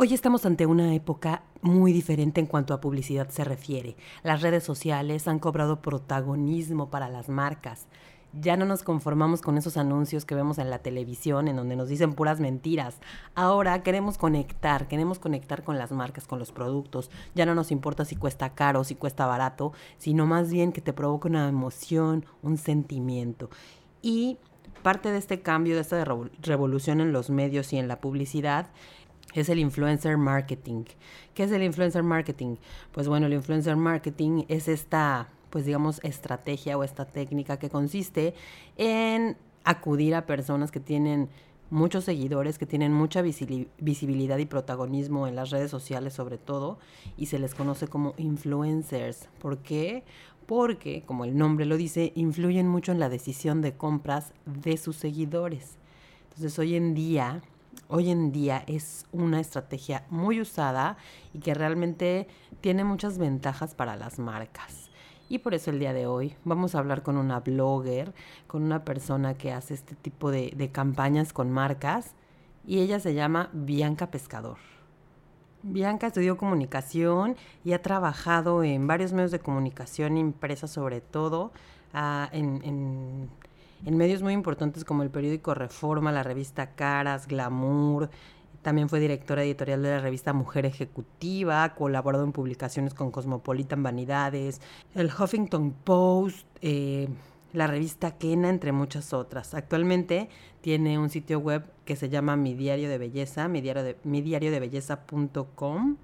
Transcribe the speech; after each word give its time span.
Hoy 0.00 0.14
estamos 0.14 0.46
ante 0.46 0.64
una 0.64 0.94
época 0.94 1.42
muy 1.60 1.92
diferente 1.92 2.40
en 2.40 2.46
cuanto 2.46 2.72
a 2.72 2.80
publicidad 2.80 3.30
se 3.30 3.42
refiere. 3.42 3.96
Las 4.22 4.42
redes 4.42 4.62
sociales 4.62 5.26
han 5.26 5.40
cobrado 5.40 5.82
protagonismo 5.82 6.88
para 6.88 7.08
las 7.08 7.28
marcas. 7.28 7.88
Ya 8.32 8.56
no 8.56 8.64
nos 8.64 8.84
conformamos 8.84 9.42
con 9.42 9.58
esos 9.58 9.76
anuncios 9.76 10.24
que 10.24 10.36
vemos 10.36 10.58
en 10.58 10.70
la 10.70 10.78
televisión 10.78 11.48
en 11.48 11.56
donde 11.56 11.74
nos 11.74 11.88
dicen 11.88 12.14
puras 12.14 12.38
mentiras. 12.38 13.00
Ahora 13.34 13.82
queremos 13.82 14.18
conectar, 14.18 14.86
queremos 14.86 15.18
conectar 15.18 15.64
con 15.64 15.78
las 15.78 15.90
marcas, 15.90 16.28
con 16.28 16.38
los 16.38 16.52
productos. 16.52 17.10
Ya 17.34 17.44
no 17.44 17.56
nos 17.56 17.72
importa 17.72 18.04
si 18.04 18.14
cuesta 18.14 18.54
caro, 18.54 18.84
si 18.84 18.94
cuesta 18.94 19.26
barato, 19.26 19.72
sino 19.96 20.26
más 20.26 20.52
bien 20.52 20.70
que 20.70 20.80
te 20.80 20.92
provoque 20.92 21.26
una 21.26 21.48
emoción, 21.48 22.24
un 22.42 22.56
sentimiento. 22.56 23.50
Y 24.00 24.38
parte 24.84 25.10
de 25.10 25.18
este 25.18 25.40
cambio, 25.40 25.74
de 25.74 25.80
esta 25.80 26.04
revolución 26.40 27.00
en 27.00 27.12
los 27.12 27.30
medios 27.30 27.72
y 27.72 27.78
en 27.78 27.88
la 27.88 28.00
publicidad, 28.00 28.68
es 29.34 29.48
el 29.48 29.58
influencer 29.58 30.16
marketing. 30.16 30.84
¿Qué 31.34 31.44
es 31.44 31.52
el 31.52 31.62
influencer 31.62 32.02
marketing? 32.02 32.56
Pues 32.92 33.08
bueno, 33.08 33.26
el 33.26 33.34
influencer 33.34 33.76
marketing 33.76 34.44
es 34.48 34.68
esta, 34.68 35.28
pues 35.50 35.64
digamos, 35.66 36.00
estrategia 36.02 36.78
o 36.78 36.84
esta 36.84 37.04
técnica 37.04 37.58
que 37.58 37.70
consiste 37.70 38.34
en 38.76 39.36
acudir 39.64 40.14
a 40.14 40.26
personas 40.26 40.70
que 40.70 40.80
tienen 40.80 41.28
muchos 41.70 42.04
seguidores, 42.04 42.58
que 42.58 42.64
tienen 42.64 42.94
mucha 42.94 43.20
visibilidad 43.20 44.38
y 44.38 44.46
protagonismo 44.46 45.26
en 45.26 45.36
las 45.36 45.50
redes 45.50 45.70
sociales 45.70 46.14
sobre 46.14 46.38
todo, 46.38 46.78
y 47.18 47.26
se 47.26 47.38
les 47.38 47.54
conoce 47.54 47.86
como 47.88 48.14
influencers. 48.16 49.28
¿Por 49.38 49.58
qué? 49.58 50.04
Porque, 50.46 51.02
como 51.04 51.26
el 51.26 51.36
nombre 51.36 51.66
lo 51.66 51.76
dice, 51.76 52.12
influyen 52.14 52.66
mucho 52.66 52.90
en 52.92 52.98
la 52.98 53.10
decisión 53.10 53.60
de 53.60 53.74
compras 53.74 54.32
de 54.46 54.78
sus 54.78 54.96
seguidores. 54.96 55.76
Entonces, 56.30 56.58
hoy 56.58 56.74
en 56.74 56.94
día 56.94 57.42
hoy 57.88 58.10
en 58.10 58.32
día 58.32 58.64
es 58.66 59.06
una 59.12 59.40
estrategia 59.40 60.04
muy 60.10 60.40
usada 60.40 60.96
y 61.32 61.38
que 61.38 61.54
realmente 61.54 62.28
tiene 62.60 62.84
muchas 62.84 63.18
ventajas 63.18 63.74
para 63.74 63.96
las 63.96 64.18
marcas. 64.18 64.90
Y 65.28 65.38
por 65.38 65.54
eso 65.54 65.70
el 65.70 65.78
día 65.78 65.92
de 65.92 66.06
hoy 66.06 66.34
vamos 66.44 66.74
a 66.74 66.78
hablar 66.78 67.02
con 67.02 67.16
una 67.16 67.40
blogger, 67.40 68.14
con 68.46 68.62
una 68.62 68.84
persona 68.84 69.34
que 69.34 69.52
hace 69.52 69.74
este 69.74 69.94
tipo 69.94 70.30
de, 70.30 70.70
campañas 70.72 71.32
con 71.32 71.50
marcas 71.50 72.14
y 72.66 72.80
ella 72.80 72.98
se 73.00 73.14
llama 73.14 73.50
Bianca 73.52 74.10
Pescador. 74.10 74.58
Bianca 75.62 76.06
estudió 76.06 76.36
comunicación 76.36 77.36
y 77.64 77.72
ha 77.72 77.82
trabajado 77.82 78.62
en 78.62 78.86
varios 78.86 79.12
medios 79.12 79.30
de 79.30 79.40
comunicación 79.40 80.16
impresa 80.16 80.66
sobre 80.66 81.00
todo 81.00 81.52
ah, 81.92 82.28
en 82.32 83.28
medios 83.84 84.22
muy 84.22 84.32
importantes 84.32 84.84
como 84.84 85.02
el 85.02 85.10
periódico 85.10 85.54
Reforma, 85.54 86.12
la 86.12 86.22
revista 86.22 86.74
Caras, 86.74 87.26
Glamour. 87.26 88.10
También 88.62 88.88
fue 88.88 89.00
directora 89.00 89.44
editorial 89.44 89.82
de 89.82 89.90
la 89.90 90.00
revista 90.00 90.32
Mujer 90.32 90.66
Ejecutiva, 90.66 91.74
colaborado 91.74 92.24
en 92.24 92.32
publicaciones 92.32 92.92
con 92.92 93.10
Cosmopolitan 93.10 93.82
Vanidades, 93.82 94.60
el 94.94 95.06
Huffington 95.06 95.72
Post, 95.72 96.46
eh, 96.60 97.08
la 97.52 97.66
revista 97.66 98.18
Kena, 98.18 98.48
entre 98.48 98.72
muchas 98.72 99.12
otras. 99.12 99.54
Actualmente 99.54 100.28
tiene 100.60 100.98
un 100.98 101.08
sitio 101.08 101.38
web 101.38 101.64
que 101.84 101.96
se 101.96 102.08
llama 102.08 102.36
Mi 102.36 102.54
Diario 102.54 102.88
de 102.88 102.98
Belleza, 102.98 103.48
mi 103.48 103.60
diario 103.60 103.84
de, 103.84 103.96
mi 104.04 104.20
diario 104.22 104.50
de 104.50 104.60
belleza.com 104.60 105.96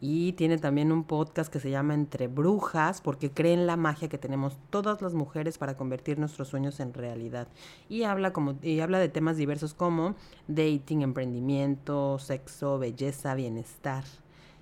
y 0.00 0.32
tiene 0.32 0.58
también 0.58 0.92
un 0.92 1.04
podcast 1.04 1.52
que 1.52 1.60
se 1.60 1.70
llama 1.70 1.94
Entre 1.94 2.28
Brujas, 2.28 3.00
porque 3.00 3.30
creen 3.30 3.66
la 3.66 3.76
magia 3.76 4.08
que 4.08 4.18
tenemos 4.18 4.58
todas 4.70 5.00
las 5.00 5.14
mujeres 5.14 5.58
para 5.58 5.76
convertir 5.76 6.18
nuestros 6.18 6.48
sueños 6.48 6.80
en 6.80 6.92
realidad. 6.92 7.48
Y 7.88 8.02
habla, 8.02 8.32
como, 8.32 8.56
y 8.62 8.80
habla 8.80 8.98
de 8.98 9.08
temas 9.08 9.36
diversos 9.36 9.74
como 9.74 10.14
dating, 10.48 11.02
emprendimiento, 11.02 12.18
sexo, 12.18 12.78
belleza, 12.78 13.34
bienestar. 13.34 14.04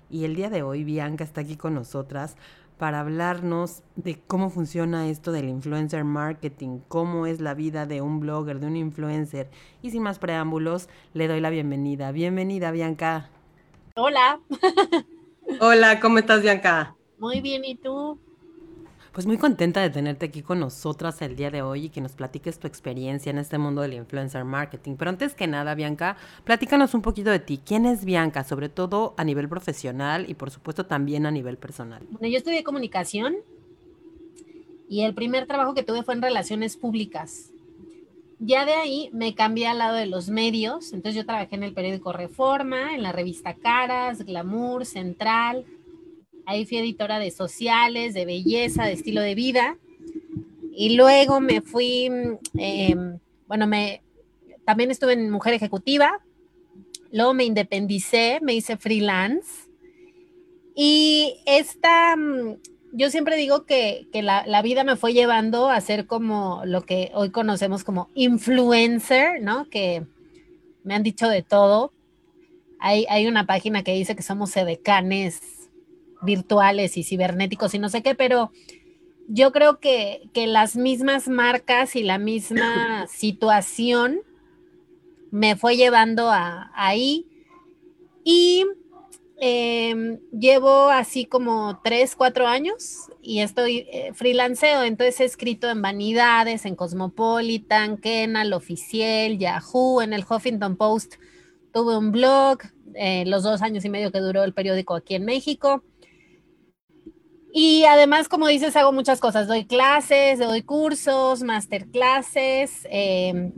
Y 0.09 0.23
el 0.23 0.35
día 0.35 0.49
de 0.49 0.63
hoy 0.63 0.83
Bianca 0.83 1.23
está 1.23 1.41
aquí 1.41 1.57
con 1.57 1.73
nosotras 1.73 2.37
para 2.77 2.99
hablarnos 2.99 3.83
de 3.95 4.19
cómo 4.27 4.49
funciona 4.49 5.07
esto 5.07 5.31
del 5.31 5.49
influencer 5.49 6.03
marketing, 6.03 6.79
cómo 6.87 7.25
es 7.25 7.39
la 7.39 7.53
vida 7.53 7.85
de 7.85 8.01
un 8.01 8.19
blogger, 8.19 8.59
de 8.59 8.67
un 8.67 8.75
influencer. 8.75 9.49
Y 9.81 9.91
sin 9.91 10.03
más 10.03 10.19
preámbulos, 10.19 10.89
le 11.13 11.27
doy 11.27 11.41
la 11.41 11.49
bienvenida. 11.49 12.11
Bienvenida, 12.11 12.71
Bianca. 12.71 13.29
Hola. 13.95 14.39
Hola, 15.59 15.99
¿cómo 15.99 16.17
estás, 16.17 16.41
Bianca? 16.41 16.95
Muy 17.19 17.39
bien, 17.39 17.63
¿y 17.65 17.75
tú? 17.75 18.19
Pues 19.13 19.25
muy 19.25 19.37
contenta 19.37 19.79
de 19.81 19.89
tenerte 19.89 20.25
aquí 20.25 20.41
con 20.41 20.59
nosotras 20.59 21.21
el 21.21 21.35
día 21.35 21.49
de 21.49 21.61
hoy 21.61 21.85
y 21.85 21.89
que 21.89 22.01
nos 22.01 22.13
platiques 22.13 22.59
tu 22.59 22.67
experiencia 22.67 23.29
en 23.29 23.37
este 23.37 23.57
mundo 23.57 23.81
del 23.81 23.93
influencer 23.93 24.43
marketing. 24.43 24.95
Pero 24.97 25.09
antes 25.09 25.35
que 25.35 25.47
nada, 25.47 25.73
Bianca, 25.75 26.17
platícanos 26.43 26.93
un 26.93 27.01
poquito 27.01 27.29
de 27.29 27.39
ti. 27.39 27.61
¿Quién 27.63 27.85
es 27.85 28.03
Bianca? 28.03 28.43
Sobre 28.43 28.67
todo 28.67 29.13
a 29.17 29.23
nivel 29.23 29.47
profesional 29.47 30.29
y 30.29 30.33
por 30.33 30.51
supuesto 30.51 30.85
también 30.85 31.25
a 31.25 31.31
nivel 31.31 31.57
personal. 31.57 32.03
Bueno, 32.09 32.27
yo 32.27 32.37
estudié 32.37 32.63
comunicación 32.63 33.37
y 34.89 35.03
el 35.03 35.13
primer 35.13 35.47
trabajo 35.47 35.73
que 35.73 35.83
tuve 35.83 36.03
fue 36.03 36.15
en 36.15 36.21
relaciones 36.21 36.75
públicas. 36.75 37.51
Ya 38.39 38.65
de 38.65 38.73
ahí 38.73 39.09
me 39.13 39.33
cambié 39.33 39.67
al 39.67 39.77
lado 39.77 39.95
de 39.95 40.07
los 40.07 40.29
medios, 40.29 40.91
entonces 40.91 41.15
yo 41.15 41.25
trabajé 41.25 41.55
en 41.55 41.63
el 41.63 41.73
periódico 41.73 42.11
Reforma, 42.11 42.93
en 42.93 43.01
la 43.01 43.13
revista 43.13 43.55
Caras, 43.55 44.25
Glamour, 44.25 44.85
Central, 44.85 45.65
ahí 46.45 46.65
fui 46.65 46.77
editora 46.77 47.17
de 47.19 47.31
sociales, 47.31 48.13
de 48.13 48.25
belleza, 48.25 48.85
de 48.85 48.93
estilo 48.93 49.21
de 49.21 49.35
vida, 49.35 49.77
y 50.73 50.95
luego 50.97 51.39
me 51.39 51.61
fui, 51.61 52.09
em, 52.57 53.19
bueno, 53.47 53.67
me, 53.67 54.03
también 54.65 54.91
estuve 54.91 55.13
en 55.13 55.29
Mujer 55.29 55.53
Ejecutiva, 55.53 56.21
luego 57.11 57.33
me 57.33 57.45
independicé, 57.45 58.39
me 58.41 58.53
hice 58.53 58.75
freelance, 58.75 59.69
y 60.75 61.37
esta 61.45 62.17
yo 62.95 63.09
siempre 63.09 63.35
digo 63.35 63.65
que, 63.65 64.07
la, 64.13 64.61
vida 64.61 64.83
me 64.83 64.95
fue 64.95 65.13
llevando 65.13 65.69
a 65.69 65.79
ser 65.81 66.07
como 66.07 66.61
lo 66.65 66.85
que 66.85 67.11
hoy 67.13 67.29
conocemos 67.29 67.83
como 67.83 68.09
influencer, 68.15 69.41
¿no? 69.41 69.69
Que 69.69 70.05
me 70.83 70.95
han 70.95 71.03
dicho 71.03 71.27
de 71.27 71.43
todo. 71.43 71.91
Hay, 72.79 73.05
hay 73.09 73.27
una 73.27 73.45
página 73.45 73.83
que 73.83 73.93
dice 73.93 74.15
que 74.15 74.23
somos 74.23 74.51
sedecanes 74.51 75.69
virtuales 76.21 76.97
y 76.97 77.03
cibernéticos 77.03 77.73
y 77.73 77.79
no 77.79 77.89
sé 77.89 78.01
qué, 78.01 78.15
pero 78.15 78.51
yo 79.27 79.51
creo 79.51 79.79
que, 79.79 80.29
que 80.33 80.47
las 80.47 80.75
mismas 80.75 81.27
marcas 81.27 81.95
y 81.95 82.03
la 82.03 82.17
misma 82.17 83.07
situación 83.09 84.21
me 85.31 85.57
fue 85.57 85.75
llevando 85.75 86.29
a, 86.29 86.71
ahí. 86.75 87.27
Y 88.23 88.65
Em, 89.37 90.19
llevo 90.31 90.89
así 90.89 91.25
como 91.25 91.81
tres, 91.83 92.15
cuatro 92.15 92.47
años 92.47 93.09
y 93.21 93.41
estoy 93.41 93.85
eh, 93.91 94.11
freelanceo, 94.13 94.83
entonces 94.83 95.19
he 95.19 95.25
escrito 95.25 95.69
en 95.69 95.81
Vanidades, 95.81 96.65
en 96.65 96.75
Cosmopolitan, 96.75 97.97
Kenal, 97.97 98.53
Oficial, 98.53 99.37
Yahoo, 99.37 100.01
en 100.01 100.13
el 100.13 100.23
Huffington 100.27 100.77
Post. 100.77 101.15
Tuve 101.73 101.97
un 101.97 102.13
blog, 102.13 102.59
eh, 102.93 103.25
los 103.25 103.43
dos 103.43 103.61
años 103.61 103.83
y 103.83 103.89
medio 103.89 104.11
que 104.11 104.21
duró 104.21 104.43
el 104.43 104.53
periódico 104.53 104.95
aquí 104.95 105.15
en 105.15 105.25
México. 105.25 105.83
Y 107.51 107.83
además, 107.85 108.29
como 108.29 108.47
dices, 108.47 108.75
hago 108.75 108.93
muchas 108.93 109.19
cosas. 109.19 109.47
Doy 109.47 109.65
clases, 109.65 110.39
doy 110.39 110.61
cursos, 110.61 111.41
masterclasses, 111.41 112.87
eh, 112.89 113.51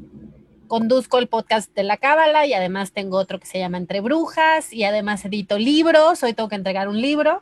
conduzco 0.67 1.17
el 1.17 1.27
podcast 1.27 1.73
de 1.73 1.83
la 1.83 1.97
Cábala 1.97 2.45
y 2.45 2.53
además 2.53 2.91
tengo 2.91 3.17
otro 3.17 3.39
que 3.39 3.45
se 3.45 3.59
llama 3.59 3.77
Entre 3.77 4.01
Brujas 4.01 4.73
y 4.73 4.83
además 4.83 5.25
edito 5.25 5.57
libros, 5.57 6.23
hoy 6.23 6.33
tengo 6.33 6.49
que 6.49 6.55
entregar 6.55 6.87
un 6.87 7.01
libro. 7.01 7.41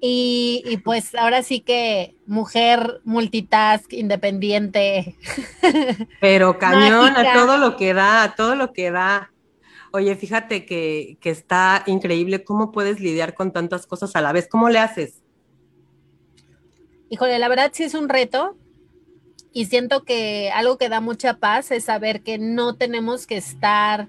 Y, 0.00 0.80
pues 0.84 1.14
ahora 1.16 1.42
sí 1.42 1.58
que 1.60 2.14
mujer 2.24 3.00
multitask, 3.04 3.92
independiente. 3.92 5.16
Pero 6.20 6.58
cañón, 6.58 7.16
a 7.16 7.32
todo 7.32 7.58
lo 7.58 7.76
que 7.76 7.94
da, 7.94 8.22
a 8.22 8.34
todo 8.36 8.54
lo 8.54 8.72
que 8.72 8.92
da. 8.92 9.32
Oye, 9.90 10.14
fíjate 10.14 10.66
que, 10.66 11.16
que 11.20 11.30
está 11.30 11.82
increíble 11.86 12.44
cómo 12.44 12.70
puedes 12.70 13.00
lidiar 13.00 13.34
con 13.34 13.52
tantas 13.52 13.86
cosas 13.86 14.14
a 14.14 14.20
la 14.20 14.32
vez. 14.32 14.46
¿Cómo 14.48 14.68
le 14.68 14.78
haces? 14.78 15.22
Híjole, 17.10 17.38
la 17.38 17.48
verdad 17.48 17.70
sí 17.72 17.84
es 17.84 17.94
un 17.94 18.08
reto, 18.08 18.56
y 19.52 19.66
siento 19.66 20.04
que 20.04 20.50
algo 20.50 20.78
que 20.78 20.88
da 20.88 21.00
mucha 21.00 21.34
paz 21.34 21.70
es 21.70 21.84
saber 21.84 22.22
que 22.22 22.38
no 22.38 22.76
tenemos 22.76 23.26
que 23.26 23.36
estar 23.36 24.08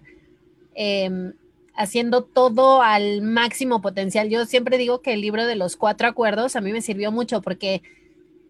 em, 0.75 1.33
haciendo 1.75 2.24
todo 2.24 2.81
al 2.81 3.21
máximo 3.21 3.81
potencial. 3.81 4.30
Yo 4.30 4.45
siempre 4.45 4.77
digo 4.77 5.01
que 5.01 5.13
el 5.13 5.21
libro 5.21 5.45
de 5.45 5.56
los 5.56 5.75
cuatro 5.75 6.07
acuerdos 6.07 6.56
a 6.56 6.62
mí 6.62 6.71
me 6.71 6.81
sirvió 6.81 7.12
mucho 7.12 7.41
porque 7.41 7.81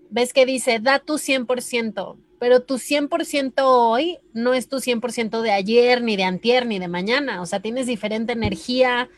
ves 0.09 0.33
que 0.33 0.45
dice, 0.45 0.79
da 0.79 0.99
tu 0.99 1.19
100%, 1.19 2.17
pero 2.39 2.61
tu 2.61 2.75
100% 2.75 3.53
hoy 3.63 4.17
no 4.33 4.53
es 4.53 4.67
tu 4.67 4.77
100% 4.77 5.41
de 5.41 5.51
ayer, 5.51 6.01
ni 6.01 6.17
de 6.17 6.23
antier, 6.23 6.65
ni 6.65 6.79
de 6.79 6.87
mañana. 6.87 7.41
O 7.41 7.45
sea, 7.45 7.59
tienes 7.59 7.85
diferente 7.85 8.33
energía, 8.33 9.09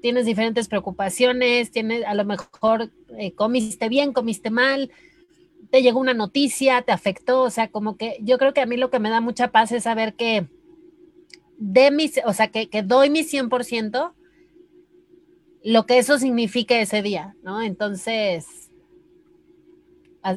tienes 0.00 0.26
diferentes 0.26 0.66
preocupaciones, 0.66 1.70
tienes 1.70 2.04
a 2.04 2.14
lo 2.14 2.24
mejor 2.24 2.90
eh, 3.18 3.32
comiste 3.32 3.88
bien, 3.88 4.12
comiste 4.12 4.50
mal, 4.50 4.90
te 5.70 5.82
llegó 5.82 6.00
una 6.00 6.14
noticia, 6.14 6.82
te 6.82 6.92
afectó, 6.92 7.42
o 7.42 7.50
sea, 7.50 7.68
como 7.68 7.96
que 7.96 8.18
yo 8.22 8.38
creo 8.38 8.52
que 8.52 8.60
a 8.60 8.66
mí 8.66 8.76
lo 8.76 8.90
que 8.90 8.98
me 8.98 9.10
da 9.10 9.20
mucha 9.20 9.48
paz 9.48 9.72
es 9.72 9.84
saber 9.84 10.14
que 10.14 10.48
de 11.58 11.90
mis, 11.90 12.20
o 12.24 12.32
sea, 12.32 12.48
que, 12.48 12.68
que 12.68 12.82
doy 12.82 13.10
mi 13.10 13.20
100%, 13.20 14.12
lo 15.62 15.86
que 15.86 15.98
eso 15.98 16.18
significa 16.18 16.80
ese 16.80 17.02
día, 17.02 17.36
¿no? 17.42 17.62
Entonces, 17.62 18.70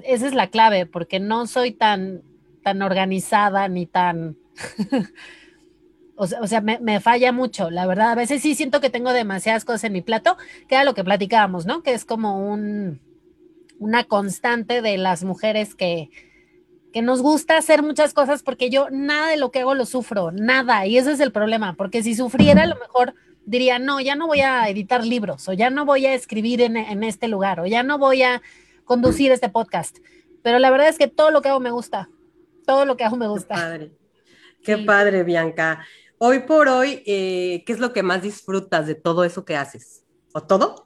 esa 0.03 0.27
es 0.27 0.33
la 0.33 0.49
clave, 0.49 0.85
porque 0.85 1.19
no 1.19 1.47
soy 1.47 1.71
tan, 1.71 2.21
tan 2.61 2.81
organizada 2.81 3.67
ni 3.67 3.85
tan... 3.85 4.37
o 6.15 6.27
sea, 6.27 6.61
me, 6.61 6.99
falla 6.99 7.31
mucho, 7.31 7.69
la 7.69 7.85
verdad. 7.85 8.11
A 8.11 8.15
veces 8.15 8.41
sí 8.41 8.55
siento 8.55 8.81
que 8.81 8.89
tengo 8.89 9.13
demasiadas 9.13 9.65
cosas 9.65 9.85
en 9.85 9.93
mi 9.93 10.01
plato, 10.01 10.37
que 10.67 10.75
era 10.75 10.83
lo 10.83 10.93
que 10.93 11.03
platicábamos, 11.03 11.65
¿no? 11.65 11.83
Que 11.83 11.93
es 11.93 12.05
como 12.05 12.51
un, 12.51 13.01
una 13.79 14.03
constante 14.03 14.81
de 14.81 14.97
las 14.97 15.23
mujeres 15.23 15.75
que, 15.75 16.09
que 16.93 17.01
nos 17.01 17.21
gusta 17.21 17.57
hacer 17.57 17.81
muchas 17.83 18.13
cosas 18.13 18.43
porque 18.43 18.69
yo 18.69 18.87
nada 18.91 19.29
de 19.29 19.37
lo 19.37 19.51
que 19.51 19.61
hago 19.61 19.73
lo 19.73 19.85
sufro, 19.85 20.31
nada. 20.31 20.85
Y 20.85 20.97
ese 20.97 21.11
es 21.11 21.19
el 21.19 21.31
problema, 21.31 21.75
porque 21.75 22.03
si 22.03 22.15
sufriera 22.15 22.63
a 22.63 22.67
lo 22.67 22.75
mejor 22.75 23.15
diría, 23.45 23.79
no, 23.79 23.99
ya 23.99 24.15
no 24.15 24.27
voy 24.27 24.41
a 24.41 24.69
editar 24.69 25.05
libros, 25.05 25.49
o 25.49 25.53
ya 25.53 25.69
no 25.69 25.85
voy 25.85 26.05
a 26.05 26.13
escribir 26.13 26.61
en, 26.61 26.77
en 26.77 27.03
este 27.03 27.27
lugar, 27.27 27.59
o 27.59 27.65
ya 27.65 27.83
no 27.83 27.97
voy 27.97 28.23
a 28.23 28.41
conducir 28.85 29.31
este 29.31 29.49
podcast. 29.49 29.97
Pero 30.43 30.59
la 30.59 30.69
verdad 30.69 30.87
es 30.87 30.97
que 30.97 31.07
todo 31.07 31.31
lo 31.31 31.41
que 31.41 31.49
hago 31.49 31.59
me 31.59 31.71
gusta, 31.71 32.09
todo 32.65 32.85
lo 32.85 32.97
que 32.97 33.03
hago 33.03 33.17
me 33.17 33.27
gusta. 33.27 33.55
Qué 33.55 33.61
padre, 33.61 33.91
Qué 34.63 34.77
padre 34.77 35.23
Bianca. 35.23 35.85
Hoy 36.17 36.39
por 36.39 36.69
hoy, 36.69 37.03
eh, 37.05 37.63
¿qué 37.65 37.73
es 37.73 37.79
lo 37.79 37.91
que 37.91 38.03
más 38.03 38.21
disfrutas 38.21 38.87
de 38.87 38.95
todo 38.95 39.25
eso 39.25 39.43
que 39.43 39.57
haces? 39.57 40.03
¿O 40.33 40.41
todo? 40.41 40.82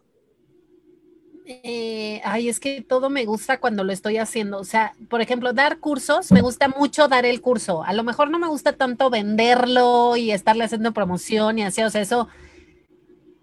Eh, 1.50 2.20
ay, 2.26 2.50
es 2.50 2.60
que 2.60 2.82
todo 2.82 3.10
me 3.10 3.24
gusta 3.24 3.62
cuando 3.62 3.86
lo 3.86 3.94
estoy 3.94 4.18
haciendo. 4.18 4.58
O 4.60 4.66
sea, 4.66 4.94
por 5.10 5.22
ejemplo, 5.22 5.54
dar 5.54 5.80
cursos, 5.80 6.30
me 6.34 6.42
gusta 6.42 6.68
mucho 6.68 7.08
dar 7.08 7.26
el 7.26 7.40
curso. 7.40 7.86
A 7.86 7.94
lo 7.94 8.04
mejor 8.04 8.30
no 8.30 8.38
me 8.38 8.50
gusta 8.50 8.74
tanto 8.74 9.10
venderlo 9.10 10.18
y 10.18 10.32
estarle 10.32 10.66
haciendo 10.66 10.92
promoción 10.92 11.58
y 11.58 11.64
así, 11.64 11.82
o 11.84 11.90
sea, 11.90 12.02
eso 12.02 12.28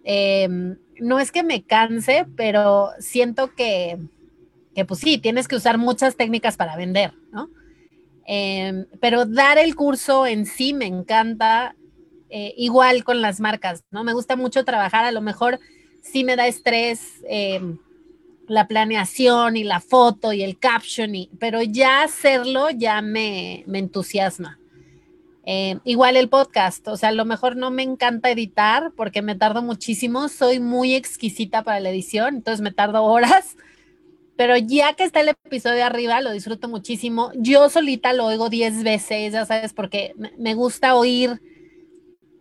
em, 0.04 0.76
no 1.00 1.18
es 1.18 1.32
que 1.32 1.42
me 1.42 1.62
canse, 1.62 2.26
pero 2.36 2.90
siento 2.98 3.54
que, 3.54 3.98
que, 4.74 4.84
pues 4.84 5.00
sí, 5.00 5.16
tienes 5.16 5.48
que 5.48 5.56
usar 5.56 5.78
muchas 5.78 6.16
técnicas 6.16 6.58
para 6.58 6.76
vender, 6.76 7.14
¿no? 7.32 7.48
Em, 8.26 8.84
pero 9.00 9.24
dar 9.24 9.56
el 9.56 9.74
curso 9.74 10.26
en 10.26 10.44
sí 10.44 10.74
me 10.74 10.86
encanta, 10.86 11.74
eh, 12.28 12.52
igual 12.58 13.02
con 13.02 13.22
las 13.22 13.40
marcas, 13.40 13.82
¿no? 13.90 14.04
Me 14.04 14.12
gusta 14.12 14.36
mucho 14.36 14.62
trabajar, 14.66 15.06
a 15.06 15.12
lo 15.12 15.22
mejor 15.22 15.58
sí 16.02 16.22
me 16.22 16.36
da 16.36 16.46
estrés. 16.46 17.22
Eh, 17.30 17.78
la 18.48 18.66
planeación 18.68 19.56
y 19.56 19.64
la 19.64 19.80
foto 19.80 20.32
y 20.32 20.42
el 20.42 20.58
caption, 20.58 21.12
pero 21.38 21.62
ya 21.62 22.02
hacerlo 22.02 22.70
ya 22.70 23.02
me, 23.02 23.64
entusiasma. 23.72 24.58
Eh, 25.46 25.78
igual 25.84 26.16
el 26.16 26.28
podcast, 26.30 26.88
o 26.88 26.96
sea, 26.96 27.10
a 27.10 27.12
lo 27.12 27.26
mejor 27.26 27.56
no 27.56 27.70
me 27.70 27.82
encanta 27.82 28.30
editar 28.30 28.92
porque 28.96 29.20
me 29.20 29.34
tardo 29.34 29.62
muchísimo, 29.62 30.28
soy 30.28 30.58
muy 30.58 30.94
exquisita 30.94 31.62
para 31.62 31.80
la 31.80 31.90
edición, 31.90 32.36
entonces 32.36 32.62
me 32.62 32.72
tardo 32.72 33.04
horas, 33.04 33.56
pero 34.36 34.56
ya 34.56 34.94
que 34.94 35.04
está 35.04 35.20
el 35.20 35.28
episodio 35.28 35.84
arriba, 35.84 36.20
lo 36.22 36.32
disfruto 36.32 36.68
muchísimo. 36.68 37.30
Yo 37.36 37.68
solita 37.68 38.12
lo 38.14 38.24
oigo 38.24 38.48
10 38.48 38.82
veces, 38.82 39.32
ya 39.32 39.44
sabes, 39.44 39.74
porque 39.74 40.14
me 40.38 40.54
gusta 40.54 40.94
oír, 40.94 41.40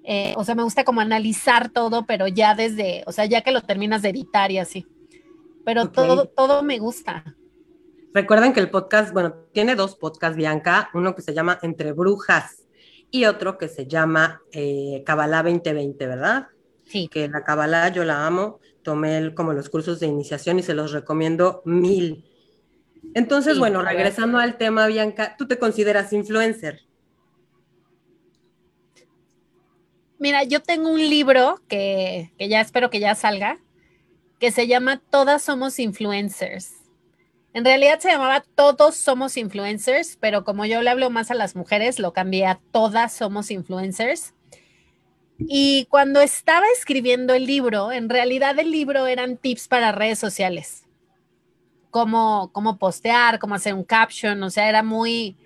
eh, 0.05 0.33
o 0.37 0.43
sea, 0.43 0.55
me 0.55 0.63
gusta 0.63 0.85
como 0.85 1.01
analizar 1.01 1.69
todo, 1.69 2.05
pero 2.05 2.27
ya 2.27 2.55
desde, 2.55 3.03
o 3.05 3.11
sea, 3.11 3.25
ya 3.25 3.41
que 3.41 3.51
lo 3.51 3.61
terminas 3.61 4.01
de 4.01 4.09
editar 4.09 4.49
y 4.49 4.59
así 4.59 4.87
pero 5.65 5.89
todo, 5.89 6.27
todo 6.27 6.63
me 6.63 6.79
gusta. 6.79 7.35
Recuerden 8.13 8.53
que 8.53 8.59
el 8.59 8.69
podcast, 8.69 9.11
bueno, 9.11 9.33
tiene 9.53 9.75
dos 9.75 9.95
podcasts, 9.95 10.37
Bianca, 10.37 10.89
uno 10.93 11.15
que 11.15 11.21
se 11.21 11.33
llama 11.33 11.57
Entre 11.63 11.93
Brujas 11.93 12.63
y 13.09 13.25
otro 13.25 13.57
que 13.57 13.67
se 13.67 13.87
llama 13.87 14.41
eh, 14.51 15.03
Kabbalah 15.05 15.43
2020, 15.43 16.05
¿verdad? 16.05 16.47
Sí. 16.85 17.07
Que 17.07 17.27
la 17.27 17.43
Kabbalah 17.43 17.89
yo 17.89 18.03
la 18.03 18.25
amo, 18.25 18.59
tomé 18.83 19.33
como 19.33 19.53
los 19.53 19.69
cursos 19.69 19.99
de 19.99 20.07
iniciación 20.07 20.59
y 20.59 20.63
se 20.63 20.75
los 20.75 20.91
recomiendo 20.91 21.63
mil. 21.65 22.25
Entonces, 23.15 23.57
bueno, 23.57 23.81
regresando 23.81 24.37
al 24.37 24.57
tema, 24.57 24.87
Bianca, 24.87 25.35
¿tú 25.37 25.47
te 25.47 25.57
consideras 25.57 26.13
influencer? 26.13 26.81
Mira, 30.19 30.43
yo 30.43 30.61
tengo 30.61 30.89
un 30.89 30.99
libro 30.99 31.61
que, 31.67 32.31
que 32.37 32.47
ya 32.47 32.61
espero 32.61 32.89
que 32.89 32.99
ya 32.99 33.13
salga, 33.15 33.59
que 34.43 34.51
se 34.51 34.67
llama 34.67 35.01
Todas 35.09 35.41
somos 35.41 35.79
influencers. 35.79 36.73
En 37.53 37.63
realidad 37.63 38.01
se 38.01 38.09
llamaba 38.09 38.43
Todos 38.55 38.97
somos 38.97 39.37
influencers, 39.37 40.17
pero 40.19 40.43
como 40.43 40.65
yo 40.65 40.81
le 40.81 40.89
hablo 40.89 41.09
más 41.09 41.31
a 41.31 41.33
las 41.33 41.55
mujeres, 41.55 41.97
lo 41.97 42.11
cambié 42.11 42.45
a 42.47 42.59
Todas 42.73 43.13
somos 43.13 43.51
influencers. 43.51 44.33
Y 45.39 45.85
cuando 45.89 46.19
estaba 46.19 46.65
escribiendo 46.77 47.33
el 47.33 47.45
libro, 47.45 47.93
en 47.93 48.09
realidad 48.09 48.59
el 48.59 48.69
libro 48.69 49.07
eran 49.07 49.37
tips 49.37 49.69
para 49.69 49.93
redes 49.93 50.19
sociales. 50.19 50.83
Cómo, 51.89 52.49
cómo 52.51 52.77
postear, 52.77 53.39
cómo 53.39 53.55
hacer 53.55 53.73
un 53.73 53.85
caption, 53.85 54.43
o 54.43 54.49
sea, 54.49 54.67
era 54.67 54.83
muy, 54.83 55.37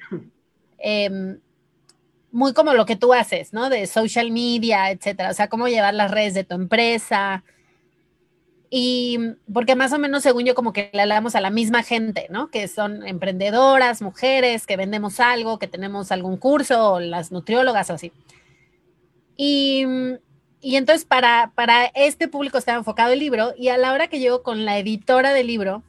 em, 0.79 1.39
muy 2.31 2.51
como 2.51 2.73
lo 2.73 2.87
que 2.87 2.95
tú 2.95 3.13
haces, 3.13 3.53
¿no? 3.53 3.69
De 3.69 3.85
social 3.85 4.31
media, 4.31 4.89
etcétera. 4.89 5.29
O 5.29 5.33
sea, 5.35 5.49
cómo 5.49 5.67
llevar 5.67 5.93
las 5.93 6.09
redes 6.09 6.33
de 6.33 6.45
tu 6.45 6.55
empresa, 6.55 7.43
y 8.69 9.17
porque 9.51 9.75
más 9.75 9.93
o 9.93 9.99
menos, 9.99 10.23
según 10.23 10.45
yo, 10.45 10.53
como 10.53 10.73
que 10.73 10.89
le 10.93 11.01
hablamos 11.01 11.35
a 11.35 11.41
la 11.41 11.49
misma 11.49 11.83
gente, 11.83 12.27
¿no? 12.29 12.49
Que 12.49 12.67
son 12.67 13.05
emprendedoras, 13.07 14.01
mujeres, 14.01 14.65
que 14.65 14.75
vendemos 14.75 15.19
algo, 15.19 15.57
que 15.57 15.67
tenemos 15.67 16.11
algún 16.11 16.37
curso, 16.37 16.93
o 16.93 16.99
las 16.99 17.31
nutriólogas 17.31 17.89
o 17.89 17.93
así. 17.93 18.11
Y, 19.37 19.85
y 20.59 20.75
entonces 20.75 21.05
para, 21.05 21.51
para 21.55 21.85
este 21.85 22.27
público 22.27 22.57
estaba 22.57 22.77
enfocado 22.77 23.13
el 23.13 23.19
libro 23.19 23.53
y 23.57 23.69
a 23.69 23.77
la 23.77 23.93
hora 23.93 24.07
que 24.07 24.19
llego 24.19 24.43
con 24.43 24.65
la 24.65 24.77
editora 24.77 25.31
del 25.31 25.47
libro, 25.47 25.83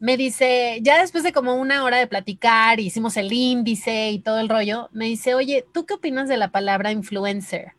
me 0.00 0.18
dice, 0.18 0.80
ya 0.82 1.00
después 1.00 1.24
de 1.24 1.32
como 1.32 1.54
una 1.54 1.84
hora 1.84 1.96
de 1.96 2.06
platicar, 2.06 2.78
hicimos 2.80 3.16
el 3.16 3.32
índice 3.32 4.10
y 4.10 4.18
todo 4.18 4.40
el 4.40 4.50
rollo, 4.50 4.90
me 4.92 5.06
dice, 5.06 5.34
oye, 5.34 5.64
¿tú 5.72 5.86
qué 5.86 5.94
opinas 5.94 6.28
de 6.28 6.36
la 6.36 6.48
palabra 6.48 6.92
influencer? 6.92 7.72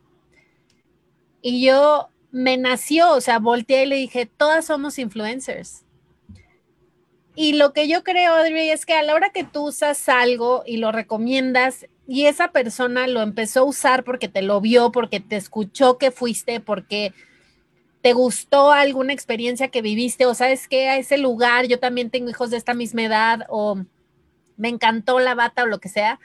Y 1.40 1.64
yo, 1.64 2.08
me 2.30 2.56
nació, 2.56 3.12
o 3.12 3.20
sea, 3.20 3.38
volteé 3.38 3.84
y 3.84 3.86
le 3.86 3.96
dije, 3.96 4.26
todas 4.26 4.66
somos 4.66 4.98
influencers. 4.98 5.84
Y 7.34 7.52
lo 7.52 7.72
que 7.74 7.86
yo 7.86 8.02
creo, 8.02 8.34
Audrey, 8.34 8.70
es 8.70 8.86
que 8.86 8.94
a 8.94 9.02
la 9.02 9.14
hora 9.14 9.30
que 9.30 9.44
tú 9.44 9.66
usas 9.66 10.08
algo 10.08 10.62
y 10.66 10.78
lo 10.78 10.90
recomiendas 10.90 11.86
y 12.08 12.26
esa 12.26 12.52
persona 12.52 13.06
lo 13.06 13.20
empezó 13.20 13.60
a 13.60 13.64
usar 13.64 14.04
porque 14.04 14.28
te 14.28 14.40
lo 14.40 14.60
vio, 14.60 14.90
porque 14.90 15.20
te 15.20 15.36
escuchó 15.36 15.98
que 15.98 16.10
fuiste, 16.10 16.60
porque 16.60 17.12
te 18.00 18.12
gustó 18.12 18.70
alguna 18.70 19.12
experiencia 19.12 19.68
que 19.68 19.82
viviste 19.82 20.24
o 20.24 20.34
sabes 20.34 20.68
que 20.68 20.88
a 20.88 20.96
ese 20.96 21.18
lugar 21.18 21.66
yo 21.66 21.78
también 21.78 22.10
tengo 22.10 22.30
hijos 22.30 22.50
de 22.50 22.56
esta 22.56 22.72
misma 22.72 23.02
edad 23.02 23.40
o 23.48 23.82
me 24.56 24.68
encantó 24.68 25.18
la 25.18 25.34
bata 25.34 25.64
o 25.64 25.66
lo 25.66 25.80
que 25.80 25.88
sea, 25.88 26.20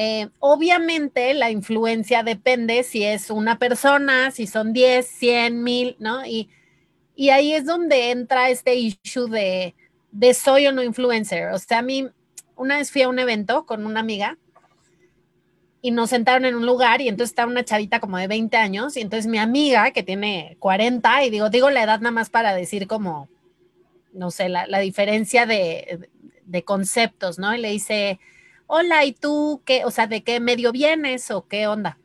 eh, 0.00 0.28
obviamente 0.38 1.34
la 1.34 1.50
influencia 1.50 2.22
depende 2.22 2.84
si 2.84 3.02
es 3.02 3.30
una 3.30 3.58
persona, 3.58 4.30
si 4.30 4.46
son 4.46 4.72
10, 4.72 5.04
100, 5.04 5.64
1000, 5.64 5.96
¿no? 5.98 6.24
Y, 6.24 6.48
y 7.16 7.30
ahí 7.30 7.52
es 7.52 7.64
donde 7.64 8.12
entra 8.12 8.48
este 8.48 8.76
issue 8.76 9.28
de, 9.28 9.74
de 10.12 10.34
soy 10.34 10.68
o 10.68 10.72
no 10.72 10.84
influencer. 10.84 11.48
O 11.48 11.58
sea, 11.58 11.78
a 11.78 11.82
mí 11.82 12.06
una 12.54 12.76
vez 12.76 12.92
fui 12.92 13.02
a 13.02 13.08
un 13.08 13.18
evento 13.18 13.66
con 13.66 13.84
una 13.86 13.98
amiga 13.98 14.38
y 15.82 15.90
nos 15.90 16.10
sentaron 16.10 16.44
en 16.44 16.54
un 16.54 16.64
lugar 16.64 17.00
y 17.00 17.08
entonces 17.08 17.32
estaba 17.32 17.50
una 17.50 17.64
chavita 17.64 17.98
como 17.98 18.18
de 18.18 18.28
20 18.28 18.56
años 18.56 18.96
y 18.96 19.00
entonces 19.00 19.26
mi 19.26 19.38
amiga 19.38 19.90
que 19.90 20.04
tiene 20.04 20.56
40 20.60 21.24
y 21.24 21.30
digo, 21.30 21.50
digo 21.50 21.70
la 21.70 21.82
edad 21.82 21.98
nada 21.98 22.12
más 22.12 22.30
para 22.30 22.54
decir 22.54 22.86
como, 22.86 23.28
no 24.12 24.30
sé, 24.30 24.48
la, 24.48 24.68
la 24.68 24.78
diferencia 24.78 25.44
de, 25.44 26.08
de, 26.44 26.62
conceptos, 26.62 27.40
¿no? 27.40 27.52
Y 27.52 27.58
le 27.58 27.70
dice, 27.70 28.20
hola, 28.68 29.04
¿y 29.04 29.12
tú 29.12 29.62
qué? 29.64 29.84
O 29.84 29.90
sea, 29.90 30.06
¿de 30.06 30.22
qué 30.22 30.38
medio 30.38 30.70
vienes 30.70 31.30
o 31.32 31.48
qué 31.48 31.66
onda? 31.66 31.98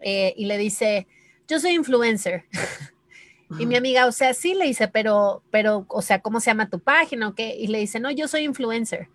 Eh, 0.00 0.32
y 0.36 0.46
le 0.46 0.56
dice, 0.56 1.06
yo 1.46 1.60
soy 1.60 1.72
influencer. 1.72 2.44
y 3.58 3.66
mi 3.66 3.76
amiga, 3.76 4.06
o 4.06 4.12
sea, 4.12 4.32
sí 4.34 4.54
le 4.54 4.64
dice, 4.66 4.88
pero, 4.88 5.42
pero, 5.50 5.84
o 5.88 6.00
sea, 6.00 6.20
¿cómo 6.20 6.40
se 6.40 6.50
llama 6.50 6.70
tu 6.70 6.78
página 6.78 7.28
o 7.28 7.34
qué? 7.34 7.56
Y 7.56 7.66
le 7.66 7.80
dice, 7.80 8.00
no, 8.00 8.10
yo 8.10 8.28
soy 8.28 8.44
influencer. 8.44 9.08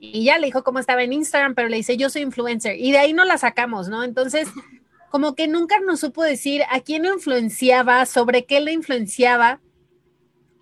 Y 0.00 0.24
ya 0.24 0.38
le 0.38 0.46
dijo 0.46 0.64
cómo 0.64 0.78
estaba 0.78 1.02
en 1.02 1.12
Instagram, 1.12 1.54
pero 1.54 1.68
le 1.68 1.76
dice, 1.76 1.96
yo 1.96 2.08
soy 2.08 2.22
influencer. 2.22 2.76
Y 2.78 2.92
de 2.92 2.98
ahí 2.98 3.12
no 3.12 3.24
la 3.24 3.36
sacamos, 3.36 3.88
¿no? 3.88 4.04
Entonces, 4.04 4.48
como 5.10 5.34
que 5.34 5.48
nunca 5.48 5.80
nos 5.80 6.00
supo 6.00 6.22
decir 6.22 6.62
a 6.70 6.80
quién 6.80 7.04
influenciaba, 7.04 8.06
sobre 8.06 8.46
qué 8.46 8.60
le 8.60 8.72
influenciaba. 8.72 9.60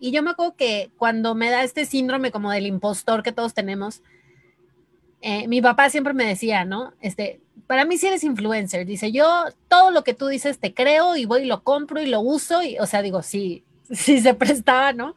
Y 0.01 0.11
yo 0.11 0.23
me 0.25 0.31
acuerdo 0.31 0.57
que 0.57 0.91
cuando 0.97 1.37
me 1.37 1.51
da 1.51 1.63
este 1.63 1.87
síndrome 1.87 2.33
como 2.33 2.51
del 2.51 2.67
impostor 2.67 3.23
que 3.23 3.33
todos 3.33 3.55
tenemos, 3.55 4.03
eh, 5.21 5.49
mi 5.49 5.61
papá 5.61 5.91
siempre 5.91 6.13
me 6.13 6.25
decía, 6.25 6.65
¿no? 6.65 6.93
Este, 7.01 7.41
para 7.67 7.85
mí 7.85 7.99
si 7.99 8.07
eres 8.07 8.25
influencer, 8.25 8.87
dice, 8.87 9.13
yo 9.13 9.45
todo 9.69 9.91
lo 9.91 10.05
que 10.05 10.15
tú 10.15 10.29
dices 10.29 10.59
te 10.59 10.75
creo 10.75 11.17
y 11.17 11.25
voy 11.25 11.43
y 11.43 11.47
lo 11.47 11.63
compro 11.63 12.01
y 12.01 12.07
lo 12.07 12.21
uso, 12.21 12.63
y, 12.63 12.79
o 12.79 12.87
sea, 12.87 13.03
digo, 13.03 13.23
sí, 13.23 13.65
sí 13.91 14.21
se 14.21 14.35
prestaba, 14.35 14.93
¿no? 14.93 15.15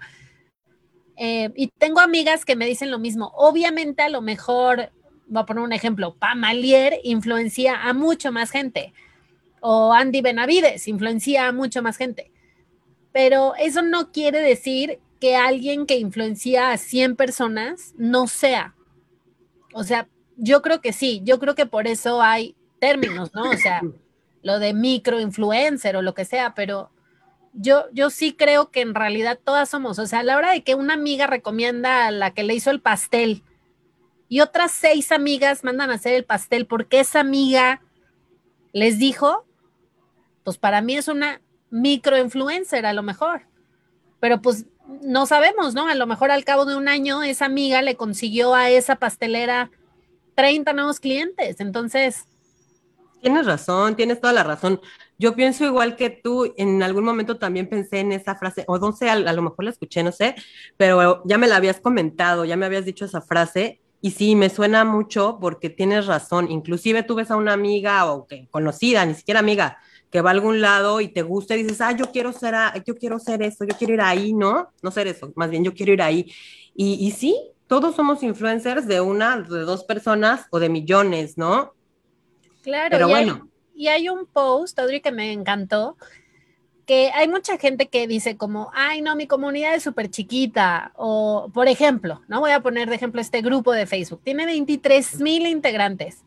Eh, 1.18 1.52
y 1.56 1.68
tengo 1.78 2.00
amigas 2.00 2.46
que 2.46 2.56
me 2.56 2.66
dicen 2.66 2.92
lo 2.92 2.98
mismo. 2.98 3.34
Obviamente, 3.36 4.04
a 4.04 4.10
lo 4.10 4.22
mejor, 4.22 4.92
voy 5.28 5.42
a 5.42 5.46
poner 5.46 5.64
un 5.64 5.74
ejemplo, 5.74 6.16
Pamalier 6.16 7.00
influencia 7.04 7.84
a 7.84 7.94
mucho 7.94 8.32
más 8.32 8.52
gente, 8.52 8.94
o 9.60 9.92
Andy 9.92 10.22
Benavides 10.22 10.88
influencia 10.88 11.48
a 11.48 11.52
mucho 11.52 11.82
más 11.82 11.98
gente. 11.98 12.32
Pero 13.12 13.54
eso 13.56 13.82
no 13.82 14.12
quiere 14.14 14.40
decir 14.40 15.00
que 15.20 15.36
alguien 15.36 15.86
que 15.86 15.98
influencia 15.98 16.72
a 16.72 16.78
100 16.78 17.18
personas 17.18 17.94
no 17.98 18.28
sea. 18.28 18.76
O 19.74 19.84
sea, 19.84 20.08
yo 20.38 20.62
creo 20.62 20.82
que 20.82 20.94
sí, 20.94 21.22
yo 21.24 21.40
creo 21.40 21.56
que 21.56 21.66
por 21.66 21.88
eso 21.88 22.22
hay 22.22 22.56
términos, 22.80 23.34
¿no? 23.34 23.50
O 23.50 23.58
sea, 23.58 23.82
lo 24.42 24.60
de 24.60 24.74
microinfluencer 24.74 25.96
o 25.96 26.02
lo 26.02 26.14
que 26.14 26.26
sea, 26.26 26.54
pero 26.56 26.92
yo, 27.54 27.86
yo 27.92 28.10
sí 28.10 28.34
creo 28.34 28.72
que 28.72 28.82
en 28.82 28.96
realidad 28.96 29.40
todas 29.44 29.70
somos, 29.70 30.00
o 30.00 30.06
sea, 30.06 30.20
a 30.20 30.24
la 30.24 30.38
hora 30.38 30.52
de 30.52 30.64
que 30.64 30.76
una 30.76 30.94
amiga 30.94 31.28
recomienda 31.28 32.08
a 32.08 32.12
la 32.12 32.32
que 32.32 32.44
le 32.44 32.56
hizo 32.56 32.72
el 32.72 32.82
pastel 32.82 33.44
y 34.28 34.42
otras 34.42 34.72
seis 34.72 35.12
amigas 35.12 35.64
mandan 35.64 35.90
a 35.90 35.96
hacer 35.96 36.14
el 36.14 36.24
pastel 36.24 36.68
porque 36.68 37.00
esa 37.00 37.20
amiga 37.20 37.82
les 38.72 39.00
dijo, 39.00 39.46
pues 40.44 40.58
para 40.58 40.82
mí 40.82 40.96
es 40.96 41.08
una 41.08 41.42
microinfluencer 41.72 42.86
a 42.86 42.94
lo 42.94 43.04
mejor, 43.04 43.48
pero 44.20 44.42
pues 44.42 44.66
no 45.02 45.26
sabemos, 45.26 45.74
¿no? 45.74 45.88
A 45.88 45.96
lo 45.96 46.08
mejor 46.08 46.32
al 46.32 46.44
cabo 46.44 46.66
de 46.66 46.76
un 46.76 46.88
año 46.88 47.24
esa 47.24 47.46
amiga 47.46 47.82
le 47.82 47.96
consiguió 47.96 48.56
a 48.56 48.70
esa 48.70 48.96
pastelera 48.96 49.72
30 50.36 50.74
nuevos 50.74 51.00
clientes. 51.00 51.60
Entonces... 51.60 52.26
Tienes 53.22 53.46
razón, 53.46 53.96
tienes 53.96 54.22
toda 54.22 54.32
la 54.32 54.44
razón. 54.44 54.80
Yo 55.18 55.36
pienso 55.36 55.66
igual 55.66 55.98
que 55.98 56.10
tú, 56.10 56.54
en 56.56 56.82
algún 56.82 57.04
momento 57.04 57.38
también 57.38 57.68
pensé 57.68 58.00
en 58.00 58.14
esa 58.14 58.36
frase, 58.36 58.64
o 58.68 58.78
no 58.78 58.94
sé, 58.94 59.10
a, 59.10 59.18
lo 59.18 59.42
mejor 59.42 59.66
la 59.66 59.72
escuché, 59.72 60.02
no 60.02 60.14
sé, 60.14 60.36
pero 60.78 61.22
ya 61.26 61.38
me 61.38 61.48
la 61.48 61.58
habías 61.58 61.82
comentado, 61.82 62.46
ya 62.46 62.56
me 62.56 62.66
habías 62.66 62.86
dicho 62.86 63.04
esa 63.04 63.20
frase, 63.20 63.82
y 64.00 64.12
sí, 64.12 64.38
me 64.38 64.50
suena 64.50 64.86
mucho 64.86 65.38
porque 65.42 65.70
tienes 65.70 66.06
razón. 66.06 66.50
Inclusive 66.50 67.04
tú 67.04 67.16
ves 67.16 67.32
a 67.32 67.36
una 67.36 67.52
amiga 67.52 68.06
o 68.06 68.26
que 68.28 68.48
conocida, 68.50 69.06
ni 69.06 69.14
siquiera 69.14 69.42
amiga, 69.42 69.80
que 70.10 70.22
va 70.22 70.32
a 70.32 70.34
algún 70.34 70.62
lado 70.62 71.02
y 71.02 71.08
te 71.08 71.22
gusta 71.22 71.56
y 71.56 71.64
dices, 71.64 71.82
ah, 71.82 71.92
yo 71.92 72.12
quiero 72.12 72.32
ser, 72.32 72.56
yo 72.86 72.96
quiero 72.96 73.20
ser 73.20 73.44
eso, 73.44 73.66
yo 73.66 73.78
quiero 73.78 73.94
ir 73.94 74.02
ahí, 74.02 74.34
¿no? 74.34 74.70
No 74.82 74.92
ser 74.92 75.08
eso, 75.08 75.32
más 75.36 75.50
bien 75.50 75.64
yo 75.64 75.74
quiero 75.74 75.94
ir 75.94 76.02
ahí. 76.02 76.32
Y, 76.76 77.06
y 77.06 77.12
sí, 77.12 77.36
todos 77.68 77.96
somos 77.96 78.24
influencers 78.24 78.88
de 78.88 79.02
una, 79.02 79.42
de 79.42 79.60
dos 79.60 79.84
personas 79.84 80.48
o 80.50 80.60
de 80.60 80.70
millones, 80.70 81.38
¿no? 81.38 81.74
Claro, 82.64 82.90
pero 82.90 83.08
y 83.08 83.12
bueno. 83.12 83.34
Hay, 83.44 83.84
y 83.84 83.88
hay 83.88 84.10
un 84.10 84.26
post, 84.26 84.78
Audrey, 84.80 85.02
que 85.02 85.12
me 85.12 85.32
encantó, 85.32 85.96
que 86.90 87.12
hay 87.14 87.28
mucha 87.28 87.60
gente 87.60 87.88
que 87.88 88.08
dice 88.08 88.36
como, 88.36 88.72
ay, 88.74 89.02
no, 89.02 89.16
mi 89.16 89.28
comunidad 89.28 89.76
es 89.76 89.84
súper 89.84 90.10
chiquita, 90.10 90.92
o 90.96 91.52
por 91.54 91.68
ejemplo, 91.68 92.24
no 92.28 92.40
voy 92.40 92.50
a 92.50 92.62
poner 92.62 92.90
de 92.90 92.96
ejemplo 92.96 93.22
este 93.22 93.44
grupo 93.44 93.72
de 93.74 93.86
Facebook, 93.86 94.22
tiene 94.24 94.48
23 94.48 95.20
mil 95.22 95.46
integrantes. 95.46 96.24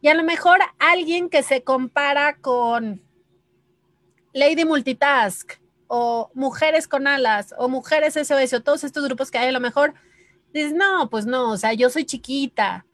Y 0.00 0.08
a 0.08 0.14
lo 0.14 0.24
mejor 0.24 0.60
alguien 0.78 1.28
que 1.28 1.42
se 1.42 1.62
compara 1.62 2.36
con 2.36 3.02
Lady 4.32 4.64
Multitask 4.64 5.54
o 5.86 6.30
Mujeres 6.34 6.86
con 6.86 7.06
Alas 7.06 7.54
o 7.58 7.68
Mujeres 7.68 8.14
SOS 8.14 8.52
o 8.52 8.62
todos 8.62 8.84
estos 8.84 9.04
grupos 9.04 9.30
que 9.30 9.38
hay, 9.38 9.48
a 9.48 9.52
lo 9.52 9.60
mejor 9.60 9.94
Dices, 10.52 10.72
no, 10.72 11.10
pues 11.10 11.26
no, 11.26 11.50
o 11.50 11.56
sea, 11.56 11.72
yo 11.74 11.90
soy 11.90 12.04
chiquita. 12.04 12.86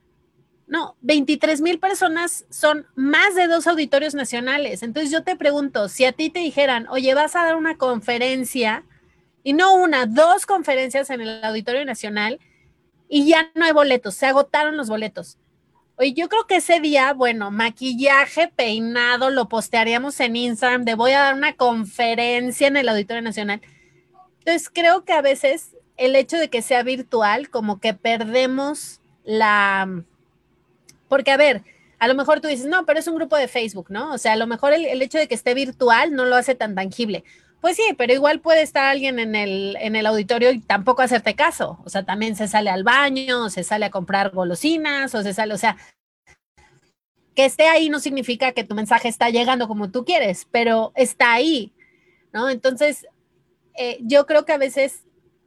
No, 0.67 0.97
23 1.03 1.61
mil 1.61 1.79
personas 1.79 2.47
son 2.51 2.87
más 2.95 3.35
de 3.35 3.47
dos 3.47 3.67
auditorios 3.67 4.15
nacionales. 4.15 4.83
Entonces 4.83 5.13
yo 5.13 5.23
te 5.23 5.37
pregunto, 5.37 5.89
si 5.89 6.05
a 6.05 6.13
ti 6.13 6.31
te 6.31 6.41
dijeran, 6.41 6.89
oye, 6.89 7.15
vas 7.15 7.37
a 7.37 7.45
dar 7.45 7.57
una 7.57 7.77
conferencia, 7.77 8.85
y 9.43 9.53
no 9.53 9.75
una, 9.75 10.07
dos 10.07 10.47
conferencias 10.47 11.11
en 11.11 11.21
el 11.21 11.45
Auditorio 11.45 11.85
Nacional, 11.85 12.41
y 13.09 13.27
ya 13.27 13.51
no 13.55 13.67
hay 13.67 13.73
boletos, 13.73 14.15
se 14.15 14.27
agotaron 14.27 14.77
los 14.77 14.89
boletos. 14.89 15.39
Oye, 15.97 16.13
yo 16.13 16.29
creo 16.29 16.47
que 16.47 16.57
ese 16.57 16.81
día, 16.81 17.13
bueno, 17.13 17.53
maquillaje, 17.53 18.49
peinado, 18.49 19.31
lo 19.31 19.49
postearíamos 19.49 20.19
en 20.19 20.35
Instagram 20.35 20.85
de 20.85 20.97
voy 20.97 21.13
a 21.13 21.21
dar 21.21 21.35
una 21.35 21.55
conferencia 21.55 22.67
en 22.67 22.77
el 22.77 22.89
Auditorio 22.89 23.23
Nacional. 23.23 23.61
Entonces 24.41 24.69
creo 24.73 25.05
que 25.05 25.13
a 25.13 25.23
veces 25.23 25.77
el 25.97 26.17
hecho 26.17 26.37
de 26.37 26.51
que 26.51 26.63
sea 26.63 26.83
virtual, 26.83 27.49
como 27.49 27.79
que 27.79 27.95
perdemos 27.95 29.01
la... 29.23 30.03
Porque, 31.09 31.31
a 31.31 31.37
ver, 31.37 31.63
a 31.99 32.09
lo 32.09 32.15
mejor 32.15 32.41
tú 32.41 32.49
dices, 32.49 32.67
no, 32.67 32.85
pero 32.85 32.99
es 32.99 33.07
un 33.07 33.15
grupo 33.15 33.37
de 33.37 33.49
Facebook, 33.49 33.87
¿no? 33.89 34.13
O 34.13 34.19
sea, 34.19 34.33
a 34.33 34.37
lo 34.37 34.47
mejor 34.47 34.73
el, 34.73 35.01
hecho 35.01 35.19
de 35.19 35.29
que 35.29 35.35
esté 35.35 35.55
virtual 35.55 36.13
no 36.13 36.25
lo 36.25 36.37
hace 36.37 36.55
tan 36.55 36.75
tangible. 36.75 37.25
Pues 37.65 37.79
sí, 37.79 37.95
pero 37.97 38.13
igual 38.13 38.41
puede 38.41 38.61
estar 38.61 38.85
alguien 38.85 39.19
en 39.19 39.35
el, 39.35 39.79
en 39.81 39.97
el 39.97 40.05
auditorio 40.05 40.51
y 40.53 40.61
tampoco 40.61 41.01
hacerte 41.01 41.35
caso. 41.35 41.79
O 41.87 41.89
sea, 41.89 42.05
también 42.05 42.37
se 42.37 42.47
sale 42.47 42.69
al 42.69 42.85
baño, 42.85 43.49
se 43.49 43.65
sale 43.65 43.87
a 43.87 43.91
comprar 43.91 44.33
golosinas, 44.33 45.15
o 45.15 45.23
se 45.23 45.33
sale, 45.33 45.55
o 45.55 45.57
sea, 45.57 45.79
que 47.35 47.47
esté 47.47 47.67
ahí 47.69 47.89
no 47.89 48.01
significa 48.01 48.53
que 48.53 48.65
tu 48.65 48.75
mensaje 48.75 49.09
está 49.09 49.31
llegando 49.31 49.67
como 49.67 49.91
tú 49.91 50.05
quieres, 50.05 50.47
pero 50.51 50.93
está 50.95 51.33
ahí, 51.33 51.73
¿no? 52.35 52.51
Entonces, 52.51 53.07
eh, 53.79 53.97
yo 54.03 54.27
creo 54.27 54.45
que 54.45 54.53
a 54.53 54.59
veces 54.59 55.05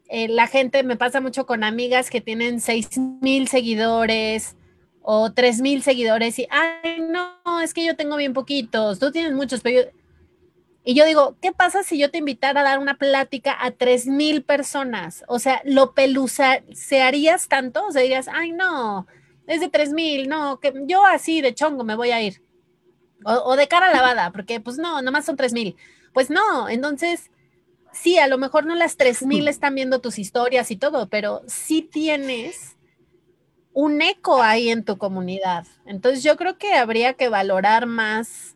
eh, 0.09 0.27
la 0.27 0.47
gente 0.47 0.81
me 0.81 0.95
pasa 0.95 1.21
mucho 1.21 1.45
con 1.45 1.63
amigas 1.63 2.09
que 2.09 2.19
tienen 2.19 2.62
seis 2.62 2.97
mil 2.97 3.47
seguidores 3.47 4.55
o 5.03 5.33
tres 5.33 5.62
mil 5.62 5.83
seguidores 5.83 6.39
y, 6.39 6.47
ay, 6.50 7.00
no, 7.00 7.62
es 7.62 7.75
que 7.75 7.86
yo 7.86 7.95
tengo 7.95 8.17
bien 8.17 8.33
poquitos, 8.33 8.97
tú 8.97 9.12
tienes 9.12 9.33
muchos, 9.33 9.62
pero 9.62 9.83
yo... 9.83 9.97
Y 10.88 10.94
yo 10.94 11.03
digo, 11.06 11.36
¿qué 11.41 11.51
pasa 11.51 11.84
si 11.84 12.00
yo 12.00 12.10
te 12.12 12.20
invitara 12.20 12.62
a 12.62 12.63
dar 12.63 12.79
una 12.79 12.98
plática 12.98 13.58
a 13.60 13.72
tres 13.72 14.08
mil 14.08 14.41
personas? 14.41 15.25
O 15.27 15.38
sea, 15.38 15.62
¿lo 15.65 15.94
harías 17.03 17.50
tanto? 17.50 17.86
O 17.86 17.91
sea, 17.91 18.03
dirías, 18.03 18.29
ay, 18.32 18.53
no, 18.53 19.06
es 19.48 19.60
de 19.60 19.67
tres 19.67 19.91
mil, 19.91 20.29
no, 20.29 20.62
que 20.62 20.74
yo 20.86 21.06
así 21.06 21.41
de 21.41 21.53
chongo 21.53 21.84
me 21.84 21.98
voy 21.98 22.12
a 22.12 22.22
ir. 22.22 22.41
O, 23.25 23.34
o 23.34 23.56
de 23.58 23.67
cara 23.67 23.94
lavada, 23.94 24.32
porque 24.32 24.62
pues 24.62 24.77
no, 24.77 25.01
nomás 25.01 25.25
son 25.25 25.36
tres 25.36 25.51
mil. 25.51 25.75
Pues 26.13 26.29
no, 26.29 26.70
entonces 26.70 27.32
sí, 27.91 28.17
a 28.17 28.29
lo 28.29 28.38
mejor 28.38 28.65
no 28.65 28.74
las 28.74 28.96
3000 28.96 29.50
están 29.50 29.75
viendo 29.75 30.00
tus 30.00 30.17
historias 30.17 30.72
y 30.72 30.77
todo, 30.77 31.10
pero 31.10 31.41
sí 31.48 31.82
tienes 31.82 32.77
un 33.74 34.01
eco 34.01 34.41
ahí 34.41 34.70
en 34.70 34.86
tu 34.86 34.98
comunidad. 34.98 35.67
Entonces 35.86 36.24
yo 36.24 36.38
creo 36.38 36.58
que 36.58 36.75
habría 36.75 37.15
que 37.15 37.27
valorar 37.27 37.88
más 37.88 38.56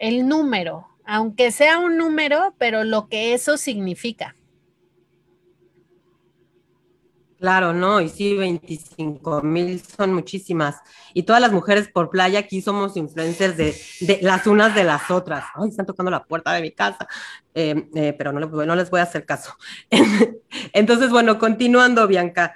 el 0.00 0.26
número, 0.26 0.88
aunque 1.08 1.52
sea 1.52 1.78
un 1.78 1.96
número, 1.96 2.54
pero 2.58 2.84
lo 2.84 3.08
que 3.08 3.32
eso 3.32 3.56
significa. 3.56 4.36
Claro, 7.38 7.72
no, 7.72 8.02
y 8.02 8.10
sí, 8.10 8.36
25 8.36 9.40
mil 9.42 9.80
son 9.80 10.12
muchísimas. 10.12 10.76
Y 11.14 11.22
todas 11.22 11.40
las 11.40 11.50
mujeres 11.50 11.88
por 11.88 12.10
playa 12.10 12.40
aquí 12.40 12.60
somos 12.60 12.94
influencers 12.98 13.56
de, 13.56 14.18
las 14.20 14.46
unas 14.46 14.74
de 14.74 14.84
las 14.84 15.10
otras. 15.10 15.46
Ay, 15.54 15.70
están 15.70 15.86
tocando 15.86 16.10
la 16.10 16.24
puerta 16.24 16.52
de 16.52 16.60
mi 16.60 16.72
casa, 16.72 17.08
eh, 17.54 17.88
eh, 17.94 18.12
pero 18.12 18.32
no, 18.32 18.74
les 18.76 18.90
voy 18.90 19.00
a 19.00 19.04
hacer 19.04 19.24
caso. 19.24 19.56
Entonces, 20.74 21.08
bueno, 21.08 21.38
continuando, 21.38 22.06
Bianca. 22.06 22.54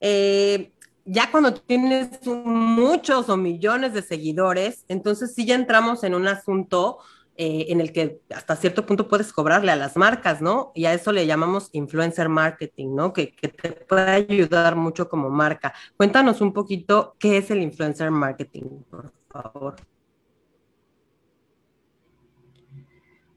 Eh, 0.00 0.70
ya 1.06 1.30
cuando 1.30 1.54
tienes 1.54 2.10
muchos 2.26 3.30
o 3.30 3.38
millones 3.38 3.94
de 3.94 4.02
seguidores, 4.02 4.84
entonces 4.88 5.32
sí 5.34 5.46
ya 5.46 5.54
entramos 5.54 6.02
en 6.02 6.16
un 6.16 6.26
asunto 6.26 6.98
eh, 7.38 7.66
en 7.68 7.82
el 7.82 7.92
que 7.92 8.22
hasta 8.34 8.56
cierto 8.56 8.86
punto 8.86 9.08
puedes 9.08 9.30
cobrarle 9.30 9.70
a 9.70 9.76
las 9.76 9.94
marcas, 9.94 10.40
¿no? 10.40 10.72
Y 10.74 10.86
a 10.86 10.94
eso 10.94 11.12
le 11.12 11.26
llamamos 11.26 11.68
influencer 11.72 12.30
marketing, 12.30 12.94
¿no? 12.94 13.12
Que, 13.12 13.26
te 13.26 13.72
puede 13.72 14.10
ayudar 14.10 14.74
mucho 14.74 15.10
como 15.10 15.28
marca. 15.28 15.74
Cuéntanos 15.98 16.40
un 16.40 16.54
poquito 16.54 17.14
qué 17.18 17.36
es 17.36 17.50
el 17.50 17.60
influencer 17.60 18.10
marketing, 18.10 18.82
por 18.88 19.12
favor. 19.28 19.76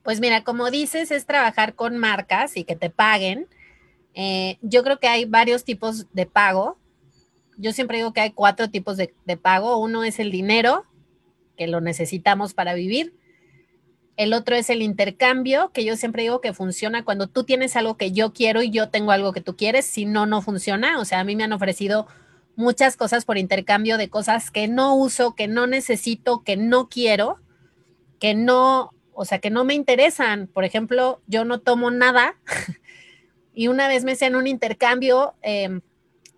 Pues 0.01 0.21
mira, 0.21 0.45
como 0.45 0.71
dices, 0.71 1.11
es 1.11 1.25
trabajar 1.25 1.75
con 1.75 1.97
marcas 1.97 2.55
y 2.55 2.63
que 2.63 2.77
te 2.77 2.89
paguen. 2.89 3.47
Eh, 4.13 4.59
yo 4.61 4.81
creo 4.83 4.99
que 4.99 5.09
hay 5.09 5.25
varios 5.25 5.65
tipos 5.65 6.07
de 6.13 6.25
pago. 6.25 6.77
Yo 7.57 7.73
siempre 7.73 7.97
digo 7.97 8.13
que 8.13 8.21
hay 8.21 8.31
cuatro 8.31 8.69
tipos 8.69 8.95
de 8.95 9.37
pago. 9.41 9.77
Uno 9.77 10.05
es 10.05 10.19
el 10.19 10.31
dinero, 10.31 10.85
que 11.57 11.67
lo 11.67 11.81
necesitamos 11.81 12.53
para 12.53 12.73
vivir. 12.73 13.19
El 14.19 14.33
otro 14.33 14.57
es 14.57 14.69
el 14.69 14.81
intercambio, 14.81 15.71
que 15.71 15.85
yo 15.85 15.95
siempre 15.95 16.23
digo 16.23 16.41
que 16.41 16.51
funciona 16.51 17.05
cuando 17.05 17.27
tú 17.27 17.45
tienes 17.45 17.77
algo 17.77 17.95
que 17.95 18.11
yo 18.11 18.33
quiero 18.33 18.61
y 18.61 18.69
yo 18.69 18.89
tengo 18.89 19.13
algo 19.13 19.31
que 19.31 19.39
tú 19.39 19.55
quieres, 19.55 19.85
si 19.85 20.03
no, 20.03 20.25
no 20.25 20.41
funciona. 20.41 20.99
O 20.99 21.05
sea, 21.05 21.21
a 21.21 21.23
mí 21.23 21.37
me 21.37 21.45
han 21.45 21.53
ofrecido 21.53 22.05
muchas 22.57 22.97
cosas 22.97 23.23
por 23.23 23.37
intercambio 23.37 23.97
de 23.97 24.09
cosas 24.09 24.51
que 24.51 24.67
no 24.67 24.93
uso, 24.93 25.35
que 25.35 25.47
no 25.47 25.67
necesito, 25.67 26.43
que 26.43 26.57
no 26.57 26.89
quiero. 26.89 27.37
que 28.19 28.33
no, 28.35 28.91
o 29.13 29.23
sea, 29.23 29.39
que 29.39 29.51
no 29.51 29.63
me 29.63 29.73
interesan. 29.73 30.47
Por 30.47 30.65
ejemplo, 30.65 31.21
yo 31.25 31.45
no 31.45 31.61
tomo 31.61 31.89
nada 31.89 32.35
y 33.53 33.69
una 33.69 33.87
vez 33.87 34.03
me 34.03 34.11
hacían 34.11 34.35
un 34.35 34.47
intercambio 34.47 35.35
em, 35.41 35.79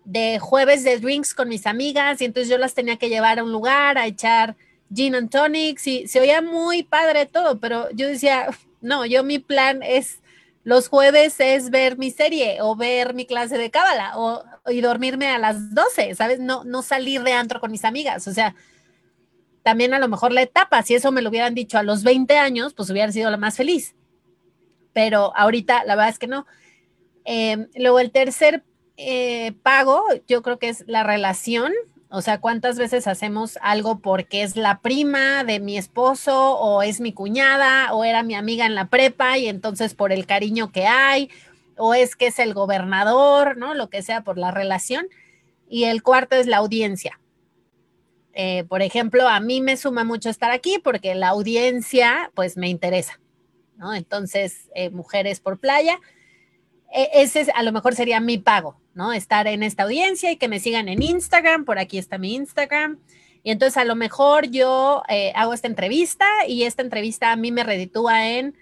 de 0.04 0.38
jueves 0.38 0.84
de 0.84 1.00
drinks 1.00 1.34
con 1.34 1.48
mis 1.48 1.66
amigas 1.66 2.20
y 2.20 2.26
entonces 2.26 2.48
yo 2.48 2.58
las 2.58 2.74
tenía 2.74 2.96
que 2.96 3.08
llevar 3.08 3.40
a 3.40 3.42
un 3.42 3.50
lugar 3.50 3.98
a 3.98 4.06
echar 4.06 4.56
gin 4.94 5.14
and 5.14 5.30
tonics 5.30 5.86
y 5.86 6.06
se 6.08 6.20
oía 6.20 6.42
muy 6.42 6.82
padre 6.82 7.26
todo, 7.26 7.58
pero 7.60 7.90
yo 7.92 8.08
decía, 8.08 8.48
no, 8.80 9.06
yo 9.06 9.24
mi 9.24 9.38
plan 9.38 9.82
es 9.82 10.20
los 10.64 10.88
jueves 10.88 11.40
es 11.40 11.70
ver 11.70 11.98
mi 11.98 12.10
serie 12.10 12.58
o 12.60 12.76
ver 12.76 13.14
mi 13.14 13.26
clase 13.26 13.58
de 13.58 13.70
cábala 13.70 14.12
o 14.16 14.44
y 14.70 14.80
dormirme 14.80 15.26
a 15.28 15.38
las 15.38 15.74
12, 15.74 16.14
¿sabes? 16.14 16.38
No, 16.38 16.62
no 16.62 16.82
salir 16.82 17.22
de 17.24 17.32
antro 17.32 17.58
con 17.58 17.72
mis 17.72 17.84
amigas, 17.84 18.28
o 18.28 18.32
sea, 18.32 18.54
también 19.62 19.94
a 19.94 19.98
lo 19.98 20.08
mejor 20.08 20.32
la 20.32 20.42
etapa, 20.42 20.82
si 20.82 20.94
eso 20.94 21.12
me 21.12 21.22
lo 21.22 21.30
hubieran 21.30 21.54
dicho 21.54 21.78
a 21.78 21.82
los 21.82 22.02
20 22.02 22.36
años, 22.36 22.74
pues 22.74 22.90
hubiera 22.90 23.10
sido 23.12 23.30
la 23.30 23.36
más 23.36 23.56
feliz. 23.56 23.94
Pero 24.92 25.32
ahorita 25.36 25.84
la 25.84 25.94
verdad 25.94 26.10
es 26.10 26.18
que 26.18 26.26
no. 26.26 26.46
Em, 27.24 27.68
luego 27.76 28.00
el 28.00 28.10
tercer 28.10 28.64
eh, 28.96 29.52
pago, 29.62 30.04
yo 30.26 30.42
creo 30.42 30.58
que 30.58 30.68
es 30.68 30.84
la 30.86 31.02
relación. 31.04 31.72
O 32.14 32.20
sea, 32.20 32.40
¿cuántas 32.40 32.78
veces 32.78 33.06
hacemos 33.06 33.58
algo 33.62 34.00
porque 34.00 34.42
es 34.42 34.54
la 34.54 34.80
prima 34.80 35.44
de 35.44 35.60
mi 35.60 35.78
esposo 35.78 36.58
o 36.58 36.82
es 36.82 37.00
mi 37.00 37.14
cuñada 37.14 37.94
o 37.94 38.04
era 38.04 38.22
mi 38.22 38.34
amiga 38.34 38.66
en 38.66 38.74
la 38.74 38.88
prepa 38.88 39.38
y 39.38 39.48
entonces 39.48 39.94
por 39.94 40.12
el 40.12 40.26
cariño 40.26 40.70
que 40.72 40.86
hay 40.86 41.30
o 41.78 41.94
es 41.94 42.14
que 42.14 42.26
es 42.26 42.38
el 42.38 42.52
gobernador, 42.52 43.56
¿no? 43.56 43.72
Lo 43.72 43.88
que 43.88 44.02
sea 44.02 44.24
por 44.24 44.36
la 44.36 44.50
relación. 44.50 45.06
Y 45.70 45.84
el 45.84 46.02
cuarto 46.02 46.36
es 46.36 46.46
la 46.46 46.58
audiencia. 46.58 47.18
Eh, 48.34 48.64
por 48.68 48.82
ejemplo, 48.82 49.26
a 49.26 49.40
mí 49.40 49.62
me 49.62 49.78
suma 49.78 50.04
mucho 50.04 50.28
estar 50.28 50.50
aquí 50.50 50.78
porque 50.84 51.14
la 51.14 51.28
audiencia, 51.28 52.30
pues 52.34 52.58
me 52.58 52.68
interesa, 52.68 53.20
¿no? 53.78 53.94
Entonces, 53.94 54.68
eh, 54.74 54.90
Mujeres 54.90 55.40
por 55.40 55.58
Playa, 55.58 55.98
ese 56.92 57.50
a 57.54 57.62
lo 57.62 57.72
mejor 57.72 57.94
sería 57.94 58.20
mi 58.20 58.38
pago, 58.38 58.76
¿no? 58.94 59.12
Estar 59.12 59.46
en 59.46 59.62
esta 59.62 59.84
audiencia 59.84 60.30
y 60.30 60.36
que 60.36 60.48
me 60.48 60.60
sigan 60.60 60.88
en 60.88 61.02
Instagram, 61.02 61.64
por 61.64 61.78
aquí 61.78 61.98
está 61.98 62.18
mi 62.18 62.34
Instagram. 62.34 62.98
Y 63.42 63.50
entonces 63.50 63.76
a 63.76 63.84
lo 63.84 63.96
mejor 63.96 64.48
yo 64.48 65.02
eh, 65.08 65.32
hago 65.34 65.52
esta 65.52 65.66
entrevista 65.66 66.26
y 66.46 66.62
esta 66.62 66.82
entrevista 66.82 67.32
a 67.32 67.36
mí 67.36 67.50
me 67.50 67.64
reditúa 67.64 68.28
en 68.28 68.56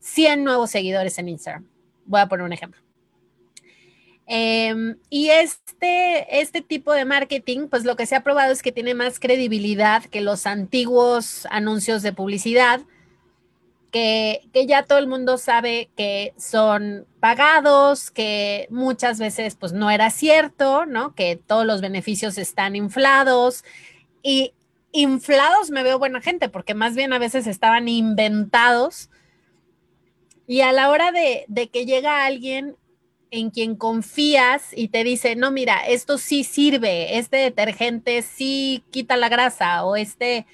100 0.00 0.42
nuevos 0.42 0.70
seguidores 0.70 1.18
en 1.18 1.28
Instagram. 1.28 1.66
Voy 2.06 2.20
a 2.20 2.26
poner 2.26 2.44
un 2.44 2.52
ejemplo. 2.52 2.80
Em, 4.32 4.96
y 5.10 5.30
este, 5.30 6.40
este 6.40 6.60
tipo 6.60 6.92
de 6.92 7.04
marketing, 7.04 7.66
pues 7.68 7.84
lo 7.84 7.96
que 7.96 8.06
se 8.06 8.14
ha 8.14 8.22
probado 8.22 8.52
es 8.52 8.62
que 8.62 8.70
tiene 8.70 8.94
más 8.94 9.18
credibilidad 9.18 10.04
que 10.04 10.20
los 10.20 10.46
antiguos 10.46 11.46
anuncios 11.50 12.02
de 12.02 12.12
publicidad, 12.12 12.80
que, 13.90 14.48
ya 14.66 14.84
todo 14.84 14.98
el 14.98 15.06
mundo 15.06 15.38
sabe 15.38 15.90
que 15.96 16.32
son 16.38 17.06
pagados, 17.20 18.10
que 18.10 18.66
muchas 18.70 19.18
veces 19.18 19.56
pues 19.56 19.72
no 19.72 19.90
era 19.90 20.10
cierto, 20.10 20.86
¿no? 20.86 21.14
Que 21.14 21.36
todos 21.36 21.66
los 21.66 21.80
beneficios 21.80 22.38
están 22.38 22.76
inflados 22.76 23.64
y 24.22 24.54
inflados 24.92 25.70
me 25.70 25.82
veo 25.82 25.98
buena 25.98 26.20
gente 26.20 26.48
porque 26.48 26.74
más 26.74 26.94
bien 26.94 27.12
a 27.12 27.18
veces 27.18 27.46
estaban 27.46 27.88
inventados 27.88 29.08
y 30.46 30.62
a 30.62 30.72
la 30.72 30.90
hora 30.90 31.12
de, 31.12 31.44
de 31.46 31.68
que 31.68 31.86
llega 31.86 32.24
alguien 32.24 32.76
en 33.30 33.50
quien 33.50 33.76
confías 33.76 34.70
y 34.74 34.88
te 34.88 35.04
dice, 35.04 35.36
no, 35.36 35.52
mira, 35.52 35.86
esto 35.86 36.18
sí 36.18 36.42
sirve, 36.42 37.18
este 37.18 37.36
detergente 37.36 38.22
sí 38.22 38.82
quita 38.90 39.16
la 39.16 39.28
grasa 39.28 39.84
o 39.84 39.94
este 39.94 40.46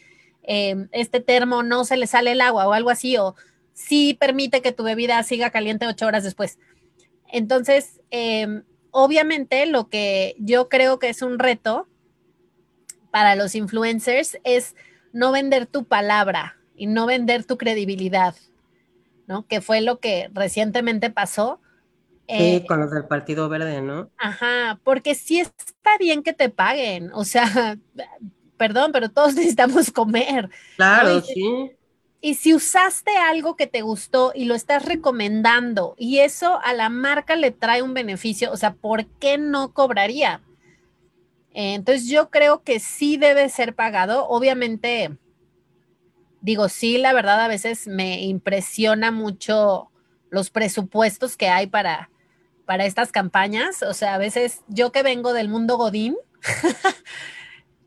Em, 0.47 0.89
este 0.93 1.21
termo 1.21 1.65
no 1.65 1.85
se 1.85 1.97
le 1.97 2.07
sale 2.07 2.33
el 2.33 2.41
agua 2.41 2.69
o 2.69 2.73
algo 2.73 2.91
así, 2.91 3.17
o 3.17 3.35
sí 3.73 4.17
permite 4.19 4.63
que 4.63 4.73
tu 4.73 4.85
bebida 4.85 5.23
siga 5.25 5.51
caliente 5.51 5.87
ocho 5.87 6.07
horas 6.07 6.23
después. 6.23 6.59
Entonces, 7.33 8.01
em, 8.11 8.63
obviamente 8.93 9.67
lo 9.67 9.89
que 9.89 10.37
yo 10.39 10.69
creo 10.69 10.99
que 10.99 11.09
es 11.09 11.21
un 11.21 11.39
reto 11.39 11.89
para 13.11 13.35
los 13.35 13.55
influencers 13.55 14.39
es 14.45 14.77
no 15.13 15.33
vender 15.33 15.67
tu 15.67 15.85
palabra 15.85 16.57
y 16.77 16.87
no 16.87 17.07
vender 17.07 17.45
tu 17.45 17.59
credibilidad, 17.59 18.37
¿no? 19.27 19.47
Que 19.47 19.61
fue 19.61 19.81
lo 19.81 19.99
que 19.99 20.31
recientemente 20.33 21.11
pasó. 21.11 21.61
Sí, 22.29 22.35
eh, 22.57 22.65
con 22.69 22.81
los 22.81 22.91
del 22.91 23.07
Partido 23.07 23.49
Verde, 23.49 23.83
¿no? 23.83 24.11
Ajá, 24.19 24.79
porque 24.85 25.15
sí 25.15 25.41
está 25.41 25.99
bien 25.99 26.23
que 26.23 26.33
te 26.33 26.51
paguen, 26.51 27.11
o 27.13 27.25
sea, 27.25 27.79
perdón, 28.57 28.93
pero 28.93 29.11
todos 29.11 29.35
necesitamos 29.37 29.91
comer. 29.91 30.51
Claro, 30.77 31.21
sí. 31.21 31.73
Y 32.21 32.35
si 32.35 32.55
usaste 32.55 33.17
algo 33.17 33.57
que 33.57 33.67
te 33.67 33.83
gustó 33.83 34.33
y 34.35 34.47
lo 34.47 34.55
estás 34.55 34.85
recomendando 34.85 35.95
y 35.99 36.19
eso 36.19 36.59
a 36.65 36.73
la 36.73 36.89
marca 36.89 37.37
le 37.37 37.51
trae 37.51 37.83
un 37.83 37.95
beneficio, 37.95 38.51
o 38.51 38.57
sea, 38.57 38.75
¿por 38.75 39.07
qué 39.07 39.39
no 39.39 39.73
cobraría? 39.73 40.41
Entonces 41.53 42.09
yo 42.09 42.31
creo 42.31 42.63
que 42.63 42.81
sí 42.81 43.17
debe 43.17 43.49
ser 43.49 43.75
pagado. 43.75 44.27
Obviamente, 44.29 45.17
digo, 46.41 46.69
sí, 46.69 46.99
la 46.99 47.13
verdad 47.13 47.41
a 47.41 47.49
veces 47.49 47.87
me 47.87 48.23
impresiona 48.23 49.11
mucho 49.11 49.91
los 50.29 50.51
presupuestos 50.51 51.37
que 51.37 51.49
hay 51.49 51.67
para, 51.67 52.11
para 52.67 52.85
estas 52.85 53.13
campañas. 53.13 53.83
O 53.83 53.95
sea, 53.95 54.15
a 54.15 54.19
veces 54.19 54.63
yo 54.69 54.93
que 54.93 55.03
vengo 55.03 55.33
del 55.33 55.49
mundo 55.49 55.79
Godín, 55.79 56.17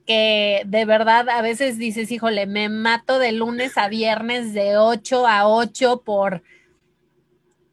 que 0.09 0.63
de 0.65 0.85
verdad 0.85 1.29
a 1.29 1.43
veces 1.43 1.77
dices, 1.77 2.09
híjole, 2.11 2.47
me 2.47 2.67
mato 2.67 3.19
de 3.19 3.31
lunes 3.31 3.77
a 3.77 3.89
viernes 3.89 4.55
de 4.55 4.75
8 4.75 5.27
a 5.27 5.47
8 5.47 6.01
por, 6.03 6.41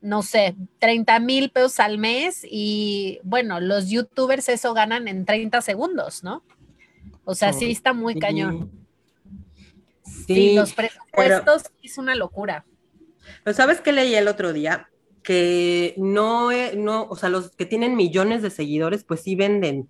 no 0.02 0.22
sé, 0.22 0.54
30 0.78 1.18
mil 1.20 1.48
pesos 1.48 1.80
al 1.80 1.96
mes 1.96 2.46
y 2.46 3.20
bueno, 3.22 3.58
los 3.58 3.88
youtubers 3.88 4.50
eso 4.50 4.74
ganan 4.74 5.08
en 5.08 5.24
30 5.24 5.62
segundos, 5.62 6.24
¿no? 6.24 6.42
O 7.24 7.34
sea, 7.34 7.54
sí 7.54 7.70
está 7.70 7.94
muy 7.94 8.18
cañón. 8.18 8.70
Sí, 10.26 10.56
los 10.56 10.74
presupuestos 10.74 11.62
es 11.82 11.96
una 11.96 12.14
locura. 12.14 12.66
Pero 13.44 13.56
¿sabes 13.56 13.80
qué 13.80 13.92
leí 13.92 14.14
el 14.14 14.28
otro 14.28 14.52
día? 14.52 14.90
Que 15.22 15.94
no, 15.96 16.50
no, 16.76 17.04
o 17.04 17.16
sea, 17.16 17.30
los 17.30 17.52
que 17.52 17.64
tienen 17.64 17.96
millones 17.96 18.42
de 18.42 18.50
seguidores, 18.50 19.04
pues 19.04 19.22
sí 19.22 19.36
venden, 19.36 19.88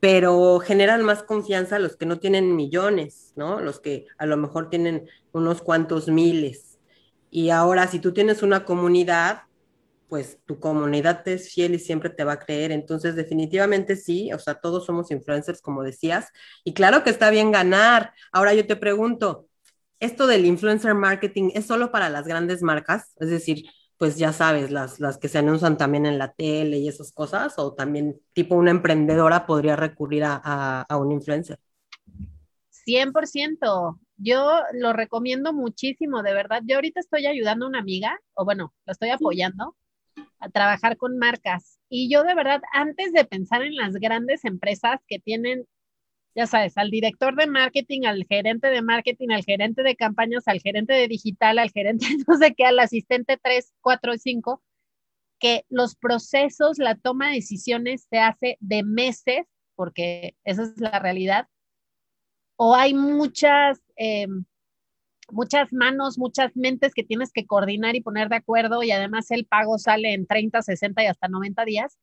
pero 0.00 0.58
generan 0.60 1.02
más 1.02 1.22
confianza 1.22 1.78
los 1.78 1.96
que 1.96 2.06
no 2.06 2.18
tienen 2.18 2.54
millones, 2.54 3.32
¿no? 3.36 3.60
Los 3.60 3.80
que 3.80 4.06
a 4.18 4.26
lo 4.26 4.36
mejor 4.36 4.70
tienen 4.70 5.08
unos 5.32 5.62
cuantos 5.62 6.08
miles. 6.08 6.78
Y 7.30 7.50
ahora, 7.50 7.86
si 7.88 7.98
tú 7.98 8.12
tienes 8.12 8.42
una 8.42 8.64
comunidad, 8.64 9.42
pues 10.08 10.38
tu 10.46 10.60
comunidad 10.60 11.22
te 11.24 11.34
es 11.34 11.52
fiel 11.52 11.74
y 11.74 11.78
siempre 11.78 12.10
te 12.10 12.24
va 12.24 12.34
a 12.34 12.38
creer. 12.38 12.72
Entonces, 12.72 13.16
definitivamente 13.16 13.96
sí, 13.96 14.32
o 14.32 14.38
sea, 14.38 14.54
todos 14.54 14.86
somos 14.86 15.10
influencers, 15.10 15.60
como 15.60 15.82
decías. 15.82 16.28
Y 16.64 16.74
claro 16.74 17.02
que 17.02 17.10
está 17.10 17.30
bien 17.30 17.50
ganar. 17.50 18.12
Ahora 18.32 18.54
yo 18.54 18.66
te 18.66 18.76
pregunto, 18.76 19.48
¿esto 20.00 20.26
del 20.26 20.46
influencer 20.46 20.94
marketing 20.94 21.50
es 21.54 21.66
solo 21.66 21.90
para 21.90 22.08
las 22.10 22.26
grandes 22.26 22.62
marcas? 22.62 23.12
Es 23.18 23.30
decir, 23.30 23.64
pues 23.98 24.16
ya 24.16 24.32
sabes, 24.32 24.70
las, 24.70 25.00
las 25.00 25.18
que 25.18 25.28
se 25.28 25.38
anuncian 25.38 25.76
también 25.76 26.06
en 26.06 26.18
la 26.18 26.32
tele 26.32 26.78
y 26.78 26.88
esas 26.88 27.12
cosas, 27.12 27.58
o 27.58 27.74
también 27.74 28.20
tipo 28.32 28.54
una 28.54 28.70
emprendedora 28.70 29.46
podría 29.46 29.76
recurrir 29.76 30.24
a, 30.24 30.82
a, 30.82 30.96
un 30.96 31.12
influencer. 31.12 31.58
100%. 32.86 33.98
Yo 34.18 34.60
lo 34.74 34.92
recomiendo 34.92 35.52
muchísimo, 35.52 36.22
de 36.22 36.34
verdad. 36.34 36.62
Yo 36.64 36.76
ahorita 36.76 37.00
estoy 37.00 37.26
ayudando 37.26 37.66
a 37.66 37.68
una 37.68 37.80
amiga, 37.80 38.18
o 38.34 38.44
bueno, 38.44 38.72
la 38.84 38.92
estoy 38.92 39.10
apoyando 39.10 39.76
a 40.38 40.48
trabajar 40.50 40.96
con 40.96 41.18
marcas. 41.18 41.78
Y 41.88 42.10
yo 42.10 42.22
de 42.24 42.34
verdad, 42.34 42.62
antes 42.72 43.12
de 43.12 43.24
pensar 43.24 43.62
en 43.62 43.76
las 43.76 43.94
grandes 43.94 44.44
empresas 44.44 45.00
que 45.06 45.18
tienen 45.18 45.66
ya 46.36 46.46
sabes, 46.46 46.76
al 46.76 46.90
director 46.90 47.34
de 47.34 47.46
marketing, 47.46 48.04
al 48.04 48.24
gerente 48.26 48.68
de 48.68 48.82
marketing, 48.82 49.30
al 49.30 49.42
gerente 49.42 49.82
de 49.82 49.96
campañas, 49.96 50.46
al 50.46 50.60
gerente 50.60 50.92
de 50.92 51.08
digital, 51.08 51.58
al 51.58 51.70
gerente 51.70 52.06
no 52.28 52.36
sé 52.36 52.54
qué, 52.54 52.66
al 52.66 52.78
asistente 52.78 53.38
3, 53.42 53.72
4 53.80 54.14
y 54.14 54.18
5, 54.18 54.62
que 55.40 55.64
los 55.70 55.96
procesos, 55.96 56.78
la 56.78 56.94
toma 56.94 57.28
de 57.28 57.36
decisiones 57.36 58.06
se 58.10 58.18
hace 58.18 58.58
de 58.60 58.82
meses, 58.84 59.46
porque 59.74 60.36
esa 60.44 60.64
es 60.64 60.78
la 60.78 60.98
realidad, 60.98 61.48
o 62.56 62.74
hay 62.74 62.92
muchas, 62.92 63.80
em, 63.96 64.44
muchas 65.30 65.72
manos, 65.72 66.18
muchas 66.18 66.54
mentes 66.54 66.92
que 66.92 67.02
tienes 67.02 67.32
que 67.32 67.46
coordinar 67.46 67.96
y 67.96 68.02
poner 68.02 68.28
de 68.28 68.36
acuerdo 68.36 68.82
y 68.82 68.90
además 68.90 69.30
el 69.30 69.46
pago 69.46 69.78
sale 69.78 70.12
en 70.12 70.26
30, 70.26 70.60
60 70.60 71.02
y 71.02 71.06
hasta 71.06 71.28
90 71.28 71.64
días 71.64 71.98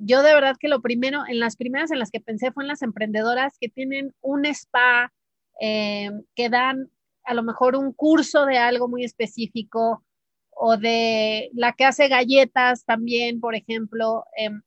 yo 0.00 0.22
de 0.22 0.34
verdad 0.34 0.56
que 0.58 0.68
lo 0.68 0.80
primero, 0.80 1.24
en 1.28 1.38
las 1.38 1.56
primeras 1.56 1.90
en 1.90 1.98
las 1.98 2.10
que 2.10 2.20
pensé 2.20 2.52
fue 2.52 2.64
en 2.64 2.68
las 2.68 2.82
emprendedoras 2.82 3.58
que 3.60 3.68
tienen 3.68 4.14
un 4.22 4.46
spa, 4.46 5.12
eh, 5.60 6.10
que 6.34 6.48
dan 6.48 6.90
a 7.24 7.34
lo 7.34 7.42
mejor 7.42 7.76
un 7.76 7.92
curso 7.92 8.46
de 8.46 8.58
algo 8.58 8.88
muy 8.88 9.04
específico 9.04 10.04
o 10.50 10.76
de 10.78 11.50
la 11.54 11.74
que 11.74 11.84
hace 11.84 12.08
galletas 12.08 12.84
también, 12.84 13.40
por 13.40 13.54
ejemplo. 13.54 14.24
Em, 14.36 14.58
o 14.58 14.62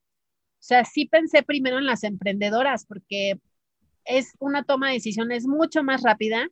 sea, 0.60 0.86
sí 0.86 1.06
pensé 1.08 1.44
primero 1.44 1.80
en 1.80 1.86
las 1.88 2.04
emprendedoras 2.04 2.86
porque 2.86 3.40
es 4.06 4.34
una 4.40 4.64
toma 4.64 4.90
de 4.90 4.96
decisiones 4.96 5.48
mucho 5.48 5.84
más 5.84 6.04
rápida. 6.04 6.48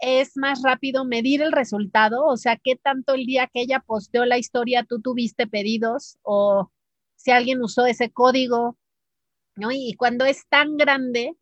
es 0.00 0.36
más 0.36 0.62
rápido 0.62 1.04
medir 1.04 1.42
el 1.42 1.52
resultado, 1.52 2.26
o 2.26 2.36
sea, 2.36 2.56
qué 2.62 2.76
tanto 2.76 3.14
el 3.14 3.26
día 3.26 3.48
que 3.52 3.62
ella 3.62 3.80
posteó 3.86 4.24
la 4.26 4.38
historia 4.38 4.84
tú 4.84 5.00
tuviste 5.00 5.46
pedidos 5.46 6.18
o 6.22 6.72
si 7.22 7.30
alguien 7.30 7.62
usó 7.62 7.86
ese 7.86 8.10
código, 8.10 8.76
¿no? 9.54 9.70
Y 9.70 9.94
cuando 9.94 10.24
es 10.24 10.46
tan 10.48 10.76
grande, 10.76 11.36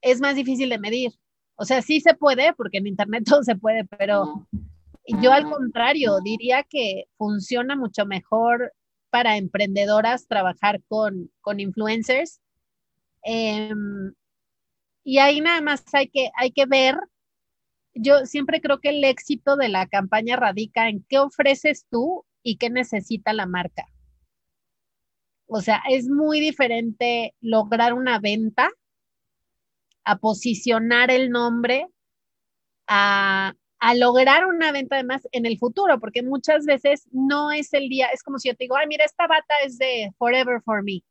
es 0.00 0.20
más 0.20 0.36
difícil 0.36 0.68
de 0.68 0.78
medir. 0.78 1.12
O 1.56 1.64
sea, 1.64 1.82
sí 1.82 2.00
se 2.00 2.14
puede, 2.14 2.52
porque 2.54 2.78
en 2.78 2.86
Internet 2.86 3.24
todo 3.28 3.42
se 3.42 3.56
puede, 3.56 3.84
pero 3.84 4.46
yo 5.20 5.32
al 5.32 5.50
contrario, 5.50 6.20
diría 6.22 6.62
que 6.62 7.04
funciona 7.16 7.74
mucho 7.74 8.06
mejor 8.06 8.72
para 9.10 9.36
emprendedoras 9.36 10.28
trabajar 10.28 10.82
con, 10.86 11.30
con 11.40 11.58
influencers. 11.58 12.40
Em, 13.24 14.12
y 15.02 15.18
ahí 15.18 15.40
nada 15.40 15.60
más 15.62 15.82
hay 15.94 16.08
que, 16.08 16.30
hay 16.36 16.52
que 16.52 16.66
ver 16.66 16.96
yo 17.94 18.26
siempre 18.26 18.60
creo 18.60 18.78
que 18.78 18.90
el 18.90 19.02
éxito 19.02 19.56
de 19.56 19.68
la 19.68 19.88
campaña 19.88 20.36
radica 20.36 20.88
en 20.88 21.04
qué 21.08 21.18
ofreces 21.18 21.86
tú 21.90 22.24
y 22.44 22.56
qué 22.56 22.70
necesita 22.70 23.32
la 23.32 23.46
marca. 23.46 23.86
O 25.48 25.62
sea, 25.62 25.82
es 25.88 26.08
muy 26.08 26.40
diferente 26.40 27.34
lograr 27.40 27.94
una 27.94 28.18
venta 28.18 28.68
a 30.04 30.18
posicionar 30.18 31.10
el 31.10 31.30
nombre, 31.30 31.88
a, 32.86 33.54
lograr 33.96 34.46
una 34.46 34.72
venta 34.72 34.96
además 34.96 35.26
en 35.32 35.46
el 35.46 35.58
futuro, 35.58 35.98
porque 36.00 36.22
muchas 36.22 36.66
veces 36.66 37.08
no 37.12 37.50
es 37.50 37.72
el 37.72 37.88
día, 37.88 38.08
es 38.08 38.22
como 38.22 38.38
si 38.38 38.48
yo 38.48 38.56
te 38.56 38.64
digo, 38.64 38.76
ay, 38.76 38.86
mira, 38.86 39.04
esta 39.04 39.26
bata 39.26 39.54
es 39.64 39.78
de 39.78 40.10
Forever 40.18 40.60
for 40.62 40.82
Me. 40.82 41.02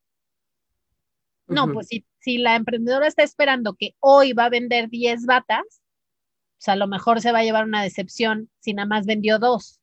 No, 1.48 1.72
pues 1.72 1.88
si, 1.88 2.06
si 2.20 2.38
la 2.38 2.56
emprendedora 2.56 3.08
está 3.08 3.24
esperando 3.24 3.74
que 3.74 3.96
hoy 4.00 4.34
va 4.34 4.46
a 4.46 4.50
vender 4.50 4.90
10 4.90 5.26
batas, 5.26 5.82
o 6.58 6.62
sea, 6.62 6.74
a 6.74 6.78
lo 6.78 6.88
mejor 6.88 7.22
se 7.22 7.32
va 7.32 7.40
a 7.40 7.44
llevar 7.44 7.66
una 7.66 7.84
decepción 7.84 8.50
si 8.60 8.74
nada 8.74 8.88
más 8.88 9.06
vendió 9.06 9.40
dos. 9.40 9.80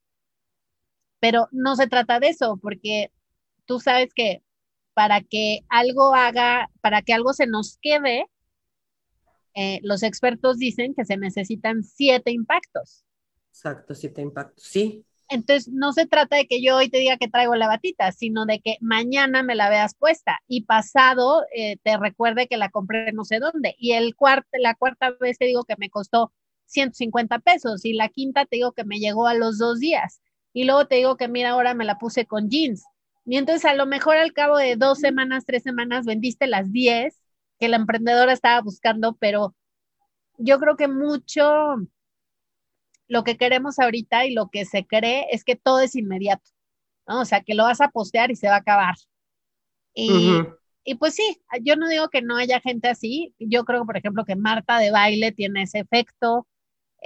Pero 1.21 1.49
no 1.53 1.75
se 1.75 1.87
trata 1.87 2.21
de 2.21 2.29
eso, 2.29 2.59
porque 2.61 3.11
tú 3.65 3.81
sabes 3.81 4.13
que 4.15 4.44
para 4.95 5.21
que 5.21 5.61
algo 5.69 6.15
haga, 6.15 6.71
para 6.81 7.03
que 7.03 7.13
algo 7.13 7.33
se 7.33 7.47
nos 7.47 7.79
quede, 7.83 8.27
eh, 9.55 9.81
los 9.83 10.03
expertos 10.03 10.59
dicen 10.59 10.95
que 10.95 11.05
se 11.05 11.17
necesitan 11.17 11.85
siete 11.85 12.33
impactos. 12.33 13.05
Exacto, 13.51 13.95
siete 13.95 14.23
impactos, 14.23 14.65
sí. 14.65 15.05
Entonces, 15.29 15.73
no 15.73 15.93
se 15.93 16.07
trata 16.07 16.37
de 16.37 16.47
que 16.47 16.63
yo 16.63 16.77
hoy 16.77 16.91
te 16.91 16.99
diga 16.99 17.17
que 17.17 17.29
traigo 17.29 17.55
la 17.55 17.67
batita, 17.67 18.13
sino 18.13 18.45
de 18.47 18.61
que 18.61 18.77
mañana 18.81 19.43
me 19.43 19.55
la 19.55 19.71
veas 19.71 19.95
puesta 19.95 20.39
y 20.47 20.65
pasado 20.65 21.45
eh, 21.57 21.77
te 21.83 21.97
recuerde 21.97 22.47
que 22.47 22.57
la 22.57 22.69
compré 22.69 23.13
no 23.13 23.25
sé 23.25 23.39
dónde. 23.39 23.75
Y 23.79 23.93
el 23.93 24.15
la 24.53 24.75
cuarta 24.75 25.13
vez 25.21 25.39
te 25.39 25.47
digo 25.47 25.65
que 25.65 25.77
me 25.79 25.89
costó 25.89 26.33
150 26.67 27.39
pesos 27.41 27.85
y 27.85 27.95
la 27.95 28.09
quinta 28.09 28.45
te 28.45 28.57
digo 28.57 28.73
que 28.73 28.85
me 28.85 28.99
llegó 28.99 29.27
a 29.27 29.35
los 29.35 29.59
dos 29.59 29.81
días 29.81 30.21
y 30.53 30.65
luego 30.65 30.87
te 30.87 30.97
digo 30.97 31.17
que 31.17 31.29
mira, 31.29 31.51
ahora 31.51 31.75
me 31.75 31.85
la 31.85 31.99
puse 31.99 32.27
con 32.27 32.49
jeans. 32.51 32.85
Y 33.27 33.37
entonces 33.39 33.65
a 33.65 33.75
lo 33.75 33.87
mejor 33.87 34.17
al 34.17 34.33
cabo 34.33 34.57
de 34.59 34.77
dos 34.77 34.99
semanas, 35.01 35.45
tres 35.47 35.63
semanas, 35.63 36.07
vendiste 36.07 36.47
las 36.47 36.73
10 36.73 37.21
que 37.59 37.69
la 37.69 37.77
emprendedora 37.77 38.33
estaba 38.33 38.61
buscando, 38.61 39.17
pero 39.17 39.55
yo 40.39 40.59
creo 40.61 40.77
que 40.77 40.89
mucho 40.89 41.77
lo 43.09 43.25
que 43.25 43.37
queremos 43.37 43.79
ahorita 43.79 44.27
y 44.27 44.33
lo 44.35 44.49
que 44.51 44.65
se 44.65 44.87
cree 44.87 45.27
es 45.31 45.45
que 45.45 45.57
todo 45.57 45.81
es 45.81 45.95
inmediato, 45.97 46.51
¿no? 47.07 47.21
O 47.21 47.25
sea, 47.25 47.43
que 47.43 47.55
lo 47.55 47.65
vas 47.65 47.81
a 47.81 47.91
postear 47.91 48.31
y 48.31 48.37
se 48.37 48.49
va 48.49 48.57
a 48.57 48.59
acabar. 48.59 48.97
Y, 49.95 50.49
y 50.85 50.97
pues 50.97 51.15
sí, 51.15 51.41
yo 51.63 51.77
no 51.77 51.89
digo 51.89 52.09
que 52.09 52.23
no 52.23 52.37
haya 52.37 52.61
gente 52.61 52.89
así, 52.89 53.35
yo 53.39 53.65
creo, 53.65 53.87
por 53.87 53.97
ejemplo, 53.97 54.25
que 54.25 54.37
Marta 54.37 54.79
de 54.79 54.91
baile 54.91 55.33
tiene 55.33 55.63
ese 55.63 55.81
efecto, 55.81 56.47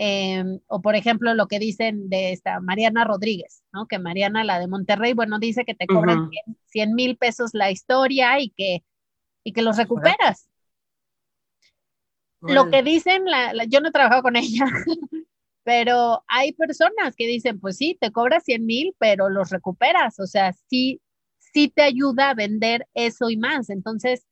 Em, 0.01 0.61
o 0.69 0.81
por 0.81 0.95
ejemplo, 0.95 1.35
lo 1.35 1.49
que 1.49 1.59
dicen 1.59 2.09
de 2.09 2.31
esta 2.31 2.61
Mariana 2.61 3.03
Rodríguez, 3.03 3.65
¿no? 3.73 3.89
Que 3.89 3.99
Mariana, 3.99 4.45
la 4.45 4.61
de 4.61 4.69
Monterrey, 4.69 5.13
bueno, 5.13 5.41
dice 5.41 5.65
que 5.65 5.75
te 5.75 5.89
cobran 5.89 6.31
100 6.67 6.95
mil 6.95 7.17
pesos 7.17 7.51
la 7.53 7.73
historia 7.73 8.39
y 8.39 8.51
que, 8.51 8.85
y 9.43 9.53
que 9.53 9.63
los 9.63 9.77
recuperas. 9.77 10.49
Lo 12.41 12.71
que 12.71 12.85
dicen, 12.85 13.25
la, 13.25 13.65
yo 13.65 13.81
no 13.81 13.89
he 13.89 13.91
trabajado 13.91 14.23
con 14.23 14.37
ella, 14.37 14.67
pero 15.65 16.23
hay 16.29 16.53
personas 16.53 17.17
que 17.17 17.27
dicen, 17.27 17.59
pues 17.59 17.77
sí, 17.77 17.99
te 18.01 18.13
cobras 18.13 18.45
100 18.45 18.65
mil, 18.67 18.95
pero 18.99 19.29
los 19.29 19.51
recuperas, 19.51 20.21
o 20.21 20.29
sea, 20.29 20.53
sí, 20.71 21.01
sí 21.39 21.73
te 21.75 21.83
ayuda 21.83 22.31
a 22.31 22.35
vender 22.35 22.87
eso 22.95 23.31
y 23.31 23.37
más. 23.37 23.69
Entonces, 23.69 24.29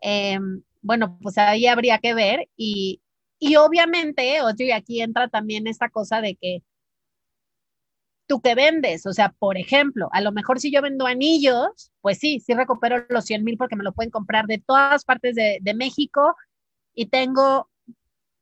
em, 0.00 0.62
bueno, 0.80 1.18
pues 1.20 1.36
ahí 1.36 1.66
habría 1.66 1.98
que 1.98 2.14
ver 2.14 2.48
y, 2.56 3.02
y 3.38 3.56
obviamente, 3.56 4.42
oye, 4.42 4.72
aquí 4.72 5.00
entra 5.00 5.28
también 5.28 5.66
esta 5.66 5.88
cosa 5.88 6.20
de 6.20 6.36
que 6.36 6.62
tú 8.26 8.40
que 8.40 8.54
vendes, 8.54 9.06
o 9.06 9.12
sea, 9.12 9.34
por 9.38 9.56
ejemplo, 9.56 10.08
a 10.12 10.20
lo 10.20 10.32
mejor 10.32 10.60
si 10.60 10.70
yo 10.70 10.82
vendo 10.82 11.06
anillos, 11.06 11.90
pues 12.00 12.18
sí, 12.18 12.40
sí 12.40 12.52
recupero 12.54 13.06
los 13.08 13.24
100 13.24 13.44
mil 13.44 13.56
porque 13.56 13.76
me 13.76 13.84
lo 13.84 13.92
pueden 13.92 14.10
comprar 14.10 14.46
de 14.46 14.58
todas 14.58 15.04
partes 15.04 15.34
de, 15.34 15.74
México 15.74 16.34
y 16.94 17.06
tengo 17.06 17.70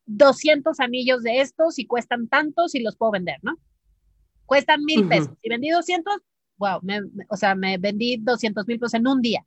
200 0.05 0.79
anillos 0.79 1.23
de 1.23 1.41
estos 1.41 1.79
y 1.79 1.85
cuestan 1.85 2.27
tantos 2.27 2.75
y 2.75 2.81
los 2.81 2.97
puedo 2.97 3.13
vender, 3.13 3.37
¿no? 3.43 3.57
Cuestan 4.45 4.83
mil 4.83 5.07
pesos. 5.07 5.29
Si 5.41 5.49
vendí 5.49 5.69
200, 5.69 6.21
wow, 6.57 6.81
o 7.29 7.37
sea, 7.37 7.55
me 7.55 7.77
vendí 7.77 8.17
200 8.17 8.65
mil 8.67 8.79
pesos 8.79 8.93
en 8.93 9.07
un 9.07 9.21
día. 9.21 9.45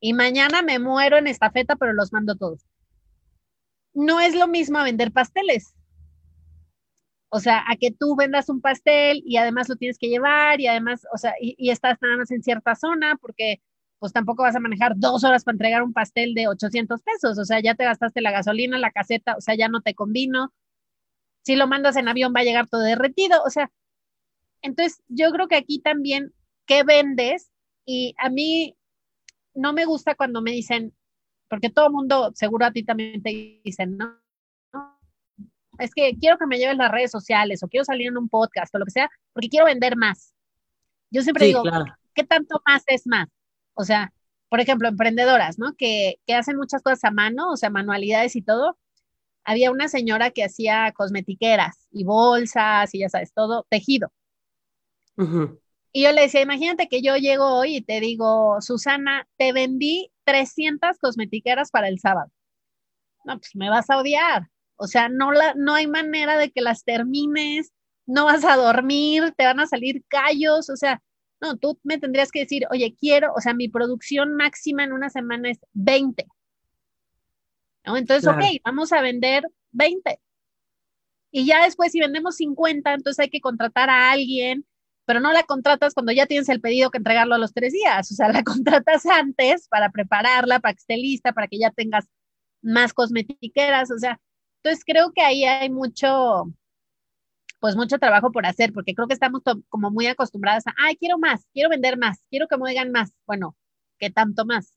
Y 0.00 0.14
mañana 0.14 0.62
me 0.62 0.78
muero 0.78 1.18
en 1.18 1.26
esta 1.26 1.50
feta, 1.50 1.76
pero 1.76 1.92
los 1.92 2.12
mando 2.12 2.36
todos 2.36 2.66
no 3.94 4.20
es 4.20 4.34
lo 4.34 4.48
mismo 4.48 4.78
a 4.78 4.84
vender 4.84 5.12
pasteles. 5.12 5.74
O 7.28 7.40
sea, 7.40 7.64
a 7.66 7.76
que 7.76 7.90
tú 7.90 8.14
vendas 8.14 8.48
un 8.50 8.60
pastel 8.60 9.22
y 9.24 9.38
además 9.38 9.68
lo 9.68 9.76
tienes 9.76 9.98
que 9.98 10.08
llevar 10.08 10.60
y 10.60 10.66
además, 10.66 11.06
o 11.14 11.18
sea, 11.18 11.32
y, 11.40 11.70
estás 11.70 11.98
nada 12.02 12.18
más 12.18 12.30
en 12.30 12.42
cierta 12.42 12.74
zona 12.74 13.16
porque 13.20 13.62
pues 13.98 14.12
tampoco 14.12 14.42
vas 14.42 14.56
a 14.56 14.60
manejar 14.60 14.94
dos 14.96 15.24
horas 15.24 15.44
para 15.44 15.54
entregar 15.54 15.82
un 15.82 15.92
pastel 15.94 16.34
de 16.34 16.48
800 16.48 17.00
pesos. 17.02 17.38
O 17.38 17.44
sea, 17.44 17.60
ya 17.60 17.74
te 17.74 17.84
gastaste 17.84 18.20
la 18.20 18.32
gasolina, 18.32 18.78
la 18.78 18.90
caseta, 18.90 19.36
o 19.36 19.40
sea, 19.40 19.54
ya 19.54 19.68
no 19.68 19.80
te 19.80 19.94
convino. 19.94 20.52
Si 21.42 21.56
lo 21.56 21.66
mandas 21.66 21.96
en 21.96 22.08
avión 22.08 22.34
va 22.36 22.40
a 22.40 22.44
llegar 22.44 22.68
todo 22.68 22.82
derretido. 22.82 23.42
O 23.44 23.50
sea, 23.50 23.70
entonces 24.60 25.02
yo 25.08 25.30
creo 25.32 25.48
que 25.48 25.56
aquí 25.56 25.80
también, 25.80 26.34
¿qué 26.66 26.82
vendes? 26.84 27.50
Y 27.86 28.14
a 28.18 28.28
mí 28.28 28.76
no 29.54 29.72
me 29.72 29.84
gusta 29.84 30.14
cuando 30.14 30.42
me 30.42 30.52
dicen, 30.52 30.94
porque 31.52 31.68
todo 31.68 31.88
el 31.88 31.92
mundo, 31.92 32.32
seguro 32.34 32.64
a 32.64 32.70
ti 32.70 32.82
también 32.82 33.22
te 33.22 33.60
dicen, 33.62 33.98
¿no? 33.98 34.18
Es 35.78 35.92
que 35.94 36.16
quiero 36.18 36.38
que 36.38 36.46
me 36.46 36.56
lleves 36.56 36.78
las 36.78 36.90
redes 36.90 37.10
sociales 37.10 37.62
o 37.62 37.68
quiero 37.68 37.84
salir 37.84 38.06
en 38.06 38.16
un 38.16 38.30
podcast 38.30 38.74
o 38.74 38.78
lo 38.78 38.86
que 38.86 38.92
sea, 38.92 39.10
porque 39.34 39.50
quiero 39.50 39.66
vender 39.66 39.94
más. 39.94 40.32
Yo 41.10 41.20
siempre 41.20 41.44
digo, 41.44 41.62
¿qué 42.14 42.24
tanto 42.24 42.62
más 42.66 42.84
es 42.86 43.06
más? 43.06 43.28
O 43.74 43.84
sea, 43.84 44.14
por 44.48 44.60
ejemplo, 44.60 44.88
emprendedoras, 44.88 45.58
¿no? 45.58 45.74
Que, 45.76 46.14
que, 46.26 46.34
hacen 46.34 46.56
muchas 46.56 46.80
cosas 46.80 47.04
a 47.04 47.10
mano, 47.10 47.50
o 47.50 47.58
sea, 47.58 47.68
manualidades 47.68 48.34
y 48.34 48.40
todo. 48.40 48.78
Había 49.44 49.70
una 49.72 49.88
señora 49.88 50.30
que 50.30 50.44
hacía 50.44 50.90
cosmetiqueras 50.96 51.86
y 51.90 52.04
bolsas 52.04 52.94
y 52.94 53.00
ya 53.00 53.10
sabes, 53.10 53.34
todo 53.34 53.66
tejido. 53.68 54.10
Y 55.92 56.04
yo 56.04 56.12
le 56.12 56.22
decía, 56.22 56.40
imagínate 56.40 56.88
que 56.88 57.02
yo 57.02 57.16
llego 57.16 57.44
hoy 57.58 57.76
y 57.76 57.82
te 57.82 58.00
digo, 58.00 58.56
Susana, 58.62 59.28
te 59.36 59.52
vendí 59.52 60.11
300 60.24 60.98
cosmetiqueras 60.98 61.70
para 61.70 61.88
el 61.88 61.98
sábado. 61.98 62.30
No, 63.24 63.38
pues 63.38 63.50
me 63.54 63.70
vas 63.70 63.88
a 63.90 63.98
odiar. 63.98 64.48
O 64.76 64.86
sea, 64.86 65.08
no, 65.08 65.32
la, 65.32 65.54
no 65.54 65.74
hay 65.74 65.86
manera 65.86 66.36
de 66.36 66.50
que 66.50 66.60
las 66.60 66.84
termines, 66.84 67.72
no 68.06 68.24
vas 68.24 68.44
a 68.44 68.56
dormir, 68.56 69.32
te 69.36 69.44
van 69.44 69.60
a 69.60 69.66
salir 69.66 70.02
callos, 70.08 70.68
o 70.70 70.76
sea, 70.76 71.00
no, 71.40 71.56
tú 71.56 71.78
me 71.82 71.98
tendrías 71.98 72.30
que 72.30 72.40
decir, 72.40 72.66
oye, 72.70 72.94
quiero, 72.98 73.32
o 73.34 73.40
sea, 73.40 73.54
mi 73.54 73.68
producción 73.68 74.34
máxima 74.34 74.84
en 74.84 74.92
una 74.92 75.10
semana 75.10 75.50
es 75.50 75.58
20. 75.72 76.26
¿No? 77.84 77.96
Entonces, 77.96 78.28
ok, 78.28 78.42
vamos 78.64 78.92
a 78.92 79.00
vender 79.00 79.44
20. 79.72 80.20
Y 81.32 81.46
ya 81.46 81.64
después, 81.64 81.90
si 81.90 82.00
vendemos 82.00 82.36
50, 82.36 82.94
entonces 82.94 83.18
hay 83.18 83.30
que 83.30 83.40
contratar 83.40 83.90
a 83.90 84.12
alguien 84.12 84.64
pero 85.04 85.20
no 85.20 85.32
la 85.32 85.42
contratas 85.44 85.94
cuando 85.94 86.12
ya 86.12 86.26
tienes 86.26 86.48
el 86.48 86.60
pedido 86.60 86.90
que 86.90 86.98
entregarlo 86.98 87.34
a 87.34 87.38
los 87.38 87.52
tres 87.52 87.72
días, 87.72 88.10
o 88.10 88.14
sea, 88.14 88.28
la 88.28 88.42
contratas 88.44 89.06
antes 89.06 89.68
para 89.68 89.90
prepararla, 89.90 90.60
para 90.60 90.74
que 90.74 90.80
esté 90.80 90.96
lista, 90.96 91.32
para 91.32 91.48
que 91.48 91.58
ya 91.58 91.70
tengas 91.70 92.06
más 92.62 92.92
cosmetiqueras, 92.94 93.90
o 93.90 93.98
sea, 93.98 94.20
entonces 94.62 94.84
creo 94.86 95.12
que 95.12 95.22
ahí 95.22 95.44
hay 95.44 95.70
mucho, 95.70 96.44
pues 97.60 97.76
mucho 97.76 97.98
trabajo 97.98 98.32
por 98.32 98.44
hacer, 98.46 98.72
porque 98.72 98.94
creo 98.94 99.06
que 99.08 99.14
estamos 99.14 99.42
como 99.68 99.90
muy 99.90 100.06
acostumbradas 100.06 100.66
a, 100.66 100.74
ay, 100.78 100.96
quiero 100.96 101.18
más, 101.18 101.46
quiero 101.52 101.70
vender 101.70 101.96
más, 101.98 102.22
quiero 102.30 102.46
que 102.48 102.56
me 102.58 102.90
más, 102.90 103.12
bueno, 103.26 103.56
¿qué 103.98 104.10
tanto 104.10 104.44
más? 104.44 104.74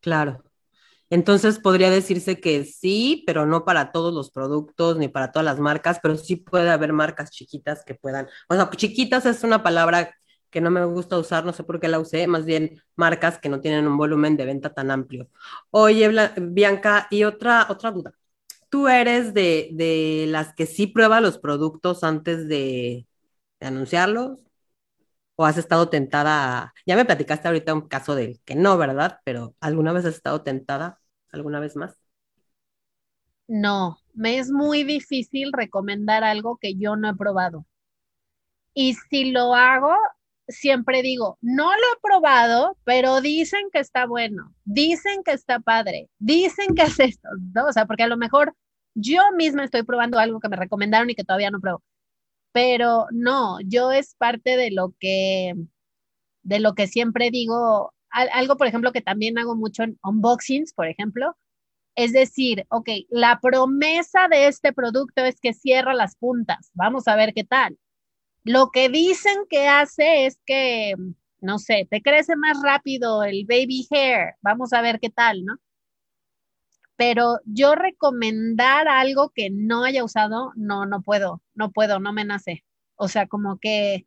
Claro. 0.00 0.42
Entonces 1.12 1.58
podría 1.58 1.90
decirse 1.90 2.40
que 2.40 2.64
sí, 2.64 3.22
pero 3.26 3.46
no 3.46 3.64
para 3.66 3.92
todos 3.92 4.14
los 4.14 4.30
productos 4.30 4.96
ni 4.98 5.08
para 5.08 5.30
todas 5.30 5.44
las 5.44 5.60
marcas, 5.60 6.00
pero 6.02 6.16
sí 6.16 6.36
puede 6.36 6.70
haber 6.70 6.92
marcas 6.94 7.30
chiquitas 7.30 7.84
que 7.84 7.94
puedan, 7.94 8.28
o 8.48 8.54
sea, 8.54 8.70
chiquitas 8.70 9.26
es 9.26 9.44
una 9.44 9.62
palabra 9.62 10.14
que 10.50 10.60
no 10.62 10.70
me 10.70 10.84
gusta 10.86 11.18
usar, 11.18 11.44
no 11.44 11.52
sé 11.52 11.64
por 11.64 11.80
qué 11.80 11.88
la 11.88 11.98
usé, 12.00 12.26
más 12.26 12.44
bien 12.46 12.82
marcas 12.96 13.38
que 13.38 13.48
no 13.50 13.60
tienen 13.60 13.86
un 13.86 13.96
volumen 13.98 14.36
de 14.36 14.46
venta 14.46 14.72
tan 14.74 14.90
amplio. 14.90 15.28
Oye, 15.70 16.10
Bianca, 16.40 17.06
y 17.10 17.24
otra, 17.24 17.66
otra 17.70 17.90
duda. 17.90 18.12
¿tú 18.70 18.88
eres 18.88 19.34
de, 19.34 19.70
de 19.74 20.26
las 20.28 20.54
que 20.54 20.66
sí 20.66 20.86
prueba 20.88 21.20
los 21.20 21.38
productos 21.38 22.04
antes 22.04 22.48
de, 22.48 23.06
de 23.60 23.66
anunciarlos? 23.66 24.40
¿O 25.36 25.46
has 25.46 25.58
estado 25.58 25.90
tentada? 25.90 26.74
Ya 26.86 26.96
me 26.96 27.04
platicaste 27.06 27.48
ahorita 27.48 27.74
un 27.74 27.88
caso 27.88 28.14
del 28.14 28.40
que 28.44 28.54
no, 28.56 28.78
¿verdad? 28.78 29.20
Pero 29.24 29.56
¿alguna 29.60 29.92
vez 29.92 30.06
has 30.06 30.16
estado 30.16 30.42
tentada? 30.44 31.01
¿Alguna 31.32 31.60
vez 31.60 31.76
más? 31.76 31.98
No, 33.46 33.98
me 34.14 34.38
es 34.38 34.50
muy 34.50 34.82
difícil 34.82 35.52
recomendar 35.52 36.24
algo 36.24 36.56
que 36.56 36.74
yo 36.74 36.96
no 36.96 37.08
he 37.10 37.14
probado. 37.14 37.66
Y 38.74 38.94
si 39.10 39.30
lo 39.32 39.54
hago, 39.54 39.94
siempre 40.48 41.02
digo, 41.02 41.38
no 41.40 41.70
lo 41.72 41.76
he 41.78 42.00
probado, 42.02 42.76
pero 42.84 43.20
dicen 43.20 43.68
que 43.72 43.80
está 43.80 44.06
bueno, 44.06 44.54
dicen 44.64 45.22
que 45.24 45.32
está 45.32 45.60
padre, 45.60 46.08
dicen 46.18 46.74
que 46.74 46.82
es 46.84 47.00
esto, 47.00 47.28
¿no? 47.54 47.66
O 47.66 47.72
sea, 47.72 47.86
porque 47.86 48.04
a 48.04 48.08
lo 48.08 48.16
mejor 48.16 48.54
yo 48.94 49.22
misma 49.36 49.64
estoy 49.64 49.82
probando 49.84 50.18
algo 50.18 50.40
que 50.40 50.48
me 50.48 50.56
recomendaron 50.56 51.10
y 51.10 51.14
que 51.14 51.24
todavía 51.24 51.50
no 51.50 51.60
pruebo. 51.60 51.82
Pero 52.52 53.06
no, 53.12 53.60
yo 53.62 53.92
es 53.92 54.14
parte 54.16 54.56
de 54.56 54.70
lo 54.72 54.94
que, 55.00 55.54
de 56.42 56.60
lo 56.60 56.74
que 56.74 56.86
siempre 56.88 57.30
digo, 57.30 57.94
algo, 58.12 58.56
por 58.56 58.66
ejemplo, 58.66 58.92
que 58.92 59.00
también 59.00 59.38
hago 59.38 59.56
mucho 59.56 59.82
en 59.82 59.98
unboxings, 60.02 60.72
por 60.74 60.86
ejemplo, 60.86 61.36
es 61.94 62.12
decir, 62.12 62.66
ok, 62.70 62.88
la 63.10 63.40
promesa 63.40 64.28
de 64.28 64.48
este 64.48 64.72
producto 64.72 65.24
es 65.24 65.40
que 65.40 65.52
cierra 65.52 65.94
las 65.94 66.16
puntas, 66.16 66.70
vamos 66.74 67.08
a 67.08 67.16
ver 67.16 67.34
qué 67.34 67.44
tal. 67.44 67.78
Lo 68.44 68.70
que 68.70 68.88
dicen 68.88 69.44
que 69.48 69.68
hace 69.68 70.26
es 70.26 70.38
que, 70.46 70.94
no 71.40 71.58
sé, 71.58 71.86
te 71.90 72.02
crece 72.02 72.36
más 72.36 72.62
rápido 72.62 73.24
el 73.24 73.44
baby 73.46 73.86
hair, 73.90 74.34
vamos 74.40 74.72
a 74.72 74.82
ver 74.82 75.00
qué 75.00 75.10
tal, 75.10 75.44
¿no? 75.44 75.56
Pero 76.96 77.38
yo 77.44 77.74
recomendar 77.74 78.88
algo 78.88 79.30
que 79.30 79.50
no 79.50 79.84
haya 79.84 80.04
usado, 80.04 80.52
no, 80.56 80.86
no 80.86 81.02
puedo, 81.02 81.42
no 81.54 81.72
puedo, 81.72 82.00
no 82.00 82.12
me 82.12 82.24
nace. 82.24 82.64
O 82.96 83.08
sea, 83.08 83.26
como 83.26 83.58
que 83.58 84.06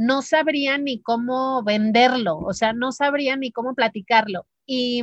no 0.00 0.22
sabría 0.22 0.78
ni 0.78 1.02
cómo 1.02 1.62
venderlo, 1.62 2.38
o 2.38 2.54
sea, 2.54 2.72
no 2.72 2.90
sabría 2.90 3.36
ni 3.36 3.52
cómo 3.52 3.74
platicarlo. 3.74 4.46
Y 4.64 5.02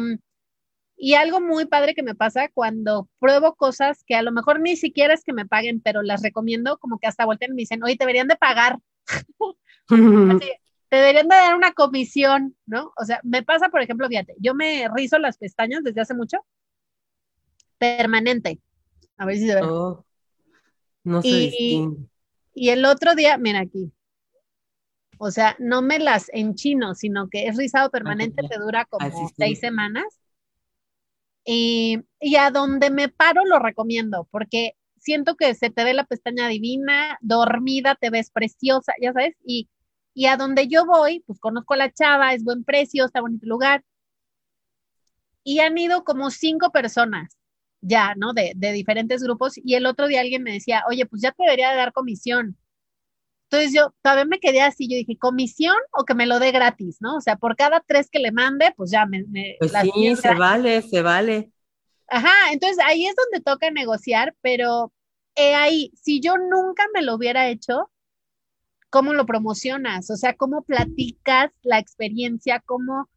y 1.00 1.14
algo 1.14 1.40
muy 1.40 1.66
padre 1.66 1.94
que 1.94 2.02
me 2.02 2.16
pasa 2.16 2.50
cuando 2.52 3.08
pruebo 3.20 3.54
cosas 3.54 4.04
que 4.04 4.16
a 4.16 4.24
lo 4.24 4.32
mejor 4.32 4.60
ni 4.60 4.76
siquiera 4.76 5.14
es 5.14 5.24
que 5.24 5.32
me 5.32 5.46
paguen, 5.46 5.80
pero 5.80 6.02
las 6.02 6.24
recomiendo, 6.24 6.80
como 6.80 6.98
que 6.98 7.06
hasta 7.06 7.26
voltean 7.26 7.52
y 7.52 7.54
me 7.54 7.62
dicen, 7.62 7.84
oye, 7.84 7.96
te 7.96 8.06
deberían 8.06 8.28
de 8.28 8.36
pagar. 8.36 8.80
te 9.88 10.96
deberían 10.96 11.28
de 11.28 11.36
dar 11.36 11.54
una 11.54 11.74
comisión, 11.74 12.56
¿no? 12.66 12.92
O 12.98 13.06
sea, 13.06 13.22
me 13.24 13.44
pasa, 13.44 13.70
por 13.70 13.84
ejemplo, 13.84 14.08
fíjate, 14.08 14.34
yo 14.40 14.56
me 14.56 14.90
rizo 14.96 15.20
las 15.20 15.38
pestañas 15.38 15.84
desde 15.84 16.02
hace 16.02 16.16
mucho, 16.16 16.40
permanente. 17.78 18.60
A 19.18 19.28
ver 19.28 19.36
si 19.36 19.46
se 19.46 19.54
ve. 19.54 19.62
Oh, 19.62 20.04
no 21.04 21.22
sé. 21.22 21.30
y, 21.30 21.88
y 22.56 22.70
el 22.70 22.86
otro 22.86 23.14
día, 23.14 23.38
mira 23.38 23.60
aquí, 23.60 23.92
o 25.18 25.32
sea, 25.32 25.56
no 25.60 25.82
me 25.82 26.00
las 26.00 26.30
enchino, 26.34 26.96
sino 26.96 27.30
que 27.30 27.48
es 27.48 27.58
rizado 27.58 27.90
permanente, 27.90 28.48
te 28.48 28.58
dura 28.58 28.86
como 28.86 29.30
seis 29.36 29.60
semanas 29.60 30.06
y, 31.46 32.04
a 32.38 32.52
donde 32.52 32.90
me 32.90 33.10
paro 33.10 33.46
lo 33.46 33.60
recomiendo, 33.60 34.28
porque 34.32 34.74
siento 34.98 35.36
que 35.36 35.56
se 35.56 35.70
te 35.70 35.84
ve 35.84 35.94
la 35.94 36.06
pestaña 36.06 36.48
divina, 36.48 37.18
dormida, 37.22 37.96
te 37.96 38.10
ves 38.10 38.32
preciosa, 38.32 38.94
ya 39.02 39.14
sabes, 39.14 39.36
y, 39.46 39.70
y 40.14 40.26
a 40.26 40.38
donde 40.38 40.68
yo 40.68 40.86
voy, 40.86 41.24
pues 41.26 41.40
conozco 41.40 41.74
a 41.74 41.78
la 41.78 41.92
chava, 41.92 42.34
es 42.34 42.44
buen 42.44 42.64
precio, 42.64 43.06
está 43.06 43.22
bonito 43.22 43.46
lugar. 43.48 43.84
Y 45.44 45.60
han 45.60 45.78
ido 45.78 46.04
como 46.04 46.30
cinco 46.30 46.72
personas 46.72 47.38
ya, 47.82 48.16
¿no? 48.16 48.34
De, 48.34 48.54
de 48.56 48.72
diferentes 48.74 49.24
grupos. 49.24 49.54
Y 49.58 49.76
el 49.76 49.86
otro 49.86 50.08
día 50.08 50.22
alguien 50.22 50.44
me 50.44 50.54
decía, 50.54 50.84
oye, 50.90 51.06
pues 51.06 51.22
ya 51.22 51.32
te 51.32 51.44
debería 51.44 51.72
de 51.72 51.78
dar 51.78 51.94
comisión. 51.94 52.58
Entonces 53.50 53.74
yo 53.74 53.94
todavía 54.02 54.26
me 54.26 54.40
quedé 54.40 54.62
así, 54.62 54.90
yo 54.90 54.98
dije, 54.98 55.18
¿comisión 55.18 55.78
o 55.98 56.04
que 56.04 56.14
me 56.14 56.26
lo 56.26 56.40
dé 56.40 56.52
gratis, 56.52 56.98
no? 57.00 57.16
O 57.16 57.22
sea, 57.22 57.38
por 57.38 57.56
cada 57.56 57.80
tres 57.80 58.10
que 58.10 58.20
le 58.20 58.32
mande, 58.32 58.74
pues 58.76 58.92
ya 58.92 59.06
me... 59.06 59.24
pues 59.60 59.72
sí, 59.82 60.16
se 60.18 60.34
vale, 60.34 60.82
se 60.82 61.02
vale. 61.02 61.52
Ajá, 62.10 62.52
entonces 62.52 62.78
ahí 62.86 63.06
es 63.06 63.16
donde 63.16 63.44
toca 63.44 63.72
negociar, 63.72 64.36
pero 64.42 64.92
ahí, 65.56 65.92
si 65.96 66.20
yo 66.20 66.36
nunca 66.38 66.84
me 66.94 67.02
lo 67.02 67.16
hubiera 67.16 67.48
hecho, 67.48 67.90
¿cómo 68.90 69.14
lo 69.14 69.26
promocionas? 69.26 70.10
O 70.10 70.16
sea, 70.16 70.34
¿cómo 70.36 70.64
platicas 70.64 71.52
la 71.62 71.80
experiencia? 71.80 72.62
¿Cómo, 72.66 73.10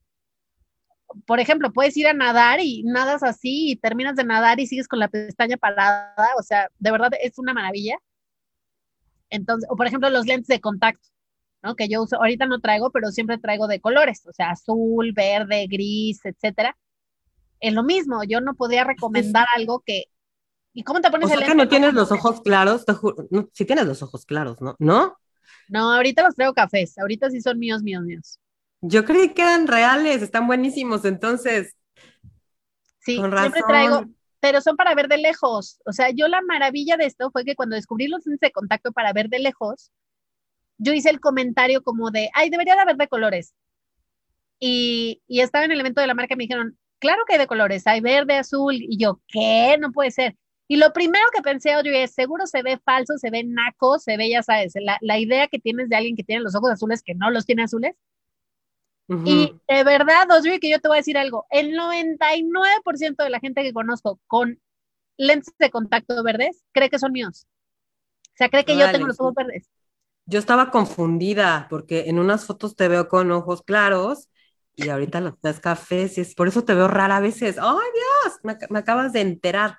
por 1.26 1.40
ejemplo, 1.40 1.72
puedes 1.72 1.96
ir 1.96 2.06
a 2.06 2.12
nadar 2.12 2.60
y 2.60 2.82
nadas 2.84 3.22
así 3.22 3.70
y 3.70 3.76
terminas 3.76 4.16
de 4.16 4.24
nadar 4.24 4.60
y 4.60 4.66
sigues 4.66 4.88
con 4.88 4.98
la 4.98 5.08
pestaña 5.08 5.56
parada? 5.56 6.14
O 6.38 6.42
sea, 6.42 6.68
de 6.78 6.90
verdad 6.90 7.10
es 7.20 7.38
una 7.38 7.54
maravilla. 7.54 7.96
Entonces, 9.30 9.68
o 9.70 9.76
por 9.76 9.86
ejemplo, 9.86 10.10
los 10.10 10.26
lentes 10.26 10.48
de 10.48 10.60
contacto, 10.60 11.08
¿no? 11.62 11.76
Que 11.76 11.88
yo 11.88 12.02
uso, 12.02 12.16
ahorita 12.16 12.46
no 12.46 12.60
traigo, 12.60 12.90
pero 12.90 13.10
siempre 13.10 13.38
traigo 13.38 13.68
de 13.68 13.80
colores, 13.80 14.26
o 14.26 14.32
sea, 14.32 14.50
azul, 14.50 15.12
verde, 15.12 15.66
gris, 15.68 16.20
etcétera. 16.24 16.76
Es 17.60 17.72
lo 17.72 17.82
mismo, 17.82 18.24
yo 18.24 18.40
no 18.40 18.54
podría 18.54 18.84
recomendar 18.84 19.46
algo 19.56 19.82
que. 19.84 20.04
¿Y 20.72 20.82
cómo 20.82 21.00
te 21.00 21.10
pones 21.10 21.26
o 21.26 21.36
sea 21.36 21.46
que 21.46 21.54
no 21.54 21.68
tienes 21.68 21.94
los 21.94 22.12
ojos 22.12 22.40
claros, 22.42 22.84
te 22.84 22.92
juro, 22.92 23.28
si 23.52 23.64
tienes 23.64 23.86
los 23.86 24.02
ojos 24.02 24.24
claros, 24.24 24.60
¿no? 24.60 24.76
¿No? 24.78 25.16
No, 25.68 25.92
ahorita 25.92 26.22
los 26.22 26.34
traigo 26.34 26.54
cafés, 26.54 26.98
ahorita 26.98 27.30
sí 27.30 27.40
son 27.40 27.58
míos, 27.58 27.82
míos, 27.82 28.02
míos. 28.02 28.38
Yo 28.80 29.04
creí 29.04 29.34
que 29.34 29.42
eran 29.42 29.66
reales, 29.66 30.22
están 30.22 30.46
buenísimos, 30.46 31.04
entonces. 31.04 31.76
Sí, 33.00 33.16
siempre 33.16 33.62
traigo, 33.66 34.04
pero 34.40 34.60
son 34.60 34.76
para 34.76 34.94
ver 34.94 35.08
de 35.08 35.18
lejos. 35.18 35.80
O 35.86 35.92
sea, 35.92 36.10
yo 36.10 36.28
la 36.28 36.40
maravilla 36.42 36.96
de 36.96 37.06
esto 37.06 37.30
fue 37.30 37.44
que 37.44 37.54
cuando 37.54 37.76
descubrí 37.76 38.08
los 38.08 38.26
lentes 38.26 38.40
de 38.40 38.52
contacto 38.52 38.92
para 38.92 39.12
ver 39.12 39.28
de 39.28 39.38
lejos, 39.38 39.92
yo 40.78 40.92
hice 40.92 41.10
el 41.10 41.20
comentario 41.20 41.82
como 41.82 42.10
de, 42.10 42.30
ay, 42.34 42.50
debería 42.50 42.74
de 42.74 42.80
haber 42.80 42.96
de 42.96 43.08
colores. 43.08 43.54
Y, 44.58 45.22
y 45.26 45.40
estaba 45.40 45.64
en 45.64 45.72
el 45.72 45.80
evento 45.80 46.00
de 46.00 46.06
la 46.06 46.14
marca 46.14 46.34
y 46.34 46.36
me 46.36 46.44
dijeron, 46.44 46.78
claro 46.98 47.22
que 47.26 47.34
hay 47.34 47.38
de 47.38 47.46
colores, 47.46 47.86
hay 47.86 48.00
verde, 48.00 48.38
azul. 48.38 48.74
Y 48.74 48.96
yo, 48.98 49.20
¿qué? 49.28 49.76
No 49.78 49.92
puede 49.92 50.10
ser. 50.10 50.36
Y 50.68 50.76
lo 50.76 50.92
primero 50.92 51.24
que 51.34 51.42
pensé, 51.42 51.72
Audrey, 51.72 52.02
es, 52.02 52.14
seguro 52.14 52.46
se 52.46 52.62
ve 52.62 52.78
falso, 52.84 53.18
se 53.18 53.30
ve 53.30 53.42
naco, 53.44 53.98
se 53.98 54.16
ve, 54.16 54.30
ya 54.30 54.42
sabes, 54.42 54.72
la, 54.76 54.98
la 55.00 55.18
idea 55.18 55.48
que 55.48 55.58
tienes 55.58 55.88
de 55.88 55.96
alguien 55.96 56.16
que 56.16 56.22
tiene 56.22 56.42
los 56.42 56.54
ojos 56.54 56.70
azules 56.70 57.02
que 57.02 57.14
no 57.14 57.30
los 57.30 57.44
tiene 57.44 57.64
azules. 57.64 57.96
Y 59.24 59.56
de 59.66 59.84
verdad, 59.84 60.30
Audrey, 60.30 60.60
que 60.60 60.70
yo 60.70 60.78
te 60.78 60.86
voy 60.86 60.98
a 60.98 61.00
decir 61.00 61.18
algo, 61.18 61.46
el 61.50 61.72
99% 61.72 63.24
de 63.24 63.30
la 63.30 63.40
gente 63.40 63.62
que 63.62 63.72
conozco 63.72 64.20
con 64.28 64.60
lentes 65.16 65.52
de 65.58 65.70
contacto 65.70 66.22
verdes 66.22 66.62
cree 66.72 66.90
que 66.90 66.98
son 66.98 67.12
míos. 67.12 67.46
O 68.22 68.36
sea, 68.36 68.48
cree 68.48 68.64
que 68.64 68.76
yo 68.76 68.90
tengo 68.90 69.06
los 69.06 69.20
ojos 69.20 69.34
verdes. 69.34 69.68
Yo 70.26 70.38
estaba 70.38 70.70
confundida 70.70 71.66
porque 71.68 72.04
en 72.06 72.20
unas 72.20 72.46
fotos 72.46 72.76
te 72.76 72.86
veo 72.86 73.08
con 73.08 73.32
ojos 73.32 73.62
claros 73.62 74.28
y 74.76 74.88
ahorita 74.88 75.20
los 75.20 75.34
ves 75.42 75.58
cafés 75.58 76.16
y 76.16 76.20
es 76.20 76.34
por 76.36 76.46
eso 76.46 76.62
te 76.62 76.74
veo 76.74 76.86
rara 76.86 77.16
a 77.16 77.20
veces. 77.20 77.58
¡Ay, 77.58 77.88
Dios! 77.92 78.38
Me, 78.44 78.56
me 78.70 78.78
acabas 78.78 79.12
de 79.12 79.22
enterar. 79.22 79.76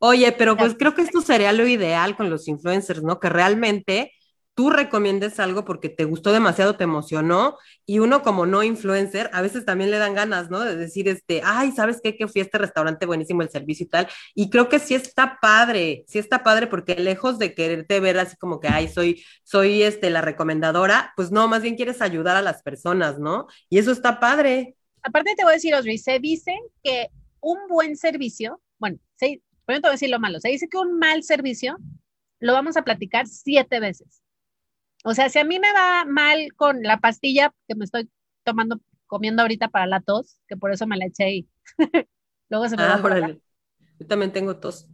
Oye, 0.00 0.32
pero 0.32 0.56
pues 0.56 0.74
creo 0.78 0.94
que 0.94 1.02
esto 1.02 1.20
sería 1.20 1.52
lo 1.52 1.66
ideal 1.66 2.16
con 2.16 2.30
los 2.30 2.48
influencers, 2.48 3.02
¿no? 3.02 3.20
Que 3.20 3.28
realmente 3.28 4.12
tú 4.54 4.70
recomiendes 4.70 5.40
algo 5.40 5.64
porque 5.64 5.88
te 5.88 6.04
gustó 6.04 6.32
demasiado, 6.32 6.76
te 6.76 6.84
emocionó, 6.84 7.56
y 7.86 7.98
uno 7.98 8.22
como 8.22 8.46
no 8.46 8.62
influencer, 8.62 9.30
a 9.32 9.42
veces 9.42 9.64
también 9.64 9.90
le 9.90 9.98
dan 9.98 10.14
ganas, 10.14 10.50
¿no? 10.50 10.60
De 10.60 10.76
decir, 10.76 11.08
este, 11.08 11.40
ay, 11.44 11.72
¿sabes 11.72 12.00
qué? 12.02 12.16
Que 12.16 12.28
fui 12.28 12.40
a 12.40 12.44
este 12.44 12.58
restaurante 12.58 13.06
buenísimo, 13.06 13.42
el 13.42 13.50
servicio 13.50 13.86
y 13.86 13.88
tal, 13.88 14.08
y 14.34 14.50
creo 14.50 14.68
que 14.68 14.78
sí 14.78 14.94
está 14.94 15.38
padre, 15.40 16.04
sí 16.06 16.18
está 16.18 16.42
padre 16.42 16.66
porque 16.66 16.96
lejos 16.96 17.38
de 17.38 17.54
quererte 17.54 18.00
ver 18.00 18.18
así 18.18 18.36
como 18.36 18.60
que, 18.60 18.68
ay, 18.68 18.88
soy, 18.88 19.24
soy, 19.44 19.82
este, 19.82 20.10
la 20.10 20.20
recomendadora, 20.20 21.12
pues 21.16 21.30
no, 21.30 21.48
más 21.48 21.62
bien 21.62 21.76
quieres 21.76 22.02
ayudar 22.02 22.36
a 22.36 22.42
las 22.42 22.62
personas, 22.62 23.18
¿no? 23.18 23.46
Y 23.68 23.78
eso 23.78 23.92
está 23.92 24.20
padre. 24.20 24.76
Aparte 25.02 25.34
te 25.36 25.44
voy 25.44 25.52
a 25.52 25.54
decir, 25.54 25.74
Osri, 25.74 25.98
se 25.98 26.18
dice 26.18 26.54
que 26.82 27.08
un 27.40 27.58
buen 27.68 27.96
servicio, 27.96 28.60
bueno, 28.78 28.98
se, 29.16 29.40
primero 29.64 29.82
te 29.82 29.88
voy 29.88 29.92
a 29.92 29.92
decir 29.92 30.10
lo 30.10 30.20
malo, 30.20 30.40
se 30.40 30.48
dice 30.50 30.68
que 30.68 30.76
un 30.76 30.98
mal 30.98 31.22
servicio 31.22 31.78
lo 32.40 32.52
vamos 32.52 32.76
a 32.76 32.82
platicar 32.82 33.26
siete 33.26 33.80
veces. 33.80 34.22
O 35.04 35.14
sea, 35.14 35.28
si 35.28 35.38
a 35.38 35.44
mí 35.44 35.58
me 35.58 35.72
va 35.72 36.04
mal 36.04 36.48
con 36.56 36.82
la 36.82 36.98
pastilla 36.98 37.54
que 37.66 37.74
me 37.74 37.84
estoy 37.84 38.10
tomando, 38.44 38.80
comiendo 39.06 39.42
ahorita 39.42 39.68
para 39.68 39.86
la 39.86 40.00
tos, 40.00 40.38
que 40.46 40.56
por 40.56 40.72
eso 40.72 40.86
me 40.86 40.96
la 40.96 41.06
eché 41.06 41.30
y 41.30 41.48
luego 42.48 42.68
se 42.68 42.76
me 42.76 42.84
va 42.84 42.94
a 42.94 42.96
ah, 42.96 43.36
Yo 43.98 44.06
también 44.06 44.32
tengo 44.32 44.56
tos. 44.56 44.88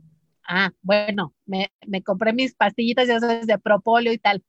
Ah, 0.48 0.70
bueno, 0.80 1.34
me, 1.44 1.72
me 1.86 2.02
compré 2.02 2.32
mis 2.32 2.54
pastillitas, 2.54 3.08
ya 3.08 3.18
sabes, 3.18 3.46
de 3.46 3.58
propóleo 3.58 4.12
y 4.12 4.18
tal. 4.18 4.44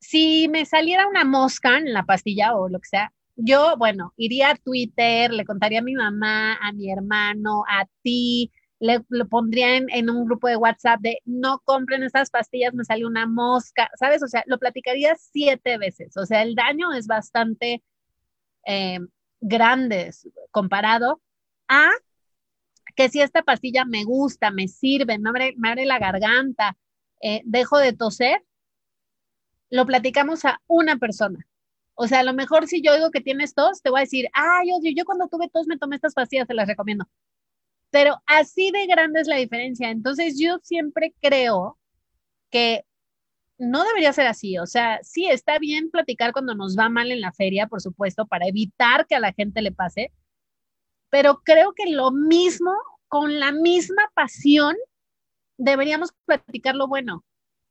Si 0.00 0.48
me 0.48 0.64
saliera 0.64 1.06
una 1.08 1.24
mosca 1.24 1.78
en 1.78 1.92
la 1.92 2.04
pastilla 2.04 2.56
o 2.56 2.68
lo 2.68 2.78
que 2.80 2.88
sea, 2.88 3.12
yo, 3.36 3.76
bueno, 3.76 4.12
iría 4.16 4.50
a 4.50 4.56
Twitter, 4.56 5.32
le 5.32 5.44
contaría 5.44 5.80
a 5.80 5.82
mi 5.82 5.94
mamá, 5.94 6.54
a 6.54 6.72
mi 6.72 6.90
hermano, 6.90 7.64
a 7.68 7.86
ti, 8.02 8.52
le, 8.84 9.24
pondría 9.24 9.76
en, 9.76 10.10
un 10.10 10.26
grupo 10.26 10.46
de 10.46 10.56
WhatsApp 10.56 11.00
de 11.00 11.18
no 11.24 11.60
compren 11.64 12.02
estas 12.02 12.28
pastillas, 12.30 12.74
me 12.74 12.84
salió 12.84 13.06
una 13.06 13.26
mosca, 13.26 13.90
¿sabes? 13.98 14.22
O 14.22 14.28
sea, 14.28 14.42
lo 14.46 14.58
platicaría 14.58 15.16
siete 15.16 15.78
veces. 15.78 16.16
O 16.18 16.26
sea, 16.26 16.42
el 16.42 16.54
daño 16.54 16.92
es 16.92 17.06
bastante 17.06 17.82
eh, 18.66 18.98
grande 19.40 20.10
comparado 20.50 21.22
a 21.66 21.90
que 22.94 23.08
si 23.08 23.22
esta 23.22 23.42
pastilla 23.42 23.86
me 23.86 24.04
gusta, 24.04 24.50
me 24.50 24.68
sirve, 24.68 25.18
me 25.18 25.30
abre, 25.30 25.54
me 25.56 25.70
abre 25.70 25.86
la 25.86 25.98
garganta, 25.98 26.76
eh, 27.22 27.40
dejo 27.46 27.78
de 27.78 27.94
toser, 27.94 28.44
lo 29.70 29.86
platicamos 29.86 30.44
a 30.44 30.60
una 30.66 30.98
persona. 30.98 31.46
O 31.94 32.06
sea, 32.06 32.20
a 32.20 32.24
lo 32.24 32.34
mejor 32.34 32.66
si 32.66 32.82
yo 32.82 32.94
digo 32.94 33.10
que 33.10 33.22
tienes 33.22 33.54
tos, 33.54 33.80
te 33.82 33.88
voy 33.90 34.00
a 34.00 34.02
decir, 34.02 34.28
ay, 34.34 34.68
yo, 34.68 34.90
yo 34.94 35.04
cuando 35.06 35.28
tuve 35.28 35.48
tos 35.48 35.66
me 35.66 35.78
tomé 35.78 35.96
estas 35.96 36.14
pastillas, 36.14 36.46
te 36.46 36.54
las 36.54 36.68
recomiendo. 36.68 37.06
Pero 37.94 38.20
así 38.26 38.72
de 38.72 38.86
grande 38.88 39.20
es 39.20 39.28
la 39.28 39.36
diferencia. 39.36 39.88
Entonces 39.88 40.36
yo 40.36 40.58
siempre 40.64 41.14
creo 41.22 41.78
que 42.50 42.84
no 43.56 43.84
debería 43.84 44.12
ser 44.12 44.26
así. 44.26 44.58
O 44.58 44.66
sea, 44.66 44.98
sí, 45.04 45.26
está 45.26 45.60
bien 45.60 45.92
platicar 45.92 46.32
cuando 46.32 46.56
nos 46.56 46.76
va 46.76 46.88
mal 46.88 47.12
en 47.12 47.20
la 47.20 47.30
feria, 47.30 47.68
por 47.68 47.80
supuesto, 47.80 48.26
para 48.26 48.48
evitar 48.48 49.06
que 49.06 49.14
a 49.14 49.20
la 49.20 49.32
gente 49.32 49.62
le 49.62 49.70
pase, 49.70 50.10
pero 51.08 51.40
creo 51.44 51.72
que 51.72 51.88
lo 51.88 52.10
mismo, 52.10 52.72
con 53.06 53.38
la 53.38 53.52
misma 53.52 54.10
pasión, 54.12 54.74
deberíamos 55.56 56.10
platicar 56.26 56.74
lo 56.74 56.88
bueno. 56.88 57.24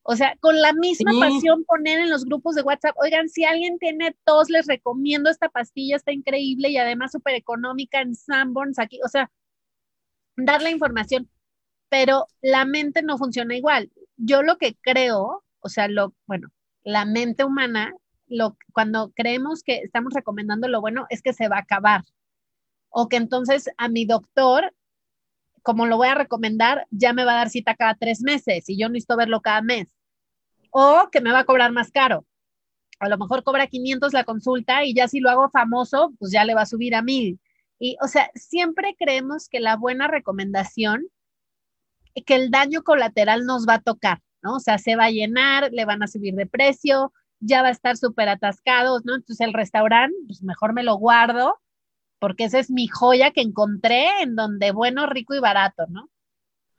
O 0.03 0.15
sea, 0.15 0.37
con 0.39 0.61
la 0.61 0.71
misma 0.71 1.11
pasión 1.19 1.65
poner 1.65 1.99
en 1.99 2.09
los 2.09 2.23
grupos 2.23 2.55
de 2.55 2.61
WhatsApp, 2.61 2.95
oigan, 2.95 3.27
si 3.27 3.43
alguien 3.43 3.77
tiene 3.77 4.15
tos, 4.23 4.49
les 4.49 4.67
recomiendo 4.67 5.29
esta 5.29 5.49
pastilla, 5.49 5.97
está 5.97 6.13
increíble 6.13 6.69
y 6.69 6.77
además 6.77 7.11
súper 7.11 7.35
económica 7.35 7.99
en 7.99 8.15
Sanborns 8.15 8.79
aquí. 8.79 9.01
O 9.03 9.09
sea, 9.09 9.29
dar 10.35 10.61
la 10.61 10.71
información, 10.71 11.29
pero 11.89 12.27
la 12.41 12.65
mente 12.65 13.03
no 13.03 13.17
funciona 13.17 13.55
igual. 13.55 13.91
Yo 14.17 14.43
lo 14.43 14.57
que 14.57 14.75
creo, 14.81 15.43
o 15.59 15.69
sea, 15.69 15.87
lo, 15.87 16.13
bueno, 16.25 16.49
la 16.83 17.05
mente 17.05 17.43
humana, 17.43 17.93
lo, 18.27 18.57
cuando 18.73 19.11
creemos 19.15 19.63
que 19.63 19.77
estamos 19.77 20.13
recomendando 20.13 20.67
lo 20.67 20.81
bueno, 20.81 21.05
es 21.09 21.21
que 21.21 21.33
se 21.33 21.47
va 21.47 21.57
a 21.57 21.61
acabar. 21.61 22.03
O 22.89 23.09
que 23.09 23.17
entonces 23.17 23.69
a 23.77 23.89
mi 23.89 24.05
doctor, 24.05 24.73
como 25.61 25.85
lo 25.85 25.97
voy 25.97 26.09
a 26.09 26.15
recomendar, 26.15 26.87
ya 26.91 27.13
me 27.13 27.25
va 27.25 27.33
a 27.33 27.35
dar 27.37 27.49
cita 27.49 27.75
cada 27.75 27.95
tres 27.95 28.21
meses 28.21 28.69
y 28.69 28.77
yo 28.77 28.89
necesito 28.89 29.17
verlo 29.17 29.41
cada 29.41 29.61
mes. 29.61 29.87
O 30.71 31.09
que 31.11 31.21
me 31.21 31.31
va 31.31 31.39
a 31.39 31.45
cobrar 31.45 31.71
más 31.71 31.91
caro. 31.91 32.25
A 32.99 33.09
lo 33.09 33.17
mejor 33.17 33.43
cobra 33.43 33.67
500 33.67 34.13
la 34.13 34.23
consulta 34.23 34.85
y 34.85 34.93
ya 34.93 35.07
si 35.07 35.19
lo 35.19 35.29
hago 35.29 35.49
famoso, 35.49 36.13
pues 36.19 36.31
ya 36.31 36.45
le 36.45 36.55
va 36.55 36.61
a 36.63 36.65
subir 36.65 36.95
a 36.95 37.01
mil. 37.01 37.39
Y, 37.79 37.97
o 38.01 38.07
sea, 38.07 38.29
siempre 38.35 38.95
creemos 38.97 39.49
que 39.49 39.59
la 39.59 39.75
buena 39.75 40.07
recomendación, 40.07 41.07
que 42.25 42.35
el 42.35 42.51
daño 42.51 42.83
colateral 42.83 43.45
nos 43.45 43.67
va 43.67 43.75
a 43.75 43.81
tocar, 43.81 44.19
¿no? 44.41 44.55
O 44.55 44.59
sea, 44.59 44.77
se 44.77 44.95
va 44.95 45.05
a 45.05 45.11
llenar, 45.11 45.71
le 45.71 45.85
van 45.85 46.03
a 46.03 46.07
subir 46.07 46.35
de 46.35 46.45
precio, 46.45 47.11
ya 47.39 47.61
va 47.61 47.69
a 47.69 47.71
estar 47.71 47.97
súper 47.97 48.29
atascado, 48.29 49.01
¿no? 49.03 49.15
Entonces 49.15 49.45
el 49.45 49.53
restaurante, 49.53 50.15
pues 50.27 50.43
mejor 50.43 50.73
me 50.73 50.83
lo 50.83 50.95
guardo, 50.95 51.59
porque 52.19 52.45
esa 52.45 52.59
es 52.59 52.71
mi 52.71 52.87
joya 52.87 53.31
que 53.31 53.41
encontré 53.41 54.21
en 54.21 54.35
donde 54.35 54.71
bueno, 54.71 55.07
rico 55.07 55.33
y 55.33 55.39
barato, 55.39 55.85
¿no? 55.89 56.09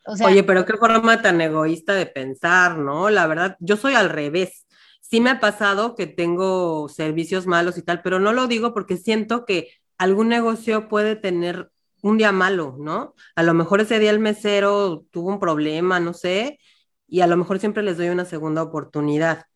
Oye, 0.06 0.42
pero 0.42 0.66
qué 0.66 0.76
forma 0.76 1.22
tan 1.22 1.40
egoísta 1.40 1.94
de 1.94 2.06
pensar, 2.06 2.78
¿no? 2.78 3.08
La 3.10 3.26
verdad, 3.26 3.56
yo 3.60 3.76
soy 3.76 3.94
al 3.94 4.10
revés. 4.10 4.66
Sí 5.00 5.20
me 5.20 5.30
ha 5.30 5.40
pasado 5.40 5.94
que 5.94 6.06
tengo 6.06 6.88
servicios 6.88 7.46
malos 7.46 7.78
y 7.78 7.82
tal, 7.82 8.02
pero 8.02 8.20
no 8.20 8.32
lo 8.32 8.46
digo 8.46 8.74
porque 8.74 8.96
siento 8.96 9.44
que 9.44 9.70
algún 9.98 10.28
negocio 10.28 10.88
puede 10.88 11.16
tener 11.16 11.70
un 12.02 12.18
día 12.18 12.32
malo, 12.32 12.76
¿no? 12.78 13.14
A 13.36 13.42
lo 13.42 13.54
mejor 13.54 13.80
ese 13.80 13.98
día 13.98 14.10
el 14.10 14.18
mesero 14.20 15.06
tuvo 15.10 15.30
un 15.30 15.40
problema, 15.40 16.00
no 16.00 16.12
sé, 16.14 16.58
y 17.06 17.20
a 17.22 17.26
lo 17.26 17.36
mejor 17.36 17.58
siempre 17.60 17.82
les 17.82 17.96
doy 17.96 18.08
una 18.10 18.24
segunda 18.24 18.62
oportunidad. 18.62 19.46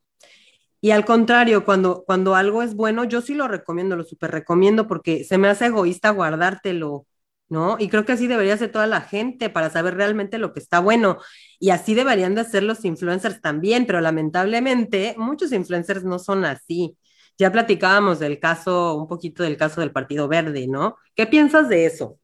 Y 0.81 0.92
al 0.92 1.05
contrario, 1.05 1.64
cuando, 1.64 2.05
cuando 2.07 2.35
algo 2.37 2.62
es 2.62 2.74
bueno, 2.74 3.05
yo 3.05 3.20
sí 3.20 3.35
lo 3.35 3.48
recomiendo, 3.48 3.96
lo 3.96 4.05
súper 4.05 4.31
recomiendo 4.31 4.87
porque 4.87 5.24
se 5.24 5.37
me 5.38 5.48
hace 5.48 5.66
egoísta 5.66 6.11
guardártelo, 6.11 7.07
¿no? 7.48 7.77
Y 7.81 7.88
creo 7.88 8.05
que 8.05 8.12
así 8.12 8.29
debería 8.29 8.57
ser 8.57 8.70
toda 8.70 8.87
la 8.87 9.01
gente 9.01 9.51
para 9.51 9.70
saber 9.70 9.96
realmente 9.96 10.38
lo 10.38 10.53
que 10.53 10.61
está 10.61 10.79
bueno. 10.81 11.18
Y 11.59 11.70
así 11.70 11.94
deberían 11.94 12.35
de 12.35 12.44
ser 12.44 12.62
los 12.62 12.85
influencers 12.85 13.40
también, 13.40 13.87
pero 13.87 14.01
lamentablemente 14.01 15.14
muchos 15.18 15.53
influencers 15.53 16.05
no 16.05 16.18
son 16.18 16.44
así. 16.44 16.96
Ya 17.38 17.53
platicábamos 17.53 18.18
del 18.18 18.40
caso, 18.40 18.96
un 18.96 19.07
poquito 19.07 19.44
del 19.44 19.57
caso 19.57 19.81
del 19.81 19.92
Partido 19.92 20.27
Verde, 20.27 20.66
¿no? 20.66 20.96
¿Qué 21.14 21.24
piensas 21.24 21.68
de 21.68 21.87
eso? 21.87 22.18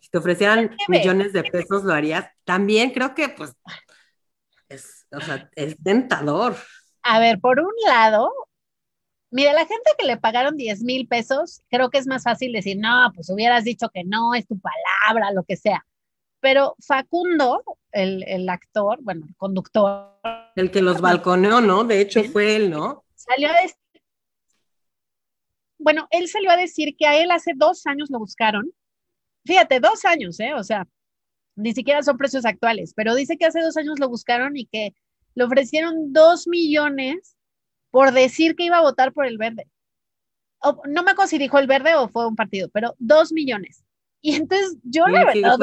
Si 0.00 0.10
te 0.10 0.18
ofrecieran 0.18 0.76
millones 0.88 1.32
de 1.32 1.44
pesos, 1.44 1.84
¿lo 1.84 1.94
harías? 1.94 2.26
También 2.44 2.90
creo 2.90 3.14
que, 3.14 3.28
pues, 3.28 3.54
es, 4.68 5.06
o 5.12 5.20
sea, 5.20 5.48
es 5.54 5.76
tentador. 5.80 6.56
A 7.02 7.20
ver, 7.20 7.38
por 7.38 7.60
un 7.60 7.72
lado, 7.86 8.32
mira, 9.30 9.52
la 9.52 9.64
gente 9.64 9.92
que 9.96 10.06
le 10.06 10.16
pagaron 10.16 10.56
10 10.56 10.82
mil 10.82 11.06
pesos, 11.06 11.62
creo 11.70 11.90
que 11.90 11.98
es 11.98 12.08
más 12.08 12.24
fácil 12.24 12.52
decir, 12.52 12.76
no, 12.76 13.12
pues 13.14 13.30
hubieras 13.30 13.62
dicho 13.62 13.90
que 13.90 14.02
no, 14.02 14.34
es 14.34 14.44
tu 14.48 14.58
palabra, 14.58 15.30
lo 15.32 15.44
que 15.44 15.56
sea. 15.56 15.86
Pero 16.40 16.74
Facundo, 16.84 17.62
el, 17.92 18.24
el 18.26 18.48
actor, 18.48 18.98
bueno, 19.02 19.24
el 19.28 19.36
conductor. 19.36 20.18
El 20.56 20.72
que 20.72 20.82
los 20.82 21.00
balconeó, 21.00 21.60
¿no? 21.60 21.84
De 21.84 22.00
hecho, 22.00 22.24
fue 22.24 22.56
él, 22.56 22.70
¿no? 22.70 23.04
Salió 23.14 23.48
a 23.48 23.62
decir 23.62 23.83
bueno, 25.84 26.08
él 26.10 26.28
salió 26.28 26.50
a 26.50 26.56
decir 26.56 26.96
que 26.96 27.06
a 27.06 27.22
él 27.22 27.30
hace 27.30 27.52
dos 27.54 27.86
años 27.86 28.08
lo 28.10 28.18
buscaron. 28.18 28.72
Fíjate, 29.44 29.80
dos 29.80 30.06
años, 30.06 30.40
¿eh? 30.40 30.54
O 30.54 30.64
sea, 30.64 30.88
ni 31.56 31.74
siquiera 31.74 32.02
son 32.02 32.16
precios 32.16 32.46
actuales, 32.46 32.94
pero 32.96 33.14
dice 33.14 33.36
que 33.36 33.44
hace 33.44 33.60
dos 33.60 33.76
años 33.76 33.98
lo 34.00 34.08
buscaron 34.08 34.56
y 34.56 34.64
que 34.64 34.94
le 35.34 35.44
ofrecieron 35.44 36.10
dos 36.14 36.48
millones 36.48 37.36
por 37.90 38.12
decir 38.12 38.56
que 38.56 38.64
iba 38.64 38.78
a 38.78 38.82
votar 38.82 39.12
por 39.12 39.26
el 39.26 39.36
verde. 39.36 39.68
no 40.88 41.02
me 41.02 41.10
acuerdo 41.10 41.28
si 41.28 41.36
dijo 41.36 41.58
el 41.58 41.66
verde 41.66 41.94
o 41.96 42.08
fue 42.08 42.26
un 42.26 42.34
partido, 42.34 42.70
pero 42.72 42.94
dos 42.98 43.30
millones. 43.30 43.84
Y 44.22 44.36
entonces 44.36 44.78
yo 44.84 45.06
la 45.06 45.26
verdad, 45.26 45.58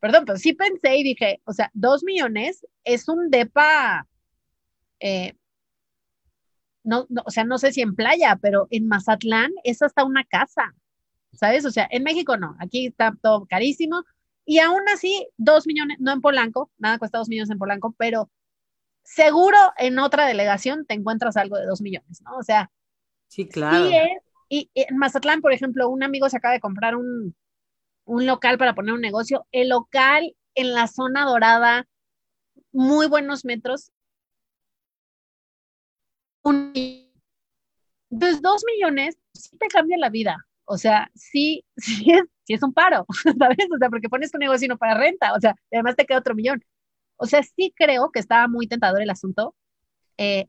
perdón, 0.00 0.24
pero 0.26 0.36
sí 0.36 0.52
pensé 0.52 0.96
y 0.96 1.04
dije, 1.04 1.40
o 1.44 1.52
sea, 1.52 1.70
dos 1.74 2.02
millones 2.02 2.66
es 2.82 3.08
un 3.08 3.30
depa 3.30 4.04
eh, 4.98 5.36
no, 6.84 7.06
o 7.24 7.30
sea, 7.30 7.44
no 7.44 7.58
sé 7.58 7.72
si 7.72 7.80
en 7.80 7.94
playa, 7.94 8.38
pero 8.40 8.66
en 8.70 8.88
Mazatlán 8.88 9.52
es 9.64 9.82
hasta 9.82 10.04
una 10.04 10.24
casa, 10.24 10.74
¿sabes? 11.32 11.64
O 11.64 11.70
sea, 11.70 11.86
en 11.90 12.02
México 12.02 12.36
no, 12.36 12.56
aquí 12.58 12.86
está 12.86 13.14
todo 13.22 13.46
carísimo 13.46 14.04
y 14.44 14.58
aún 14.58 14.82
así, 14.92 15.28
dos 15.36 15.66
millones, 15.66 15.98
no 16.00 16.12
en 16.12 16.20
Polanco, 16.20 16.70
nada 16.78 16.98
cuesta 16.98 17.18
dos 17.18 17.28
millones 17.28 17.50
en 17.50 17.58
Polanco, 17.58 17.94
pero 17.98 18.30
seguro 19.04 19.56
en 19.78 19.98
otra 19.98 20.26
delegación 20.26 20.84
te 20.86 20.94
encuentras 20.94 21.36
algo 21.36 21.56
de 21.56 21.66
dos 21.66 21.80
millones, 21.80 22.22
¿no? 22.22 22.36
O 22.36 22.42
sea, 22.42 22.70
sí, 23.28 23.48
claro. 23.48 23.88
y 24.48 24.70
en 24.74 24.96
Mazatlán, 24.96 25.40
por 25.40 25.52
ejemplo, 25.52 25.88
un 25.88 26.02
amigo 26.02 26.28
se 26.28 26.36
acaba 26.36 26.54
de 26.54 26.60
comprar 26.60 26.96
un, 26.96 27.34
un 28.04 28.26
local 28.26 28.58
para 28.58 28.74
poner 28.74 28.94
un 28.94 29.00
negocio, 29.00 29.46
el 29.52 29.68
local 29.68 30.34
en 30.54 30.74
la 30.74 30.86
zona 30.86 31.24
dorada, 31.24 31.86
muy 32.72 33.06
buenos 33.06 33.44
metros, 33.44 33.92
entonces, 36.44 38.42
dos 38.42 38.62
millones 38.66 39.16
sí 39.32 39.56
te 39.58 39.68
cambia 39.68 39.96
la 39.98 40.10
vida. 40.10 40.36
O 40.64 40.78
sea, 40.78 41.10
sí, 41.14 41.64
sí 41.76 42.10
es, 42.12 42.22
sí 42.44 42.54
es 42.54 42.62
un 42.62 42.72
paro, 42.72 43.06
¿sabes? 43.38 43.68
O 43.74 43.78
sea, 43.78 43.88
porque 43.90 44.08
pones 44.08 44.30
tu 44.30 44.38
negocio 44.38 44.66
y 44.66 44.68
no 44.68 44.78
para 44.78 44.94
renta, 44.98 45.34
o 45.34 45.40
sea, 45.40 45.54
además 45.72 45.96
te 45.96 46.06
queda 46.06 46.18
otro 46.18 46.34
millón. 46.34 46.62
O 47.16 47.26
sea, 47.26 47.42
sí 47.42 47.72
creo 47.76 48.10
que 48.10 48.20
estaba 48.20 48.48
muy 48.48 48.66
tentador 48.68 49.02
el 49.02 49.10
asunto. 49.10 49.54
Eh, 50.18 50.48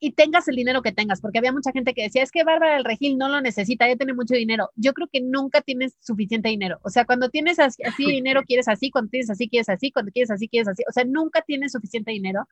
y 0.00 0.12
tengas 0.12 0.48
el 0.48 0.56
dinero 0.56 0.82
que 0.82 0.92
tengas, 0.92 1.20
porque 1.20 1.38
había 1.38 1.52
mucha 1.52 1.70
gente 1.72 1.94
que 1.94 2.02
decía, 2.02 2.24
es 2.24 2.32
que 2.32 2.42
Bárbara 2.44 2.74
del 2.74 2.84
Regil 2.84 3.16
no 3.18 3.28
lo 3.28 3.40
necesita, 3.40 3.86
ya 3.88 3.96
tiene 3.96 4.14
mucho 4.14 4.34
dinero. 4.34 4.70
Yo 4.74 4.94
creo 4.94 5.08
que 5.12 5.20
nunca 5.20 5.60
tienes 5.62 5.96
suficiente 6.00 6.48
dinero. 6.48 6.80
O 6.82 6.90
sea, 6.90 7.04
cuando 7.04 7.30
tienes 7.30 7.60
así, 7.60 7.84
así 7.84 8.06
dinero, 8.06 8.42
quieres 8.44 8.66
así, 8.68 8.90
cuando 8.90 9.10
tienes 9.10 9.30
así, 9.30 9.48
quieres 9.48 9.68
así, 9.68 9.92
cuando 9.92 10.10
quieres 10.10 10.30
así, 10.32 10.48
quieres 10.48 10.68
así. 10.68 10.82
O 10.88 10.92
sea, 10.92 11.04
nunca 11.04 11.42
tienes 11.42 11.72
suficiente 11.72 12.10
dinero. 12.10 12.48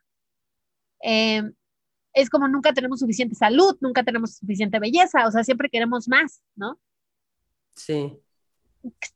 Eh, 1.02 1.42
es 2.12 2.30
como 2.30 2.48
nunca 2.48 2.72
tenemos 2.72 3.00
suficiente 3.00 3.34
salud, 3.34 3.76
nunca 3.80 4.02
tenemos 4.02 4.36
suficiente 4.36 4.78
belleza, 4.78 5.26
o 5.26 5.30
sea, 5.30 5.44
siempre 5.44 5.70
queremos 5.70 6.08
más, 6.08 6.42
¿no? 6.56 6.78
Sí. 7.74 8.18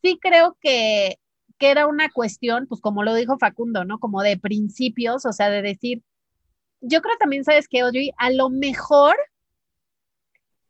Sí 0.03 0.19
creo 0.21 0.57
que, 0.61 1.19
que 1.59 1.71
era 1.71 1.87
una 1.87 2.11
cuestión, 2.11 2.67
pues 2.67 2.81
como 2.81 3.03
lo 3.03 3.15
dijo 3.15 3.39
Facundo, 3.39 3.85
¿no? 3.85 3.99
Como 3.99 4.23
de 4.23 4.39
principios, 4.39 5.27
o 5.27 5.33
sea, 5.33 5.51
de 5.51 5.63
decir, 5.63 6.03
yo 6.81 7.01
creo 7.01 7.17
también, 7.19 7.45
¿sabes 7.45 7.67
qué, 7.69 7.81
Audrey? 7.81 8.11
A 8.19 8.31
lo 8.31 8.51
mejor, 8.51 9.17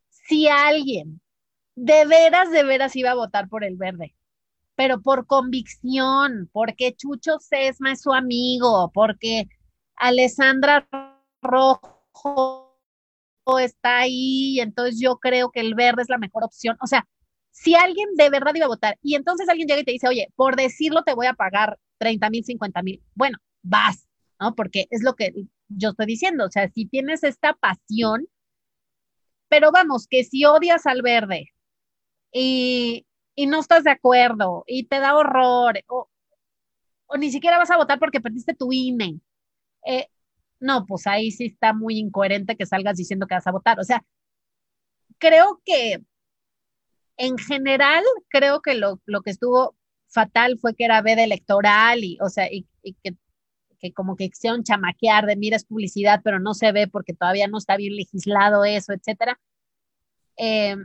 si 0.08 0.48
alguien 0.48 1.20
de 1.74 2.06
veras, 2.06 2.50
de 2.50 2.62
veras 2.62 2.94
iba 2.96 3.10
a 3.10 3.16
votar 3.16 3.48
por 3.48 3.64
el 3.64 3.76
verde, 3.76 4.14
pero 4.76 5.02
por 5.02 5.26
convicción, 5.26 6.48
porque 6.52 6.94
Chucho 6.94 7.38
Sesma 7.40 7.92
es 7.92 8.02
su 8.02 8.12
amigo, 8.12 8.90
porque 8.94 9.48
Alessandra 9.96 10.88
Rojo 11.42 11.93
está 13.60 13.98
ahí, 14.00 14.60
entonces 14.60 15.00
yo 15.00 15.18
creo 15.18 15.50
que 15.50 15.60
el 15.60 15.74
verde 15.74 16.02
es 16.02 16.08
la 16.08 16.18
mejor 16.18 16.44
opción. 16.44 16.76
O 16.82 16.86
sea, 16.86 17.06
si 17.50 17.74
alguien 17.74 18.08
de 18.16 18.30
verdad 18.30 18.54
iba 18.54 18.66
a 18.66 18.68
votar 18.68 18.98
y 19.02 19.14
entonces 19.14 19.48
alguien 19.48 19.68
llega 19.68 19.80
y 19.80 19.84
te 19.84 19.92
dice, 19.92 20.08
oye, 20.08 20.28
por 20.36 20.56
decirlo 20.56 21.02
te 21.04 21.14
voy 21.14 21.26
a 21.26 21.34
pagar 21.34 21.78
30 21.98 22.30
mil, 22.30 22.44
50 22.44 22.82
mil, 22.82 23.02
bueno, 23.14 23.38
vas, 23.62 24.08
¿no? 24.40 24.54
Porque 24.54 24.86
es 24.90 25.02
lo 25.02 25.14
que 25.14 25.32
yo 25.68 25.90
estoy 25.90 26.06
diciendo, 26.06 26.46
o 26.46 26.50
sea, 26.50 26.68
si 26.68 26.86
tienes 26.86 27.24
esta 27.24 27.54
pasión, 27.54 28.26
pero 29.48 29.70
vamos, 29.72 30.06
que 30.08 30.24
si 30.24 30.44
odias 30.44 30.86
al 30.86 31.02
verde 31.02 31.52
y 32.32 33.06
y 33.34 33.46
no 33.46 33.60
estás 33.60 33.84
de 33.84 33.90
acuerdo 33.90 34.64
y 34.66 34.84
te 34.86 35.00
da 35.00 35.16
horror 35.16 35.80
o, 35.88 36.08
ni 37.18 37.30
siquiera 37.30 37.58
vas 37.58 37.70
a 37.70 37.76
votar 37.76 37.98
porque 37.98 38.20
perdiste 38.20 38.54
tu 38.54 38.72
INE. 38.72 39.20
Eh, 39.86 40.08
no, 40.64 40.86
pues 40.86 41.06
ahí 41.06 41.30
sí 41.30 41.46
está 41.46 41.72
muy 41.74 41.98
incoherente 41.98 42.56
que 42.56 42.66
salgas 42.66 42.96
diciendo 42.96 43.26
que 43.26 43.34
vas 43.34 43.46
a 43.46 43.52
votar. 43.52 43.78
O 43.80 43.84
sea, 43.84 44.04
creo 45.18 45.60
que 45.64 46.02
en 47.16 47.38
general, 47.38 48.02
creo 48.28 48.60
que 48.62 48.74
lo, 48.74 48.98
que 49.24 49.30
estuvo 49.30 49.76
fatal 50.08 50.58
fue 50.58 50.74
que 50.74 50.84
era 50.86 51.02
veda 51.02 51.22
electoral 51.24 52.02
y, 52.04 52.18
o 52.20 52.28
sea, 52.28 52.48
y, 52.50 52.66
que, 53.02 53.92
como 53.92 54.16
que 54.16 54.30
quisieron 54.30 54.64
chamaquear 54.64 55.26
de 55.26 55.36
miras 55.36 55.64
publicidad, 55.66 56.22
pero 56.24 56.40
no 56.40 56.54
se 56.54 56.72
ve 56.72 56.88
porque 56.88 57.14
todavía 57.14 57.46
no 57.48 57.58
está 57.58 57.76
bien 57.76 57.94
legislado 57.96 58.64
eso, 58.64 58.92
etcétera. 58.94 59.38
Eh, 60.38 60.76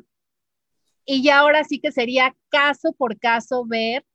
y 1.06 1.24
ya 1.24 1.40
ahora 1.40 1.64
sí 1.64 1.80
que 1.80 1.92
sería 1.92 2.36
caso 2.50 2.94
por 2.94 3.18
caso 3.20 3.66
ver 3.66 4.06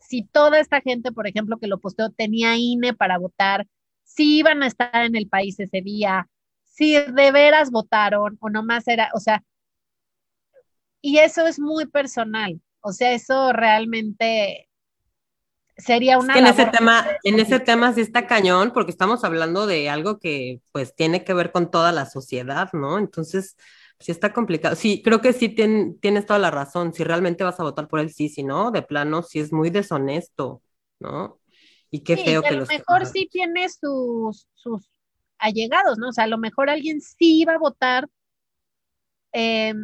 si 0.00 0.24
toda 0.24 0.58
esta 0.58 0.80
gente, 0.80 1.12
por 1.12 1.26
ejemplo, 1.26 1.58
que 1.58 1.66
lo 1.66 1.78
posteó, 1.80 2.10
tenía 2.10 2.56
INE 2.56 2.94
para 2.94 3.18
votar, 3.18 3.66
si 4.08 4.38
iban 4.38 4.62
a 4.62 4.66
estar 4.66 5.04
en 5.04 5.14
el 5.14 5.28
país 5.28 5.60
ese 5.60 5.82
día, 5.82 6.28
si 6.64 6.94
de 6.94 7.32
veras 7.32 7.70
votaron 7.70 8.38
o 8.40 8.50
nomás 8.50 8.88
era, 8.88 9.10
o 9.14 9.20
sea, 9.20 9.44
y 11.00 11.18
eso 11.18 11.46
es 11.46 11.60
muy 11.60 11.86
personal, 11.86 12.60
o 12.80 12.92
sea, 12.92 13.12
eso 13.12 13.52
realmente 13.52 14.68
sería 15.76 16.18
una... 16.18 16.36
en 16.36 16.46
ese 16.46 16.66
tema, 16.66 17.06
en 17.22 17.38
ese 17.38 17.60
tema 17.60 17.92
sí 17.92 18.00
está 18.00 18.26
cañón, 18.26 18.72
porque 18.72 18.90
estamos 18.90 19.22
hablando 19.24 19.66
de 19.66 19.90
algo 19.90 20.18
que 20.18 20.60
pues 20.72 20.94
tiene 20.96 21.22
que 21.22 21.34
ver 21.34 21.52
con 21.52 21.70
toda 21.70 21.92
la 21.92 22.06
sociedad, 22.06 22.70
¿no? 22.72 22.98
Entonces, 22.98 23.56
sí 24.00 24.10
está 24.10 24.32
complicado. 24.32 24.74
Sí, 24.74 25.02
creo 25.02 25.20
que 25.20 25.32
sí 25.32 25.48
tienes 25.50 26.26
toda 26.26 26.38
la 26.38 26.50
razón. 26.50 26.92
Si 26.94 27.04
realmente 27.04 27.44
vas 27.44 27.60
a 27.60 27.64
votar 27.64 27.86
por 27.88 28.00
él, 28.00 28.10
sí, 28.10 28.28
si 28.28 28.42
no, 28.42 28.70
de 28.70 28.82
plano, 28.82 29.22
sí 29.22 29.38
es 29.38 29.52
muy 29.52 29.70
deshonesto, 29.70 30.62
¿no? 30.98 31.38
Y 31.90 32.00
qué 32.00 32.16
feo 32.16 32.42
que, 32.42 32.48
a 32.48 32.52
lo 32.52 32.66
mejor 32.66 33.06
sí 33.06 33.28
tiene 33.30 33.68
sus, 33.68 34.46
sus 34.54 34.90
allegados, 35.38 35.98
¿no? 35.98 36.08
O 36.08 36.12
sea, 36.12 36.24
a 36.24 36.28
lo 36.28 36.38
mejor 36.38 36.70
alguien 36.70 37.00
sí 37.00 37.40
iba 37.40 37.54
a 37.54 37.58
votar. 37.58 38.08
Eh, 39.32 39.74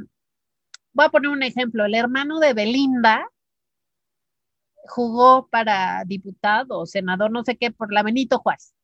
voy 0.93 1.07
a 1.07 1.11
poner 1.11 1.31
un 1.31 1.43
ejemplo. 1.43 1.85
El 1.85 1.95
hermano 1.95 2.41
de 2.41 2.53
Belinda 2.53 3.27
jugó 4.87 5.49
para 5.49 6.05
diputado, 6.07 6.85
senador, 6.85 7.31
no 7.31 7.43
sé 7.43 7.57
qué, 7.57 7.71
por 7.71 7.93
la 7.93 8.03
Benito 8.03 8.39
Juárez 8.39 8.75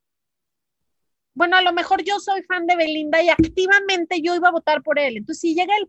bueno, 1.35 1.57
a 1.57 1.63
lo 1.63 1.73
mejor 1.73 2.03
yo 2.05 2.19
soy 2.21 2.43
fan 2.43 2.67
de 2.67 2.77
Belinda 2.77 3.23
y 3.23 3.29
activamente 3.29 4.21
yo 4.21 4.35
iba 4.35 4.49
a 4.49 4.53
votar 4.53 4.83
por 4.83 4.99
él. 4.99 5.17
Entonces, 5.17 5.41
si 5.41 5.55
llega 5.55 5.75
el, 5.77 5.89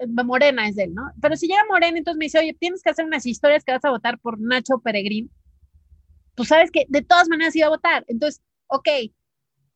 eh, 0.00 0.24
Morena 0.24 0.68
es 0.68 0.78
él, 0.78 0.94
¿no? 0.94 1.10
Pero 1.20 1.36
si 1.36 1.48
llega 1.48 1.64
Morena, 1.68 1.98
entonces 1.98 2.18
me 2.18 2.26
dice, 2.26 2.38
oye, 2.38 2.54
tienes 2.54 2.82
que 2.82 2.90
hacer 2.90 3.04
unas 3.04 3.26
historias 3.26 3.64
que 3.64 3.72
vas 3.72 3.84
a 3.84 3.90
votar 3.90 4.18
por 4.20 4.38
Nacho 4.40 4.78
Peregrín. 4.78 5.30
Pues 6.38 6.50
sabes 6.50 6.70
que 6.70 6.86
de 6.88 7.02
todas 7.02 7.28
maneras 7.28 7.56
iba 7.56 7.66
a 7.66 7.70
votar. 7.70 8.04
Entonces, 8.06 8.40
ok, 8.68 8.88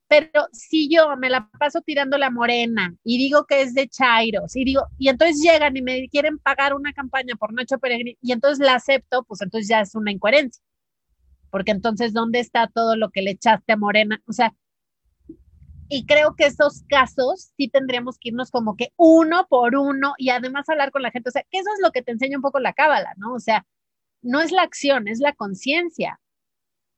pero 0.06 0.46
si 0.52 0.88
yo 0.88 1.16
me 1.16 1.28
la 1.28 1.50
paso 1.58 1.80
tirando 1.80 2.18
la 2.18 2.30
morena 2.30 2.94
y 3.02 3.18
digo 3.18 3.46
que 3.46 3.62
es 3.62 3.74
de 3.74 3.88
Chairos 3.88 4.54
y 4.54 4.64
digo, 4.64 4.82
y 4.96 5.08
entonces 5.08 5.42
llegan 5.42 5.76
y 5.76 5.82
me 5.82 6.08
quieren 6.08 6.38
pagar 6.38 6.74
una 6.74 6.92
campaña 6.92 7.34
por 7.34 7.52
Nacho 7.52 7.80
Peregrín 7.80 8.16
y 8.22 8.30
entonces 8.30 8.64
la 8.64 8.74
acepto, 8.74 9.24
pues 9.24 9.40
entonces 9.42 9.68
ya 9.68 9.80
es 9.80 9.96
una 9.96 10.12
incoherencia. 10.12 10.62
Porque 11.50 11.72
entonces, 11.72 12.12
¿dónde 12.12 12.38
está 12.38 12.68
todo 12.68 12.94
lo 12.94 13.10
que 13.10 13.22
le 13.22 13.32
echaste 13.32 13.72
a 13.72 13.76
Morena? 13.76 14.22
O 14.28 14.32
sea, 14.32 14.54
y 15.88 16.06
creo 16.06 16.36
que 16.36 16.46
esos 16.46 16.84
casos 16.88 17.54
sí 17.56 17.68
tendríamos 17.68 18.18
que 18.20 18.28
irnos 18.28 18.52
como 18.52 18.76
que 18.76 18.92
uno 18.96 19.48
por 19.48 19.74
uno 19.74 20.14
y 20.16 20.30
además 20.30 20.68
hablar 20.68 20.92
con 20.92 21.02
la 21.02 21.10
gente. 21.10 21.30
O 21.30 21.32
sea, 21.32 21.42
que 21.50 21.58
eso 21.58 21.70
es 21.74 21.80
lo 21.82 21.90
que 21.90 22.02
te 22.02 22.12
enseña 22.12 22.38
un 22.38 22.42
poco 22.42 22.60
la 22.60 22.72
cábala, 22.72 23.14
¿no? 23.16 23.34
O 23.34 23.40
sea, 23.40 23.66
no 24.22 24.40
es 24.40 24.52
la 24.52 24.62
acción, 24.62 25.08
es 25.08 25.18
la 25.18 25.32
conciencia. 25.32 26.20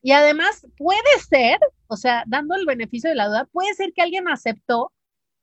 Y 0.05 0.13
además 0.13 0.67
puede 0.77 1.01
ser, 1.27 1.59
o 1.87 1.97
sea, 1.97 2.25
dando 2.27 2.55
el 2.57 2.67
beneficio 2.67 3.09
de 3.09 3.17
la 3.17 3.27
duda, 3.27 3.49
puede 3.51 3.73
ser 3.73 3.95
que 3.95 4.03
alguien 4.03 4.29
aceptó 4.29 4.93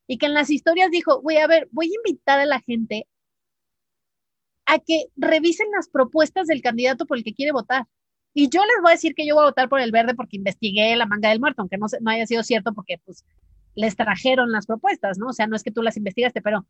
y 0.06 0.20
que 0.20 0.28
en 0.28 0.36
las 0.36 0.52
historias 0.52 0.92
dijo, 0.92 1.20
voy 1.24 1.38
a 1.38 1.48
ver, 1.48 1.68
voy 1.72 1.88
a 1.88 1.96
invitar 1.96 2.40
a 2.40 2.46
la 2.46 2.60
gente 2.60 3.08
a 4.68 4.78
que 4.78 5.06
revisen 5.16 5.66
las 5.72 5.90
propuestas 5.90 6.46
del 6.46 6.62
candidato 6.62 7.08
por 7.08 7.18
el 7.18 7.24
que 7.24 7.34
quiere 7.34 7.52
votar. 7.52 7.88
Y 8.36 8.50
yo 8.50 8.62
les 8.62 8.76
voy 8.84 8.92
a 8.92 8.94
decir 8.94 9.16
que 9.16 9.26
yo 9.26 9.34
voy 9.34 9.46
a 9.46 9.48
votar 9.48 9.68
por 9.68 9.82
el 9.82 9.92
verde 9.92 10.14
porque 10.14 10.38
investigué 10.38 10.96
la 10.96 11.08
manga 11.08 11.30
del 11.30 11.40
muerto, 11.40 11.64
aunque 11.64 11.80
no, 11.80 11.88
no 12.00 12.12
haya 12.12 12.28
sido 12.28 12.44
cierto 12.44 12.72
porque 12.72 13.00
pues 13.04 13.26
les 13.74 13.96
trajeron 13.96 14.52
las 14.52 14.68
propuestas, 14.68 15.18
¿no? 15.18 15.30
O 15.30 15.34
sea, 15.34 15.48
no 15.48 15.56
es 15.56 15.64
que 15.64 15.72
tú 15.72 15.82
las 15.82 15.98
investigaste, 15.98 16.40
pero, 16.44 16.68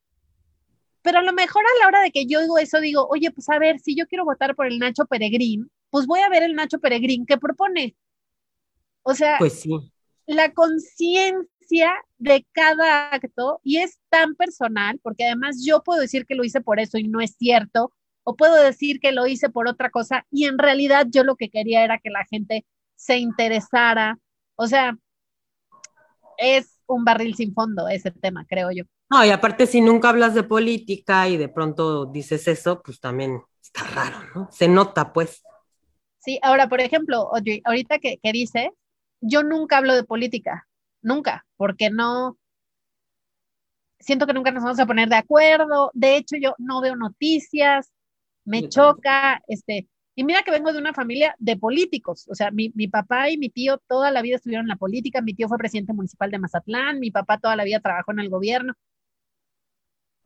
pero 1.01 1.19
a 1.19 1.23
lo 1.23 1.33
mejor 1.33 1.63
a 1.65 1.79
la 1.81 1.87
hora 1.87 2.01
de 2.01 2.11
que 2.11 2.25
yo 2.25 2.39
digo 2.39 2.57
eso, 2.57 2.79
digo, 2.79 3.05
oye, 3.09 3.31
pues 3.31 3.49
a 3.49 3.59
ver, 3.59 3.81
si 3.81 3.97
yo 3.97 4.07
quiero 4.07 4.23
votar 4.23 4.55
por 4.55 4.67
el 4.67 4.79
Nacho 4.79 5.05
Peregrín, 5.07 5.69
pues 5.91 6.07
voy 6.07 6.21
a 6.21 6.29
ver 6.29 6.41
el 6.41 6.55
Nacho 6.55 6.79
Peregrín 6.79 7.25
que 7.27 7.37
propone. 7.37 7.95
O 9.03 9.13
sea, 9.13 9.35
pues 9.37 9.61
sí. 9.61 9.69
la 10.25 10.51
conciencia 10.53 11.93
de 12.17 12.45
cada 12.51 13.11
acto 13.11 13.59
y 13.63 13.77
es 13.77 13.99
tan 14.09 14.35
personal, 14.35 14.99
porque 15.03 15.25
además 15.25 15.63
yo 15.63 15.83
puedo 15.83 16.01
decir 16.01 16.25
que 16.25 16.35
lo 16.35 16.43
hice 16.43 16.61
por 16.61 16.79
eso 16.79 16.97
y 16.97 17.07
no 17.07 17.21
es 17.21 17.35
cierto, 17.37 17.93
o 18.23 18.35
puedo 18.35 18.55
decir 18.55 18.99
que 18.99 19.11
lo 19.11 19.27
hice 19.27 19.49
por 19.49 19.67
otra 19.67 19.89
cosa 19.89 20.25
y 20.31 20.45
en 20.45 20.57
realidad 20.57 21.07
yo 21.09 21.23
lo 21.23 21.35
que 21.35 21.49
quería 21.49 21.83
era 21.83 21.99
que 21.99 22.09
la 22.09 22.25
gente 22.29 22.65
se 22.95 23.17
interesara. 23.17 24.19
O 24.55 24.67
sea, 24.67 24.97
es 26.37 26.79
un 26.87 27.03
barril 27.03 27.35
sin 27.35 27.53
fondo 27.53 27.87
ese 27.87 28.11
tema, 28.11 28.45
creo 28.47 28.71
yo. 28.71 28.83
No, 29.09 29.25
y 29.25 29.29
aparte 29.29 29.67
si 29.67 29.81
nunca 29.81 30.09
hablas 30.09 30.33
de 30.35 30.43
política 30.43 31.27
y 31.27 31.37
de 31.37 31.49
pronto 31.49 32.05
dices 32.05 32.47
eso, 32.47 32.81
pues 32.81 32.99
también 32.99 33.41
está 33.61 33.83
raro, 33.83 34.17
¿no? 34.35 34.49
Se 34.51 34.67
nota, 34.67 35.11
pues. 35.11 35.43
Sí, 36.21 36.39
ahora, 36.41 36.69
por 36.69 36.81
ejemplo, 36.81 37.29
ahorita 37.65 37.99
que, 37.99 38.17
que 38.21 38.31
dice, 38.31 38.71
yo 39.21 39.43
nunca 39.43 39.77
hablo 39.77 39.95
de 39.95 40.03
política, 40.03 40.67
nunca, 41.01 41.45
porque 41.57 41.89
no, 41.89 42.37
siento 44.01 44.27
que 44.27 44.33
nunca 44.33 44.51
nos 44.51 44.63
vamos 44.63 44.79
a 44.79 44.85
poner 44.85 45.09
de 45.09 45.15
acuerdo. 45.15 45.91
De 45.93 46.17
hecho, 46.17 46.35
yo 46.41 46.55
no 46.57 46.81
veo 46.81 46.95
noticias, 46.95 47.91
me 48.45 48.67
choca, 48.69 49.41
este, 49.47 49.87
y 50.15 50.23
mira 50.23 50.43
que 50.43 50.51
vengo 50.51 50.73
de 50.73 50.79
una 50.79 50.93
familia 50.93 51.35
de 51.39 51.57
políticos, 51.57 52.27
o 52.29 52.35
sea, 52.35 52.51
mi, 52.51 52.69
papá 52.87 53.29
y 53.29 53.37
mi 53.37 53.49
tío 53.49 53.77
toda 53.87 54.11
la 54.11 54.21
vida 54.21 54.35
estuvieron 54.37 54.65
en 54.65 54.69
la 54.69 54.75
política, 54.75 55.21
mi 55.21 55.33
tío 55.33 55.47
fue 55.47 55.57
presidente 55.57 55.93
municipal 55.93 56.31
de 56.31 56.39
Mazatlán, 56.39 56.99
mi 56.99 57.11
papá 57.11 57.39
toda 57.39 57.55
la 57.55 57.63
vida 57.63 57.79
trabajó 57.79 58.11
en 58.11 58.19
el 58.19 58.29
gobierno, 58.29 58.73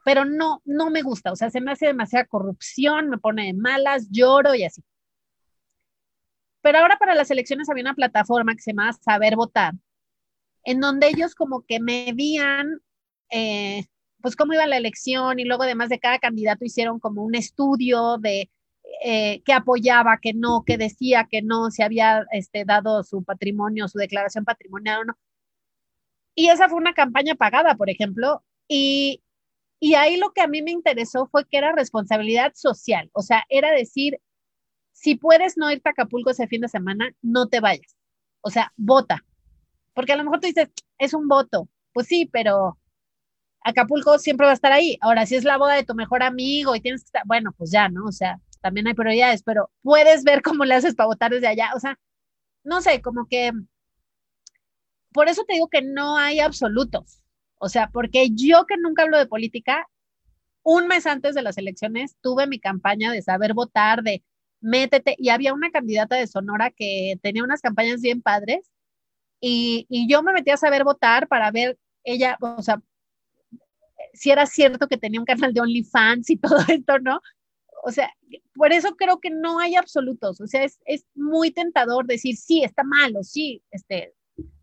pero 0.04 0.24
no, 0.24 0.62
no 0.66 0.90
me 0.90 1.02
gusta, 1.02 1.32
o 1.32 1.36
sea, 1.36 1.50
se 1.50 1.62
me 1.62 1.72
hace 1.72 1.88
demasiada 1.88 2.26
corrupción, 2.26 3.10
me 3.10 3.18
pone 3.18 3.48
de 3.48 3.54
malas, 3.54 4.08
lloro 4.12 4.56
y 4.56 4.64
así. 4.64 4.82
Pero 6.66 6.80
ahora 6.80 6.98
para 6.98 7.14
las 7.14 7.30
elecciones 7.30 7.70
había 7.70 7.84
una 7.84 7.94
plataforma 7.94 8.56
que 8.56 8.62
se 8.64 8.72
llama 8.72 8.92
Saber 8.92 9.36
Votar, 9.36 9.76
en 10.64 10.80
donde 10.80 11.10
ellos 11.10 11.36
como 11.36 11.64
que 11.64 11.80
medían 11.80 12.82
eh, 13.30 13.86
pues 14.20 14.36
cómo 14.36 14.56
iba 14.56 14.66
la 14.66 14.78
elección 14.78 15.38
y 15.40 15.46
luego 15.46 15.62
además 15.62 15.90
de 15.90 16.00
cada 16.00 16.18
candidato 16.18 16.66
hicieron 16.66 17.00
como 17.00 17.24
un 17.24 17.36
estudio 17.36 18.18
de 18.18 18.50
eh, 19.04 19.44
que 19.44 19.54
apoyaba, 19.54 20.18
que 20.20 20.34
no, 20.34 20.64
que 20.66 20.80
decía 20.80 21.28
que 21.30 21.44
no, 21.44 21.70
si 21.70 21.84
había 21.84 22.26
este, 22.32 22.66
dado 22.66 23.04
su 23.04 23.24
patrimonio, 23.24 23.88
su 23.88 24.00
declaración 24.00 24.44
patrimonial 24.44 25.02
o 25.02 25.06
no. 25.06 25.18
Y 26.34 26.48
esa 26.48 26.68
fue 26.68 26.80
una 26.80 26.96
campaña 26.96 27.36
pagada, 27.36 27.76
por 27.76 27.92
ejemplo, 27.92 28.44
y, 28.68 29.22
y 29.80 29.94
ahí 29.94 30.18
lo 30.18 30.32
que 30.32 30.42
a 30.42 30.48
mí 30.48 30.64
me 30.64 30.72
interesó 30.72 31.28
fue 31.28 31.46
que 31.48 31.60
era 31.60 31.74
responsabilidad 31.74 32.54
social, 32.56 33.12
o 33.14 33.22
sea, 33.22 33.44
era 33.50 33.70
decir, 33.70 34.20
si 34.96 35.16
puedes 35.16 35.58
no 35.58 35.70
irte 35.72 35.90
a 35.90 35.92
Acapulco 35.92 36.32
ese 36.32 36.48
fin 36.48 36.62
de 36.62 36.70
semana, 36.70 37.12
no 37.22 37.48
te 37.50 37.60
vayas, 37.60 37.96
o 38.42 38.50
sea, 38.50 38.72
vota, 38.78 39.24
porque 39.94 40.14
a 40.14 40.16
lo 40.16 40.24
mejor 40.24 40.40
tú 40.40 40.48
dices, 40.48 40.70
es 40.98 41.14
un 41.14 41.28
voto, 41.28 41.70
pues 41.94 42.08
sí, 42.08 42.30
pero 42.32 42.80
Acapulco 43.62 44.18
siempre 44.20 44.46
va 44.46 44.52
a 44.52 44.56
estar 44.56 44.72
ahí. 44.72 44.98
Ahora, 45.02 45.26
si 45.26 45.36
es 45.36 45.44
la 45.44 45.58
boda 45.58 45.74
de 45.74 45.84
tu 45.84 45.96
mejor 45.96 46.22
amigo 46.22 46.76
y 46.76 46.82
tienes 46.82 47.02
que 47.02 47.08
estar, 47.08 47.24
bueno, 47.26 47.52
pues 47.58 47.72
ya, 47.72 47.90
¿no? 47.90 48.06
O 48.06 48.12
sea, 48.12 48.40
también 48.62 48.88
hay 48.88 48.94
prioridades, 48.94 49.42
pero 49.44 49.72
puedes 49.82 50.24
ver 50.24 50.42
cómo 50.44 50.66
le 50.66 50.76
haces 50.76 50.96
para 50.96 51.08
votar 51.08 51.32
desde 51.32 51.48
allá. 51.48 51.72
O 51.76 51.80
sea, 51.80 52.00
no 52.64 52.82
sé, 52.82 53.02
como 53.02 53.28
que 53.28 53.52
por 55.12 55.30
eso 55.30 55.44
te 55.46 55.54
digo 55.54 55.68
que 55.70 55.82
no 55.82 56.18
hay 56.18 56.40
absolutos. 56.40 57.22
O 57.58 57.70
sea, 57.70 57.90
porque 57.90 58.30
yo 58.32 58.66
que 58.66 58.78
nunca 58.78 59.04
hablo 59.04 59.18
de 59.18 59.28
política, 59.28 59.88
un 60.62 60.88
mes 60.88 61.08
antes 61.08 61.36
de 61.36 61.42
las 61.42 61.58
elecciones 61.58 62.18
tuve 62.22 62.48
mi 62.48 62.60
campaña 62.60 63.12
de 63.12 63.22
saber 63.22 63.54
votar, 63.54 64.04
de 64.04 64.24
métete, 64.66 65.16
y 65.18 65.30
había 65.30 65.54
una 65.54 65.72
candidata 65.72 66.16
de 66.16 66.28
Sonora 66.28 66.72
que 66.72 67.20
tenía 67.22 67.44
unas 67.44 67.62
campañas 67.62 68.02
bien 68.02 68.22
padres, 68.22 68.72
y, 69.40 69.86
y 69.90 70.10
yo 70.10 70.24
me 70.24 70.34
metí 70.34 70.52
a 70.52 70.58
saber 70.58 70.84
votar 70.84 71.28
para 71.28 71.52
ver 71.52 71.78
ella, 72.04 72.38
o 72.42 72.62
sea, 72.62 72.82
si 74.14 74.32
era 74.32 74.46
cierto 74.46 74.88
que 74.88 74.98
tenía 74.98 75.20
un 75.20 75.26
canal 75.26 75.54
de 75.54 75.62
OnlyFans 75.62 76.30
y 76.30 76.38
todo 76.38 76.58
esto, 76.68 77.00
¿no? 77.00 77.20
O 77.84 77.92
sea, 77.92 78.12
por 78.56 78.74
eso 78.74 78.96
creo 78.96 79.20
que 79.20 79.30
no 79.30 79.60
hay 79.60 79.76
absolutos. 79.76 80.42
O 80.42 80.48
sea, 80.48 80.64
es, 80.64 80.80
es 80.86 81.06
muy 81.14 81.52
tentador 81.52 82.08
decir, 82.08 82.36
sí, 82.36 82.64
está 82.64 82.84
mal 82.84 83.16
o 83.16 83.24
sí, 83.24 83.62
este, 83.72 84.14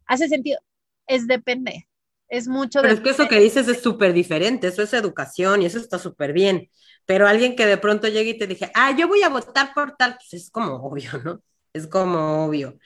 hace 0.06 0.28
sentido. 0.28 0.58
Es 1.06 1.26
depende. 1.26 1.88
Es 2.32 2.48
mucho. 2.48 2.80
Pero 2.80 2.94
es 2.94 3.00
que 3.00 3.10
eso 3.10 3.28
que 3.28 3.38
dices 3.38 3.68
es 3.68 3.82
súper 3.82 4.14
diferente, 4.14 4.66
eso 4.66 4.82
es 4.82 4.94
educación 4.94 5.60
y 5.60 5.66
eso 5.66 5.78
está 5.78 5.98
súper 5.98 6.32
bien. 6.32 6.70
Pero 7.04 7.28
alguien 7.28 7.54
que 7.54 7.66
de 7.66 7.76
pronto 7.76 8.08
llegue 8.08 8.30
y 8.30 8.38
te 8.38 8.46
dije, 8.46 8.70
ah, 8.74 8.96
yo 8.96 9.06
voy 9.06 9.22
a 9.22 9.28
votar 9.28 9.74
por 9.74 9.96
tal, 9.96 10.16
pues 10.16 10.32
es 10.32 10.50
como 10.50 10.76
obvio, 10.76 11.10
¿no? 11.24 11.42
Es 11.74 11.86
como 11.86 12.46
obvio. 12.46 12.78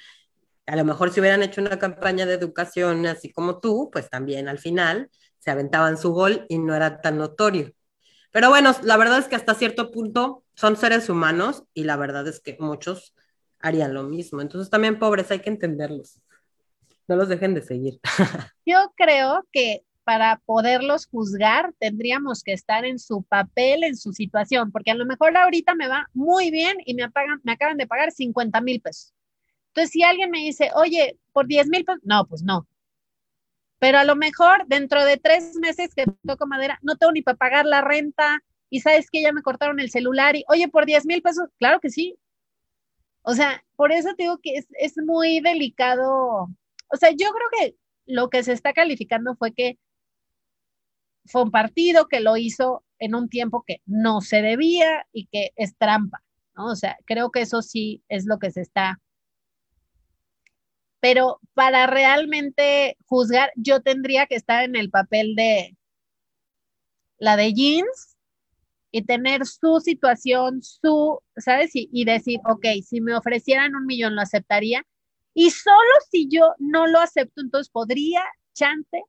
A 0.66 0.74
lo 0.74 0.84
mejor 0.84 1.12
si 1.12 1.20
hubieran 1.20 1.44
hecho 1.44 1.60
una 1.60 1.78
campaña 1.78 2.26
de 2.26 2.34
educación 2.34 3.06
así 3.06 3.32
como 3.32 3.60
tú, 3.60 3.88
pues 3.92 4.10
también 4.10 4.48
al 4.48 4.58
final 4.58 5.10
se 5.38 5.52
aventaban 5.52 5.96
su 5.96 6.10
gol 6.10 6.44
y 6.48 6.58
no 6.58 6.74
era 6.74 7.00
tan 7.00 7.16
notorio. 7.16 7.72
Pero 8.32 8.48
bueno, 8.48 8.74
la 8.82 8.96
verdad 8.96 9.18
es 9.20 9.26
que 9.28 9.36
hasta 9.36 9.54
cierto 9.54 9.92
punto 9.92 10.42
son 10.56 10.76
seres 10.76 11.08
humanos 11.08 11.62
y 11.72 11.84
la 11.84 11.96
verdad 11.96 12.26
es 12.26 12.40
que 12.40 12.56
muchos 12.58 13.14
harían 13.60 13.94
lo 13.94 14.02
mismo. 14.02 14.40
Entonces 14.40 14.70
también 14.70 14.98
pobres 14.98 15.30
hay 15.30 15.38
que 15.38 15.50
entenderlos. 15.50 16.20
No 17.08 17.16
los 17.16 17.28
dejen 17.28 17.54
de 17.54 17.62
seguir. 17.62 18.00
Yo 18.66 18.92
creo 18.96 19.46
que 19.52 19.82
para 20.04 20.40
poderlos 20.46 21.06
juzgar 21.06 21.74
tendríamos 21.78 22.42
que 22.42 22.52
estar 22.52 22.84
en 22.84 22.98
su 22.98 23.24
papel, 23.24 23.82
en 23.82 23.96
su 23.96 24.12
situación, 24.12 24.70
porque 24.70 24.92
a 24.92 24.94
lo 24.94 25.04
mejor 25.04 25.36
ahorita 25.36 25.74
me 25.74 25.88
va 25.88 26.08
muy 26.14 26.50
bien 26.50 26.76
y 26.84 26.94
me, 26.94 27.10
pagan, 27.10 27.40
me 27.42 27.52
acaban 27.52 27.76
de 27.76 27.88
pagar 27.88 28.12
50 28.12 28.60
mil 28.60 28.80
pesos. 28.80 29.12
Entonces, 29.68 29.90
si 29.90 30.02
alguien 30.04 30.30
me 30.30 30.38
dice, 30.38 30.70
oye, 30.74 31.18
por 31.32 31.46
10 31.46 31.68
mil 31.68 31.84
pesos, 31.84 32.00
no, 32.04 32.24
pues 32.26 32.42
no. 32.42 32.66
Pero 33.78 33.98
a 33.98 34.04
lo 34.04 34.16
mejor 34.16 34.64
dentro 34.68 35.04
de 35.04 35.16
tres 35.16 35.56
meses 35.56 35.94
que 35.94 36.06
toco 36.26 36.46
madera, 36.46 36.78
no 36.82 36.96
tengo 36.96 37.12
ni 37.12 37.22
para 37.22 37.36
pagar 37.36 37.66
la 37.66 37.82
renta 37.82 38.42
y 38.70 38.80
sabes 38.80 39.10
que 39.10 39.20
ya 39.22 39.32
me 39.32 39.42
cortaron 39.42 39.80
el 39.80 39.90
celular 39.90 40.36
y, 40.36 40.44
oye, 40.48 40.68
por 40.68 40.86
10 40.86 41.04
mil 41.06 41.20
pesos, 41.22 41.48
claro 41.58 41.80
que 41.80 41.90
sí. 41.90 42.16
O 43.22 43.34
sea, 43.34 43.64
por 43.76 43.92
eso 43.92 44.14
digo 44.16 44.38
que 44.42 44.54
es, 44.56 44.66
es 44.78 44.94
muy 44.98 45.40
delicado. 45.40 46.48
O 46.88 46.96
sea, 46.96 47.10
yo 47.10 47.28
creo 47.30 47.48
que 47.58 47.76
lo 48.06 48.30
que 48.30 48.42
se 48.42 48.52
está 48.52 48.72
calificando 48.72 49.34
fue 49.36 49.52
que 49.52 49.78
fue 51.26 51.42
un 51.42 51.50
partido 51.50 52.06
que 52.08 52.20
lo 52.20 52.36
hizo 52.36 52.84
en 52.98 53.14
un 53.14 53.28
tiempo 53.28 53.64
que 53.66 53.80
no 53.84 54.20
se 54.20 54.42
debía 54.42 55.06
y 55.12 55.26
que 55.26 55.50
es 55.56 55.76
trampa, 55.76 56.22
¿no? 56.54 56.66
O 56.66 56.76
sea, 56.76 56.96
creo 57.04 57.30
que 57.30 57.42
eso 57.42 57.62
sí 57.62 58.02
es 58.08 58.26
lo 58.26 58.38
que 58.38 58.50
se 58.50 58.62
está. 58.62 59.00
Pero 61.00 61.40
para 61.54 61.86
realmente 61.86 62.96
juzgar, 63.06 63.52
yo 63.56 63.80
tendría 63.82 64.26
que 64.26 64.36
estar 64.36 64.64
en 64.64 64.76
el 64.76 64.90
papel 64.90 65.34
de 65.36 65.76
la 67.18 67.36
de 67.36 67.52
jeans 67.52 68.16
y 68.90 69.02
tener 69.02 69.46
su 69.46 69.80
situación, 69.80 70.62
su, 70.62 71.20
¿sabes? 71.36 71.74
Y, 71.74 71.88
y 71.92 72.04
decir, 72.04 72.40
ok, 72.46 72.66
si 72.84 73.00
me 73.00 73.14
ofrecieran 73.14 73.74
un 73.74 73.86
millón, 73.86 74.14
lo 74.16 74.22
aceptaría. 74.22 74.86
Y 75.38 75.50
solo 75.50 75.76
si 76.10 76.28
yo 76.28 76.54
no 76.58 76.86
lo 76.86 76.98
acepto, 76.98 77.42
entonces 77.42 77.68
podría, 77.70 78.24
chance, 78.54 79.02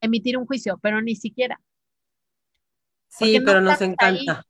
emitir 0.00 0.38
un 0.38 0.46
juicio, 0.46 0.78
pero 0.80 1.02
ni 1.02 1.16
siquiera. 1.16 1.60
Sí, 3.08 3.38
pero 3.44 3.60
nos 3.60 3.78
encanta. 3.82 4.46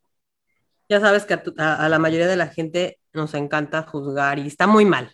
Ya 0.89 1.01
sabes 1.01 1.25
que 1.25 1.43
a, 1.59 1.89
la 1.89 1.99
mayoría 1.99 2.29
de 2.29 2.37
la 2.37 2.47
gente 2.47 3.01
nos 3.13 3.35
encanta 3.35 3.83
juzgar 3.83 4.39
y 4.39 4.47
está 4.47 4.69
muy 4.69 4.85
mal. 4.85 5.13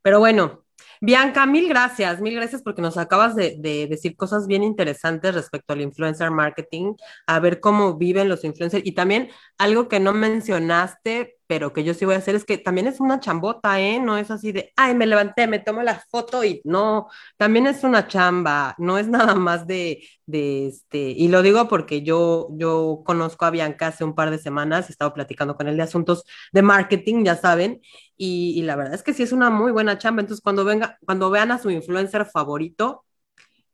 Pero 0.00 0.20
bueno, 0.20 0.64
Bianca, 1.00 1.44
mil 1.44 1.68
gracias, 1.68 2.20
mil 2.20 2.36
gracias 2.36 2.62
porque 2.62 2.80
nos 2.80 2.96
acabas 2.96 3.34
de, 3.34 3.56
de, 3.58 3.88
decir 3.88 4.14
cosas 4.14 4.46
bien 4.46 4.62
interesantes 4.62 5.34
respecto 5.34 5.72
al 5.72 5.80
influencer 5.80 6.30
marketing, 6.30 6.94
a 7.26 7.40
ver 7.40 7.58
cómo 7.58 7.98
viven 7.98 8.28
los 8.28 8.44
influencers 8.44 8.86
y 8.86 8.92
también 8.92 9.28
algo 9.58 9.88
que 9.88 9.98
no 9.98 10.12
mencionaste, 10.12 11.38
pero 11.46 11.72
que 11.72 11.84
yo 11.84 11.94
sí 11.94 12.04
voy 12.04 12.14
a 12.14 12.18
hacer 12.18 12.34
es 12.34 12.44
que 12.44 12.58
también 12.58 12.86
es 12.86 13.00
una 13.00 13.20
chambota, 13.20 13.80
¿eh? 13.80 14.00
No 14.00 14.16
es 14.16 14.30
así 14.30 14.52
de, 14.52 14.72
ay, 14.76 14.94
me 14.94 15.06
levanté, 15.06 15.46
me 15.46 15.58
tomo 15.58 15.82
la 15.82 16.00
foto 16.10 16.44
y 16.44 16.60
no, 16.64 17.08
también 17.36 17.66
es 17.66 17.84
una 17.84 18.06
chamba, 18.08 18.74
no 18.78 18.98
es 18.98 19.08
nada 19.08 19.34
más 19.34 19.66
de, 19.66 20.02
de 20.26 20.68
este, 20.68 20.98
y 20.98 21.28
lo 21.28 21.42
digo 21.42 21.68
porque 21.68 22.02
yo, 22.02 22.48
yo 22.52 23.02
conozco 23.04 23.44
a 23.44 23.50
Bianca 23.50 23.88
hace 23.88 24.04
un 24.04 24.14
par 24.14 24.30
de 24.30 24.38
semanas, 24.38 24.88
he 24.88 24.92
estado 24.92 25.12
platicando 25.14 25.56
con 25.56 25.68
él 25.68 25.76
de 25.76 25.82
asuntos 25.82 26.24
de 26.52 26.62
marketing, 26.62 27.24
ya 27.24 27.36
saben, 27.36 27.80
y, 28.16 28.54
y 28.58 28.62
la 28.62 28.76
verdad 28.76 28.94
es 28.94 29.02
que 29.02 29.12
sí 29.14 29.22
es 29.22 29.32
una 29.32 29.50
muy 29.50 29.72
buena 29.72 29.98
chamba, 29.98 30.20
entonces 30.22 30.42
cuando 30.42 30.64
venga, 30.64 30.98
cuando 31.04 31.30
vean 31.30 31.50
a 31.52 31.58
su 31.58 31.70
influencer 31.70 32.26
favorito, 32.26 33.04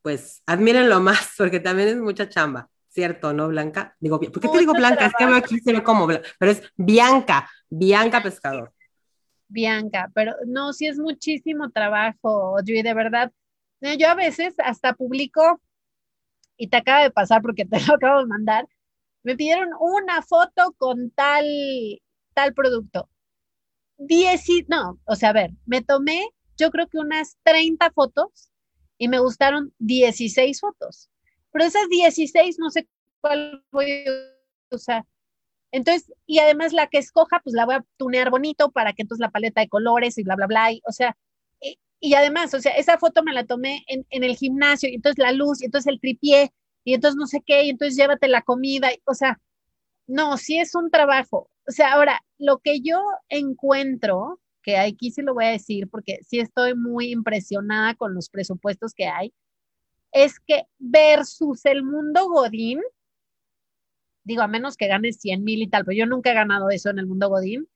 pues 0.03 0.43
admírenlo 0.47 1.01
más, 1.03 1.31
porque 1.39 1.61
también 1.61 1.89
es 1.91 1.97
mucha 1.99 2.29
chamba. 2.29 2.69
¿Cierto? 2.91 3.33
¿No, 3.33 3.49
Blanca? 3.49 3.97
Digo, 4.01 4.21
¿por 4.21 4.41
qué 4.41 4.49
te 4.49 4.59
digo 4.59 4.75
Blanca? 4.75 5.07
Es 5.07 5.13
que 5.17 5.25
aquí 5.25 5.59
se 5.61 5.73
ve 5.73 5.83
como, 5.83 6.07
pero 6.07 6.53
es 6.53 6.63
Bianca, 6.77 7.49
Bianca 7.69 8.23
Pescador. 8.23 8.73
Bianca, 9.49 10.11
pero 10.15 10.35
no, 10.47 10.73
sí 10.73 10.87
es 10.87 10.99
muchísimo 10.99 11.71
trabajo, 11.71 12.59
Audrey, 12.59 12.83
de 12.83 12.95
verdad. 12.95 13.33
Yo 13.81 14.09
a 14.09 14.15
veces 14.15 14.55
hasta 14.59 14.93
publico, 14.93 15.61
y 16.57 16.69
te 16.69 16.77
acaba 16.77 17.03
de 17.03 17.11
pasar 17.11 17.41
porque 17.43 17.65
te 17.67 17.81
lo 17.87 17.95
acabo 17.95 18.21
de 18.21 18.27
mandar, 18.27 18.69
me 19.23 19.37
pidieron 19.37 19.71
una 19.81 20.23
foto 20.23 20.75
con 20.77 21.11
tal, 21.11 21.45
tal 22.35 22.55
producto. 22.55 23.09
Diez, 23.97 24.45
no, 24.69 24.99
o 25.05 25.15
sea, 25.15 25.31
a 25.31 25.35
ver, 25.35 25.51
me 25.67 25.83
tomé 25.83 26.27
yo 26.61 26.71
creo 26.71 26.89
que 26.89 26.99
unas 26.99 27.39
30 27.43 27.91
fotos 27.93 28.51
y 28.99 29.09
me 29.09 29.19
gustaron 29.19 29.73
16 29.79 30.61
fotos 30.61 31.10
pero 31.53 31.65
esas 31.65 31.89
16 31.89 32.59
no 32.59 32.71
sé 32.71 32.89
cuál 33.21 33.65
voy 33.71 34.05
a 34.07 34.75
usar. 34.75 35.05
Entonces, 35.73 36.13
y 36.27 36.39
además 36.41 36.73
la 36.73 36.89
que 36.89 36.99
escoja, 36.99 37.41
pues 37.45 37.55
la 37.55 37.67
voy 37.67 37.77
a 37.77 37.85
tunear 37.97 38.31
bonito 38.31 38.71
para 38.73 38.93
que 38.93 39.03
entonces 39.03 39.21
la 39.21 39.31
paleta 39.31 39.61
de 39.61 39.69
colores 39.69 40.19
y 40.19 40.23
bla, 40.25 40.37
bla, 40.37 40.47
bla, 40.47 40.73
y, 40.73 40.83
o 40.87 40.93
sea, 40.93 41.17
y, 42.03 42.15
además, 42.15 42.55
o 42.55 42.61
sea, 42.61 42.73
esa 42.73 42.99
foto 42.99 43.23
me 43.23 43.35
la 43.35 43.45
tomé 43.45 43.85
en, 43.87 44.07
en, 44.09 44.25
el 44.25 44.35
gimnasio, 44.37 44.89
y 44.89 44.95
entonces 44.95 45.19
la 45.19 45.33
luz, 45.33 45.61
y 45.61 45.67
entonces 45.67 45.93
el 45.93 46.01
tripié, 46.01 46.51
y 46.83 46.95
entonces 46.95 47.17
no 47.17 47.27
sé 47.27 47.43
qué, 47.45 47.65
y 47.65 47.71
entonces 47.71 47.97
llévate 47.97 48.27
la 48.27 48.43
comida, 48.43 48.89
o 49.05 49.15
sea, 49.15 49.39
no, 50.07 50.37
sí 50.39 50.59
es 50.59 50.75
un 50.75 50.91
trabajo. 50.91 51.51
O 51.69 51.73
sea, 51.73 51.93
ahora, 51.93 52.21
lo 52.39 52.59
que 52.59 52.81
yo 52.81 53.01
encuentro, 53.29 54.41
que 54.63 54.77
aquí 54.77 55.11
sí 55.11 55.23
lo 55.23 55.35
voy 55.35 55.45
a 55.45 55.51
decir, 55.51 55.89
porque 55.89 56.19
sí 56.27 56.41
estoy 56.41 56.75
muy 56.75 57.13
impresionada 57.13 57.95
con 57.95 58.15
los 58.15 58.29
presupuestos 58.29 58.93
que 58.95 59.07
hay, 59.07 59.33
es 60.13 60.41
que 60.41 60.65
versus 60.79 61.65
el 61.67 61.83
mundo 61.83 62.29
Godín, 62.29 62.81
digo, 64.25 64.43
a 64.43 64.49
menos 64.49 64.77
que 64.77 64.89
ganes 64.89 65.19
100 65.21 65.45
mil 65.45 65.63
y 65.63 65.69
tal, 65.69 65.85
pero 65.85 65.97
yo 65.97 66.07
nunca 66.07 66.31
he 66.31 66.35
ganado 66.35 66.71
eso 66.71 66.91
en 66.91 66.99
el 66.99 67.07
mundo 67.07 67.29
Godín. 67.29 67.69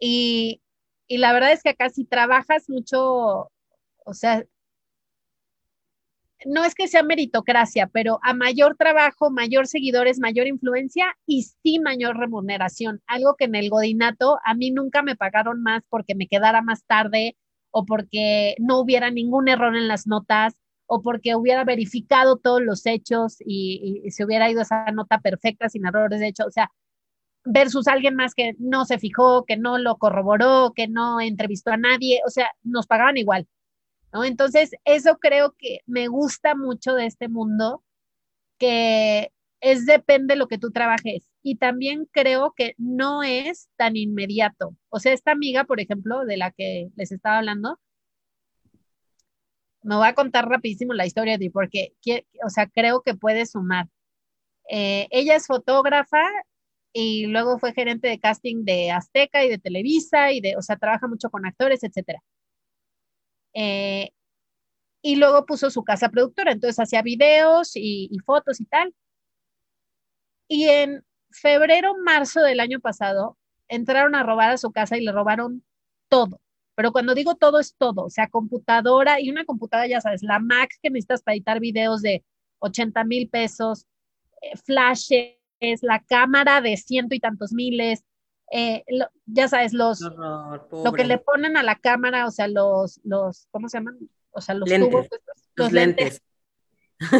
Y, 0.00 0.62
y 1.08 1.18
la 1.18 1.32
verdad 1.32 1.52
es 1.52 1.62
que 1.62 1.70
acá 1.70 1.90
si 1.90 2.04
trabajas 2.04 2.68
mucho, 2.68 3.50
o 4.04 4.14
sea, 4.14 4.44
no 6.46 6.64
es 6.64 6.74
que 6.74 6.86
sea 6.86 7.02
meritocracia, 7.02 7.88
pero 7.88 8.20
a 8.22 8.32
mayor 8.32 8.76
trabajo, 8.76 9.30
mayor 9.30 9.66
seguidores, 9.66 10.20
mayor 10.20 10.46
influencia 10.46 11.16
y 11.26 11.42
sí 11.42 11.80
mayor 11.80 12.16
remuneración. 12.16 13.02
Algo 13.06 13.34
que 13.36 13.46
en 13.46 13.56
el 13.56 13.70
Godinato 13.70 14.38
a 14.44 14.54
mí 14.54 14.70
nunca 14.70 15.02
me 15.02 15.16
pagaron 15.16 15.62
más 15.62 15.82
porque 15.88 16.14
me 16.14 16.28
quedara 16.28 16.62
más 16.62 16.84
tarde 16.84 17.36
o 17.70 17.84
porque 17.84 18.54
no 18.60 18.78
hubiera 18.78 19.10
ningún 19.10 19.48
error 19.48 19.76
en 19.76 19.88
las 19.88 20.06
notas 20.06 20.54
o 20.88 21.02
porque 21.02 21.36
hubiera 21.36 21.64
verificado 21.64 22.38
todos 22.38 22.62
los 22.62 22.86
hechos 22.86 23.36
y, 23.40 24.02
se 24.10 24.24
hubiera 24.24 24.50
ido 24.50 24.62
esa 24.62 24.86
nota 24.92 25.20
perfecta 25.20 25.68
sin 25.68 25.86
errores 25.86 26.20
de 26.20 26.28
hecho, 26.28 26.44
o 26.46 26.50
sea, 26.50 26.72
versus 27.44 27.88
alguien 27.88 28.16
más 28.16 28.34
que 28.34 28.54
no 28.58 28.84
se 28.86 28.98
fijó, 28.98 29.44
que 29.44 29.56
no 29.56 29.78
lo 29.78 29.98
corroboró, 29.98 30.72
que 30.74 30.88
no 30.88 31.20
entrevistó 31.20 31.72
a 31.72 31.76
nadie, 31.76 32.20
o 32.26 32.30
sea, 32.30 32.50
nos 32.62 32.86
pagaban 32.86 33.18
igual, 33.18 33.46
¿no? 34.12 34.24
Entonces, 34.24 34.72
eso 34.84 35.18
creo 35.18 35.54
que 35.58 35.80
me 35.86 36.08
gusta 36.08 36.54
mucho 36.54 36.94
de 36.94 37.06
este 37.06 37.28
mundo, 37.28 37.84
que 38.58 39.32
es 39.60 39.86
depende 39.86 40.34
de 40.34 40.38
lo 40.38 40.48
que 40.48 40.58
tú 40.58 40.70
trabajes. 40.72 41.28
Y 41.42 41.56
también 41.56 42.06
creo 42.12 42.54
que 42.56 42.74
no 42.78 43.22
es 43.22 43.68
tan 43.76 43.96
inmediato. 43.96 44.76
O 44.90 45.00
sea, 45.00 45.12
esta 45.12 45.32
amiga, 45.32 45.64
por 45.64 45.80
ejemplo, 45.80 46.24
de 46.24 46.36
la 46.36 46.50
que 46.52 46.90
les 46.96 47.12
estaba 47.12 47.38
hablando, 47.38 47.78
me 49.82 49.96
voy 49.96 50.08
a 50.08 50.14
contar 50.14 50.48
rapidísimo 50.48 50.94
la 50.94 51.06
historia 51.06 51.38
de 51.38 51.50
porque, 51.50 51.94
o 52.44 52.50
sea, 52.50 52.68
creo 52.68 53.02
que 53.02 53.14
puede 53.14 53.46
sumar. 53.46 53.88
Eh, 54.70 55.08
ella 55.10 55.36
es 55.36 55.46
fotógrafa 55.46 56.22
y 56.92 57.26
luego 57.26 57.58
fue 57.58 57.72
gerente 57.74 58.08
de 58.08 58.20
casting 58.20 58.64
de 58.64 58.90
Azteca 58.90 59.44
y 59.44 59.48
de 59.50 59.58
Televisa 59.58 60.32
y 60.32 60.40
de, 60.40 60.56
o 60.56 60.62
sea, 60.62 60.76
trabaja 60.76 61.06
mucho 61.08 61.30
con 61.30 61.46
actores, 61.46 61.82
etcétera. 61.84 62.22
Eh, 63.54 64.10
y 65.02 65.16
luego 65.16 65.46
puso 65.46 65.70
su 65.70 65.84
casa 65.84 66.10
productora, 66.10 66.52
entonces 66.52 66.78
hacía 66.80 67.02
videos 67.02 67.76
y, 67.76 68.08
y 68.10 68.18
fotos 68.20 68.60
y 68.60 68.66
tal. 68.66 68.94
Y 70.48 70.68
en 70.68 71.04
febrero, 71.30 71.94
marzo 72.04 72.40
del 72.42 72.60
año 72.60 72.80
pasado, 72.80 73.38
entraron 73.68 74.14
a 74.14 74.22
robar 74.22 74.50
a 74.50 74.58
su 74.58 74.72
casa 74.72 74.96
y 74.96 75.04
le 75.04 75.12
robaron 75.12 75.64
todo 76.08 76.40
pero 76.78 76.92
cuando 76.92 77.12
digo 77.12 77.34
todo 77.34 77.58
es 77.58 77.74
todo, 77.76 78.04
o 78.04 78.08
sea, 78.08 78.28
computadora 78.28 79.20
y 79.20 79.30
una 79.30 79.44
computadora, 79.44 79.88
ya 79.88 80.00
sabes, 80.00 80.22
la 80.22 80.38
Mac 80.38 80.70
que 80.80 80.90
necesitas 80.90 81.22
para 81.22 81.34
editar 81.34 81.58
videos 81.58 82.02
de 82.02 82.24
80 82.60 83.02
mil 83.02 83.28
pesos, 83.28 83.88
eh, 84.42 84.56
flashes, 84.64 85.34
la 85.82 86.04
cámara 86.04 86.60
de 86.60 86.76
ciento 86.76 87.16
y 87.16 87.18
tantos 87.18 87.52
miles, 87.52 88.04
eh, 88.52 88.84
ya 89.26 89.48
sabes, 89.48 89.72
los, 89.72 90.00
lo 90.02 90.92
que 90.92 91.02
le 91.02 91.18
ponen 91.18 91.56
a 91.56 91.64
la 91.64 91.74
cámara, 91.74 92.26
o 92.26 92.30
sea, 92.30 92.46
los, 92.46 93.00
los, 93.02 93.48
¿cómo 93.50 93.68
se 93.68 93.78
llaman? 93.78 93.98
O 94.30 94.40
sea, 94.40 94.54
los 94.54 94.68
tubos, 94.68 95.08
los, 95.56 95.72
lentes. 95.72 96.22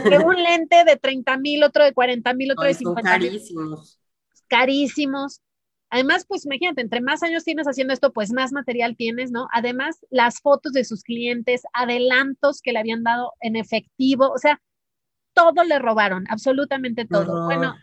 que 0.08 0.18
un 0.18 0.40
lente 0.40 0.84
de 0.84 0.94
30 0.94 1.36
mil, 1.38 1.64
otro 1.64 1.82
de 1.82 1.92
40 1.92 2.32
mil, 2.34 2.52
otro 2.52 2.62
de 2.62 2.74
50 2.74 3.18
mil. 3.18 3.28
Carísimos. 3.28 4.00
Carísimos. 4.46 5.42
Además, 5.90 6.26
pues 6.28 6.44
imagínate, 6.44 6.82
entre 6.82 7.00
más 7.00 7.22
años 7.22 7.44
tienes 7.44 7.66
haciendo 7.66 7.94
esto, 7.94 8.12
pues 8.12 8.30
más 8.32 8.52
material 8.52 8.94
tienes, 8.96 9.30
¿no? 9.30 9.48
Además, 9.52 10.04
las 10.10 10.40
fotos 10.40 10.72
de 10.72 10.84
sus 10.84 11.02
clientes, 11.02 11.62
adelantos 11.72 12.60
que 12.60 12.72
le 12.72 12.78
habían 12.78 13.02
dado 13.02 13.32
en 13.40 13.56
efectivo, 13.56 14.30
o 14.30 14.38
sea, 14.38 14.60
todo 15.32 15.64
le 15.64 15.78
robaron, 15.78 16.24
absolutamente 16.28 17.06
todo. 17.06 17.46
Bueno, 17.46 17.74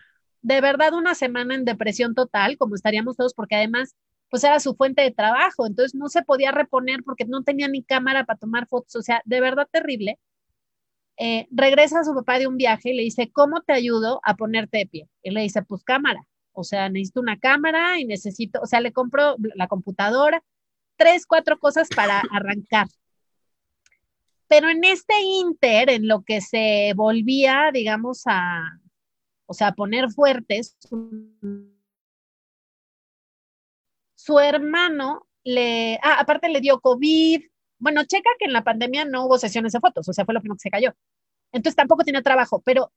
de 0.41 0.61
verdad 0.61 0.93
una 0.93 1.15
semana 1.15 1.55
en 1.55 1.65
depresión 1.65 2.13
total, 2.13 2.57
como 2.57 2.75
estaríamos 2.75 3.17
todos, 3.17 3.33
porque 3.33 3.55
además, 3.55 3.95
pues 4.29 4.43
era 4.43 4.59
su 4.59 4.75
fuente 4.75 5.01
de 5.01 5.11
trabajo, 5.11 5.65
entonces 5.65 5.95
no 5.95 6.07
se 6.07 6.21
podía 6.21 6.51
reponer 6.51 7.01
porque 7.03 7.25
no 7.25 7.43
tenía 7.43 7.67
ni 7.67 7.83
cámara 7.83 8.25
para 8.25 8.37
tomar 8.37 8.67
fotos, 8.67 8.95
o 8.95 9.01
sea, 9.01 9.21
de 9.25 9.41
verdad 9.41 9.67
terrible. 9.71 10.19
Eh, 11.17 11.47
regresa 11.49 12.01
a 12.01 12.03
su 12.03 12.13
papá 12.13 12.37
de 12.37 12.47
un 12.47 12.57
viaje 12.57 12.91
y 12.91 12.95
le 12.97 13.03
dice, 13.03 13.31
¿cómo 13.31 13.61
te 13.61 13.73
ayudo 13.73 14.19
a 14.23 14.35
ponerte 14.35 14.79
de 14.79 14.85
pie? 14.85 15.09
Y 15.23 15.31
le 15.31 15.41
dice, 15.41 15.63
pues 15.63 15.83
cámara, 15.83 16.27
o 16.55 16.63
sea, 16.63 16.89
necesito 16.89 17.21
una 17.21 17.39
cámara 17.39 17.99
y 17.99 18.05
necesito, 18.05 18.59
o 18.61 18.65
sea, 18.65 18.81
le 18.81 18.93
compro 18.93 19.35
la 19.55 19.67
computadora, 19.67 20.43
tres, 20.97 21.25
cuatro 21.25 21.59
cosas 21.59 21.89
para 21.95 22.21
arrancar. 22.33 22.87
Pero 24.47 24.69
en 24.69 24.83
este 24.83 25.13
inter, 25.21 25.89
en 25.89 26.07
lo 26.07 26.23
que 26.23 26.41
se 26.41 26.93
volvía, 26.95 27.71
digamos, 27.73 28.23
a, 28.25 28.79
o 29.47 29.53
sea, 29.53 29.73
poner 29.73 30.09
fuertes, 30.11 30.77
su 34.15 34.39
hermano 34.39 35.27
le, 35.43 35.99
ah, 36.01 36.17
aparte 36.19 36.49
le 36.49 36.61
dio 36.61 36.79
COVID. 36.79 37.41
Bueno, 37.77 38.03
checa 38.05 38.29
que 38.39 38.45
en 38.45 38.53
la 38.53 38.63
pandemia 38.63 39.05
no 39.05 39.25
hubo 39.25 39.37
sesiones 39.37 39.73
de 39.73 39.79
fotos, 39.79 40.07
o 40.09 40.13
sea, 40.13 40.25
fue 40.25 40.33
lo 40.33 40.41
primero 40.41 40.55
que 40.55 40.61
se 40.61 40.71
cayó. 40.71 40.93
Entonces 41.51 41.75
tampoco 41.75 42.03
tenía 42.03 42.21
trabajo, 42.21 42.61
pero 42.65 42.91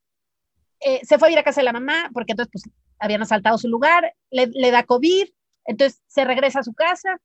eh, 0.81 1.01
se 1.05 1.19
fue 1.19 1.29
a 1.29 1.33
ir 1.33 1.39
a 1.39 1.43
casa 1.45 1.61
de 1.61 1.65
la 1.65 1.73
mamá 1.73 2.11
porque 2.13 2.33
entonces 2.33 2.51
pues 2.53 2.75
habían 2.99 3.23
asaltado 3.23 3.59
su 3.59 3.69
lugar, 3.69 4.15
le, 4.31 4.47
le 4.47 4.71
da 4.71 4.85
COVID, 4.85 5.29
entonces 5.67 6.03
se 6.07 6.25
regresa 6.25 6.61
a 6.61 6.65
su 6.65 6.75
casa 6.75 7.21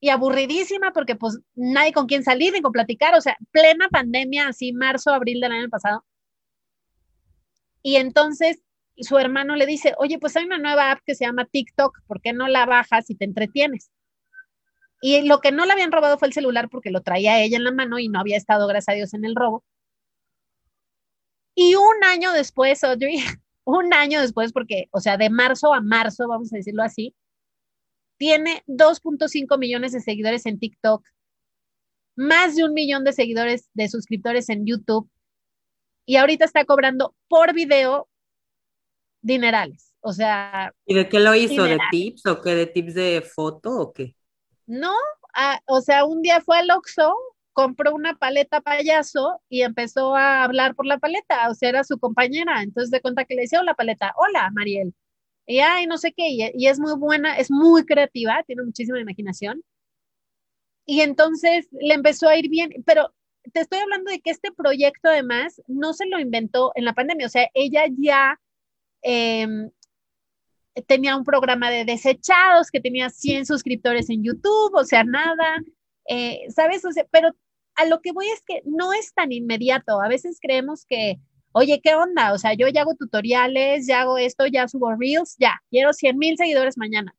y 0.00 0.08
aburridísima 0.08 0.92
porque 0.92 1.14
pues 1.14 1.38
nadie 1.54 1.92
con 1.92 2.06
quien 2.06 2.24
salir 2.24 2.52
ni 2.52 2.60
con 2.60 2.72
platicar, 2.72 3.14
o 3.14 3.20
sea, 3.20 3.36
plena 3.52 3.88
pandemia, 3.88 4.48
así 4.48 4.72
marzo, 4.72 5.12
abril 5.12 5.40
del 5.40 5.52
año 5.52 5.68
pasado. 5.68 6.04
Y 7.82 7.96
entonces 7.96 8.62
su 8.96 9.18
hermano 9.18 9.56
le 9.56 9.66
dice, 9.66 9.94
oye, 9.98 10.18
pues 10.18 10.36
hay 10.36 10.44
una 10.44 10.58
nueva 10.58 10.90
app 10.90 11.00
que 11.06 11.14
se 11.14 11.24
llama 11.24 11.44
TikTok, 11.44 12.00
¿por 12.06 12.20
qué 12.20 12.32
no 12.32 12.48
la 12.48 12.66
bajas 12.66 13.10
y 13.10 13.14
te 13.14 13.24
entretienes? 13.24 13.90
Y 15.00 15.22
lo 15.22 15.40
que 15.40 15.50
no 15.50 15.66
le 15.66 15.72
habían 15.72 15.92
robado 15.92 16.18
fue 16.18 16.28
el 16.28 16.34
celular 16.34 16.68
porque 16.68 16.90
lo 16.90 17.02
traía 17.02 17.40
ella 17.40 17.56
en 17.56 17.64
la 17.64 17.72
mano 17.72 17.98
y 17.98 18.08
no 18.08 18.20
había 18.20 18.36
estado, 18.36 18.66
gracias 18.66 18.94
a 18.94 18.96
Dios, 18.96 19.14
en 19.14 19.24
el 19.24 19.34
robo. 19.34 19.64
Y 21.54 21.74
un 21.74 22.04
año 22.04 22.32
después, 22.32 22.82
Audrey, 22.84 23.16
un 23.64 23.92
año 23.94 24.20
después, 24.20 24.52
porque, 24.52 24.88
o 24.90 25.00
sea, 25.00 25.16
de 25.16 25.30
marzo 25.30 25.72
a 25.74 25.80
marzo, 25.80 26.28
vamos 26.28 26.52
a 26.52 26.56
decirlo 26.56 26.82
así, 26.82 27.14
tiene 28.16 28.62
2.5 28.66 29.58
millones 29.58 29.92
de 29.92 30.00
seguidores 30.00 30.46
en 30.46 30.58
TikTok, 30.58 31.04
más 32.14 32.56
de 32.56 32.64
un 32.64 32.72
millón 32.72 33.04
de 33.04 33.12
seguidores, 33.12 33.68
de 33.74 33.88
suscriptores 33.88 34.48
en 34.48 34.66
YouTube, 34.66 35.10
y 36.06 36.16
ahorita 36.16 36.44
está 36.44 36.64
cobrando 36.64 37.14
por 37.28 37.54
video 37.54 38.08
dinerales. 39.22 39.92
O 40.00 40.12
sea. 40.12 40.72
¿Y 40.84 40.94
de 40.94 41.08
qué 41.08 41.20
lo 41.20 41.34
hizo? 41.34 41.62
¿De 41.62 41.78
tips 41.90 42.26
o 42.26 42.42
qué? 42.42 42.54
¿De 42.54 42.66
tips 42.66 42.94
de 42.94 43.22
foto 43.22 43.70
o 43.70 43.92
qué? 43.92 44.16
No, 44.66 44.94
ah, 45.34 45.60
o 45.66 45.80
sea, 45.80 46.04
un 46.04 46.22
día 46.22 46.40
fue 46.40 46.58
al 46.58 46.70
Oxxo, 46.70 47.14
compró 47.52 47.94
una 47.94 48.14
paleta 48.16 48.60
payaso 48.60 49.40
y 49.48 49.62
empezó 49.62 50.16
a 50.16 50.44
hablar 50.44 50.74
por 50.74 50.86
la 50.86 50.98
paleta, 50.98 51.48
o 51.50 51.54
sea, 51.54 51.68
era 51.70 51.84
su 51.84 51.98
compañera. 51.98 52.62
Entonces 52.62 52.90
de 52.90 53.00
cuenta 53.00 53.24
que 53.24 53.34
le 53.34 53.42
decía, 53.42 53.62
la 53.62 53.74
paleta, 53.74 54.14
hola, 54.16 54.50
Mariel. 54.52 54.94
Y 55.46 55.58
ay, 55.60 55.86
no 55.86 55.98
sé 55.98 56.12
qué, 56.12 56.28
y, 56.30 56.50
y 56.54 56.68
es 56.68 56.78
muy 56.80 56.94
buena, 56.98 57.36
es 57.38 57.50
muy 57.50 57.84
creativa, 57.84 58.42
tiene 58.46 58.62
muchísima 58.64 59.00
imaginación. 59.00 59.62
Y 60.86 61.00
entonces 61.00 61.68
le 61.72 61.94
empezó 61.94 62.28
a 62.28 62.36
ir 62.36 62.48
bien, 62.48 62.70
pero 62.86 63.12
te 63.52 63.60
estoy 63.60 63.80
hablando 63.80 64.10
de 64.10 64.20
que 64.20 64.30
este 64.30 64.52
proyecto 64.52 65.08
además 65.08 65.60
no 65.66 65.92
se 65.92 66.06
lo 66.06 66.18
inventó 66.20 66.72
en 66.74 66.84
la 66.84 66.94
pandemia, 66.94 67.26
o 67.26 67.30
sea, 67.30 67.48
ella 67.54 67.84
ya 67.98 68.40
em, 69.02 69.70
tenía 70.86 71.16
un 71.16 71.24
programa 71.24 71.70
de 71.70 71.84
desechados 71.84 72.70
que 72.70 72.80
tenía 72.80 73.10
100 73.10 73.46
suscriptores 73.46 74.10
en 74.10 74.22
YouTube, 74.24 74.74
o 74.74 74.84
sea, 74.84 75.04
nada, 75.04 75.58
eh, 76.08 76.46
¿sabes? 76.50 76.82
pero 77.10 77.34
a 77.76 77.86
lo 77.86 78.00
que 78.00 78.12
voy 78.12 78.28
es 78.28 78.42
que 78.42 78.62
no 78.64 78.92
es 78.92 79.14
tan 79.14 79.32
inmediato, 79.32 80.00
a 80.00 80.08
veces 80.08 80.38
creemos 80.40 80.84
que, 80.86 81.16
oye, 81.52 81.80
¿qué 81.82 81.94
onda? 81.94 82.32
O 82.32 82.38
sea, 82.38 82.54
yo 82.54 82.68
ya 82.68 82.82
hago 82.82 82.94
tutoriales, 82.94 83.86
ya 83.86 84.02
hago 84.02 84.18
esto, 84.18 84.46
ya 84.46 84.68
subo 84.68 84.94
reels, 84.96 85.36
ya, 85.38 85.62
quiero 85.70 85.92
100 85.92 86.18
mil 86.18 86.36
seguidores 86.36 86.78
mañana. 86.78 87.14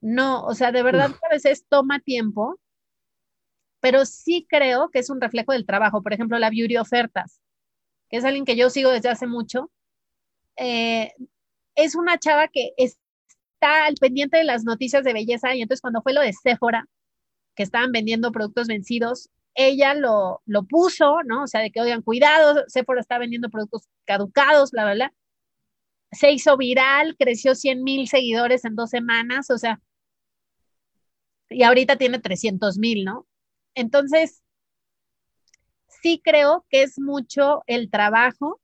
No, 0.00 0.44
o 0.44 0.54
sea, 0.54 0.72
de 0.72 0.82
verdad 0.82 1.10
a 1.22 1.34
veces 1.34 1.66
toma 1.68 2.00
tiempo 2.00 2.58
pero 3.80 4.04
sí 4.04 4.46
creo 4.48 4.90
que 4.90 5.00
es 5.00 5.10
un 5.10 5.20
reflejo 5.20 5.52
del 5.52 5.66
trabajo. 5.66 6.02
Por 6.02 6.12
ejemplo, 6.12 6.38
la 6.38 6.50
Beauty 6.50 6.76
Ofertas, 6.76 7.40
que 8.08 8.18
es 8.18 8.24
alguien 8.24 8.44
que 8.44 8.56
yo 8.56 8.70
sigo 8.70 8.90
desde 8.90 9.08
hace 9.08 9.26
mucho, 9.26 9.70
eh, 10.56 11.12
es 11.74 11.94
una 11.94 12.18
chava 12.18 12.48
que 12.48 12.72
está 12.76 13.86
al 13.86 13.94
pendiente 13.94 14.36
de 14.36 14.44
las 14.44 14.64
noticias 14.64 15.04
de 15.04 15.14
belleza 15.14 15.54
y 15.54 15.62
entonces 15.62 15.80
cuando 15.80 16.02
fue 16.02 16.12
lo 16.12 16.20
de 16.20 16.32
Sephora, 16.32 16.86
que 17.54 17.62
estaban 17.62 17.92
vendiendo 17.92 18.32
productos 18.32 18.68
vencidos, 18.68 19.30
ella 19.54 19.94
lo, 19.94 20.42
lo 20.46 20.64
puso, 20.64 21.22
¿no? 21.24 21.44
O 21.44 21.46
sea, 21.46 21.60
de 21.60 21.70
que, 21.70 21.80
oigan, 21.80 22.02
cuidado, 22.02 22.64
Sephora 22.68 23.00
está 23.00 23.18
vendiendo 23.18 23.50
productos 23.50 23.88
caducados, 24.04 24.70
bla, 24.70 24.84
bla, 24.84 24.94
bla. 24.94 25.14
Se 26.12 26.32
hizo 26.32 26.56
viral, 26.56 27.16
creció 27.18 27.54
100 27.54 27.82
mil 27.82 28.08
seguidores 28.08 28.64
en 28.64 28.76
dos 28.76 28.90
semanas, 28.90 29.50
o 29.50 29.58
sea, 29.58 29.80
y 31.48 31.62
ahorita 31.64 31.96
tiene 31.96 32.18
300 32.18 32.78
mil, 32.78 33.04
¿no? 33.04 33.26
Entonces, 33.74 34.42
sí 36.02 36.20
creo 36.22 36.64
que 36.70 36.82
es 36.82 36.98
mucho 36.98 37.62
el 37.66 37.90
trabajo 37.90 38.60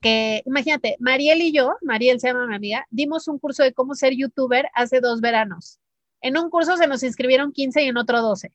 que, 0.00 0.42
imagínate, 0.46 0.96
Mariel 1.00 1.40
y 1.42 1.52
yo, 1.52 1.76
Mariel 1.82 2.20
se 2.20 2.28
llama 2.28 2.46
mi 2.46 2.56
amiga, 2.56 2.86
dimos 2.90 3.28
un 3.28 3.38
curso 3.38 3.62
de 3.62 3.72
cómo 3.72 3.94
ser 3.94 4.14
youtuber 4.14 4.68
hace 4.74 5.00
dos 5.00 5.20
veranos. 5.20 5.80
En 6.20 6.36
un 6.38 6.50
curso 6.50 6.76
se 6.76 6.86
nos 6.86 7.02
inscribieron 7.02 7.52
15 7.52 7.82
y 7.82 7.88
en 7.88 7.96
otro 7.96 8.20
12. 8.20 8.52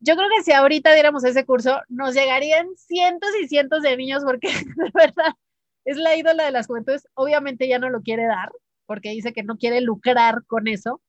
Yo 0.00 0.16
creo 0.16 0.28
que 0.34 0.42
si 0.42 0.52
ahorita 0.52 0.92
diéramos 0.94 1.24
ese 1.24 1.44
curso, 1.44 1.80
nos 1.88 2.14
llegarían 2.14 2.66
cientos 2.76 3.30
y 3.40 3.48
cientos 3.48 3.82
de 3.82 3.96
niños 3.96 4.24
porque 4.24 4.48
de 4.76 4.90
verdad 4.94 5.34
es 5.84 5.96
la 5.96 6.16
ídola 6.16 6.44
de 6.44 6.52
las 6.52 6.66
juventudes. 6.66 7.06
Obviamente 7.14 7.68
ya 7.68 7.78
no 7.78 7.90
lo 7.90 8.00
quiere 8.02 8.26
dar 8.26 8.50
porque 8.86 9.10
dice 9.10 9.32
que 9.32 9.44
no 9.44 9.56
quiere 9.56 9.80
lucrar 9.80 10.44
con 10.46 10.66
eso, 10.66 11.00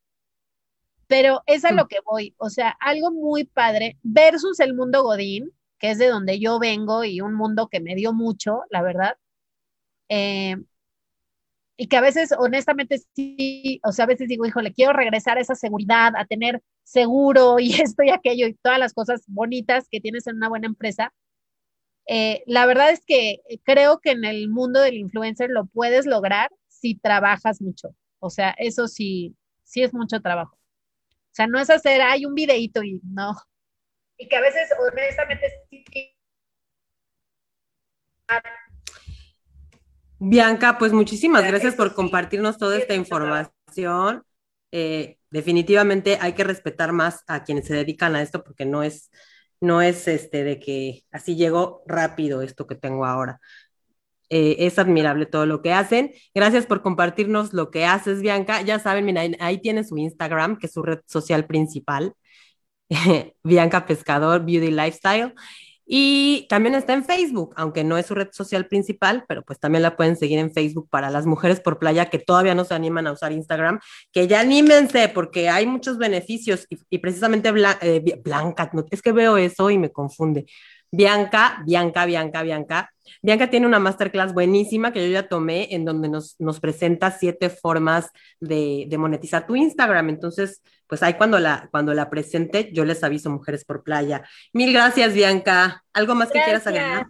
pero 1.07 1.41
es 1.45 1.65
a 1.65 1.71
mm. 1.71 1.75
lo 1.75 1.87
que 1.87 1.97
voy, 2.05 2.35
o 2.37 2.49
sea, 2.49 2.69
algo 2.79 3.11
muy 3.11 3.43
padre 3.43 3.97
versus 4.03 4.59
el 4.59 4.75
mundo 4.75 5.03
Godín, 5.03 5.51
que 5.79 5.91
es 5.91 5.97
de 5.97 6.07
donde 6.07 6.39
yo 6.39 6.59
vengo 6.59 7.03
y 7.03 7.21
un 7.21 7.33
mundo 7.33 7.69
que 7.69 7.79
me 7.79 7.95
dio 7.95 8.13
mucho, 8.13 8.61
la 8.69 8.81
verdad. 8.81 9.17
Eh, 10.09 10.57
y 11.81 11.87
que 11.87 11.97
a 11.97 12.01
veces, 12.01 12.31
honestamente, 12.37 13.01
sí, 13.15 13.81
o 13.83 13.91
sea, 13.91 14.05
a 14.05 14.07
veces 14.07 14.27
digo, 14.27 14.45
híjole, 14.45 14.71
quiero 14.71 14.93
regresar 14.93 15.39
a 15.39 15.41
esa 15.41 15.55
seguridad, 15.55 16.13
a 16.15 16.25
tener 16.25 16.61
seguro 16.83 17.57
y 17.57 17.71
esto 17.81 18.03
y 18.03 18.11
aquello 18.11 18.45
y 18.45 18.53
todas 18.53 18.77
las 18.77 18.93
cosas 18.93 19.23
bonitas 19.25 19.87
que 19.89 19.99
tienes 19.99 20.27
en 20.27 20.35
una 20.35 20.47
buena 20.47 20.67
empresa. 20.67 21.11
Eh, 22.05 22.43
la 22.45 22.67
verdad 22.67 22.91
es 22.91 23.03
que 23.03 23.39
creo 23.63 23.99
que 23.99 24.11
en 24.11 24.25
el 24.25 24.47
mundo 24.47 24.79
del 24.79 24.93
influencer 24.93 25.49
lo 25.49 25.65
puedes 25.65 26.05
lograr 26.05 26.51
si 26.67 26.93
trabajas 26.93 27.63
mucho. 27.63 27.95
O 28.19 28.29
sea, 28.29 28.51
eso 28.59 28.87
sí, 28.87 29.35
sí 29.63 29.81
es 29.81 29.91
mucho 29.91 30.21
trabajo. 30.21 30.55
O 30.55 31.33
sea, 31.33 31.47
no 31.47 31.59
es 31.59 31.71
hacer, 31.71 31.99
hay 32.03 32.27
un 32.27 32.35
videito 32.35 32.83
y 32.83 33.01
no. 33.03 33.33
Y 34.17 34.27
que 34.27 34.35
a 34.35 34.41
veces, 34.41 34.69
honestamente, 34.79 35.51
sí. 35.71 35.83
Bianca, 40.23 40.77
pues 40.77 40.93
muchísimas 40.93 41.43
gracias 41.47 41.73
por 41.73 41.95
compartirnos 41.95 42.59
toda 42.59 42.77
esta 42.77 42.93
información. 42.93 44.23
Eh, 44.71 45.17
definitivamente 45.31 46.19
hay 46.21 46.33
que 46.33 46.43
respetar 46.43 46.91
más 46.91 47.23
a 47.25 47.43
quienes 47.43 47.65
se 47.65 47.73
dedican 47.73 48.15
a 48.15 48.21
esto 48.21 48.43
porque 48.43 48.65
no 48.65 48.83
es, 48.83 49.09
no 49.61 49.81
es 49.81 50.07
este 50.07 50.43
de 50.43 50.59
que 50.59 51.05
así 51.11 51.35
llegó 51.35 51.81
rápido 51.87 52.43
esto 52.43 52.67
que 52.67 52.75
tengo 52.75 53.07
ahora. 53.07 53.39
Eh, 54.29 54.67
es 54.67 54.77
admirable 54.77 55.25
todo 55.25 55.47
lo 55.47 55.63
que 55.63 55.73
hacen. 55.73 56.11
Gracias 56.35 56.67
por 56.67 56.83
compartirnos 56.83 57.51
lo 57.51 57.71
que 57.71 57.85
haces, 57.85 58.21
Bianca. 58.21 58.61
Ya 58.61 58.77
saben, 58.77 59.05
mira, 59.05 59.23
ahí, 59.39 59.59
tiene 59.59 59.83
su 59.83 59.97
Instagram, 59.97 60.59
que 60.59 60.67
es 60.67 60.73
su 60.73 60.83
red 60.83 60.99
social 61.07 61.47
principal, 61.47 62.13
Bianca 63.43 63.87
Pescador 63.87 64.45
Beauty 64.45 64.69
Lifestyle. 64.69 65.33
Y 65.93 66.45
también 66.47 66.73
está 66.73 66.93
en 66.93 67.03
Facebook, 67.03 67.53
aunque 67.57 67.83
no 67.83 67.97
es 67.97 68.05
su 68.05 68.15
red 68.15 68.29
social 68.31 68.65
principal, 68.65 69.25
pero 69.27 69.43
pues 69.43 69.59
también 69.59 69.81
la 69.81 69.97
pueden 69.97 70.15
seguir 70.15 70.39
en 70.39 70.53
Facebook 70.53 70.87
para 70.89 71.09
las 71.09 71.25
mujeres 71.25 71.59
por 71.59 71.79
playa 71.79 72.09
que 72.09 72.17
todavía 72.17 72.55
no 72.55 72.63
se 72.63 72.73
animan 72.73 73.07
a 73.07 73.11
usar 73.11 73.33
Instagram, 73.33 73.81
que 74.13 74.25
ya 74.25 74.39
anímense 74.39 75.09
porque 75.09 75.49
hay 75.49 75.67
muchos 75.67 75.97
beneficios 75.97 76.65
y, 76.69 76.99
precisamente 76.99 77.51
eh, 77.81 78.21
Blanca, 78.23 78.71
es 78.89 79.01
que 79.01 79.11
veo 79.11 79.35
eso 79.35 79.69
y 79.69 79.77
me 79.77 79.91
confunde. 79.91 80.45
Bianca, 80.91 81.63
Bianca, 81.65 82.05
Bianca, 82.05 82.43
Bianca. 82.43 82.93
Bianca 83.21 83.49
tiene 83.49 83.65
una 83.65 83.79
masterclass 83.79 84.33
buenísima 84.33 84.91
que 84.91 85.05
yo 85.05 85.11
ya 85.11 85.29
tomé 85.29 85.73
en 85.73 85.85
donde 85.85 86.09
nos, 86.09 86.35
nos 86.39 86.59
presenta 86.59 87.11
siete 87.11 87.49
formas 87.49 88.09
de, 88.39 88.85
de, 88.89 88.97
monetizar 88.97 89.47
tu 89.47 89.55
Instagram. 89.55 90.09
Entonces, 90.09 90.61
pues 90.87 91.01
ahí 91.03 91.13
cuando 91.13 91.39
la, 91.39 91.69
cuando 91.71 91.93
la 91.93 92.09
presente, 92.09 92.69
yo 92.73 92.83
les 92.83 93.03
aviso 93.03 93.29
Mujeres 93.29 93.63
por 93.63 93.83
Playa. 93.83 94.23
Mil 94.51 94.73
gracias, 94.73 95.13
Bianca. 95.13 95.83
¿Algo 95.93 96.15
más 96.15 96.29
que 96.29 96.41
quieras 96.43 96.67
agregar? 96.67 97.07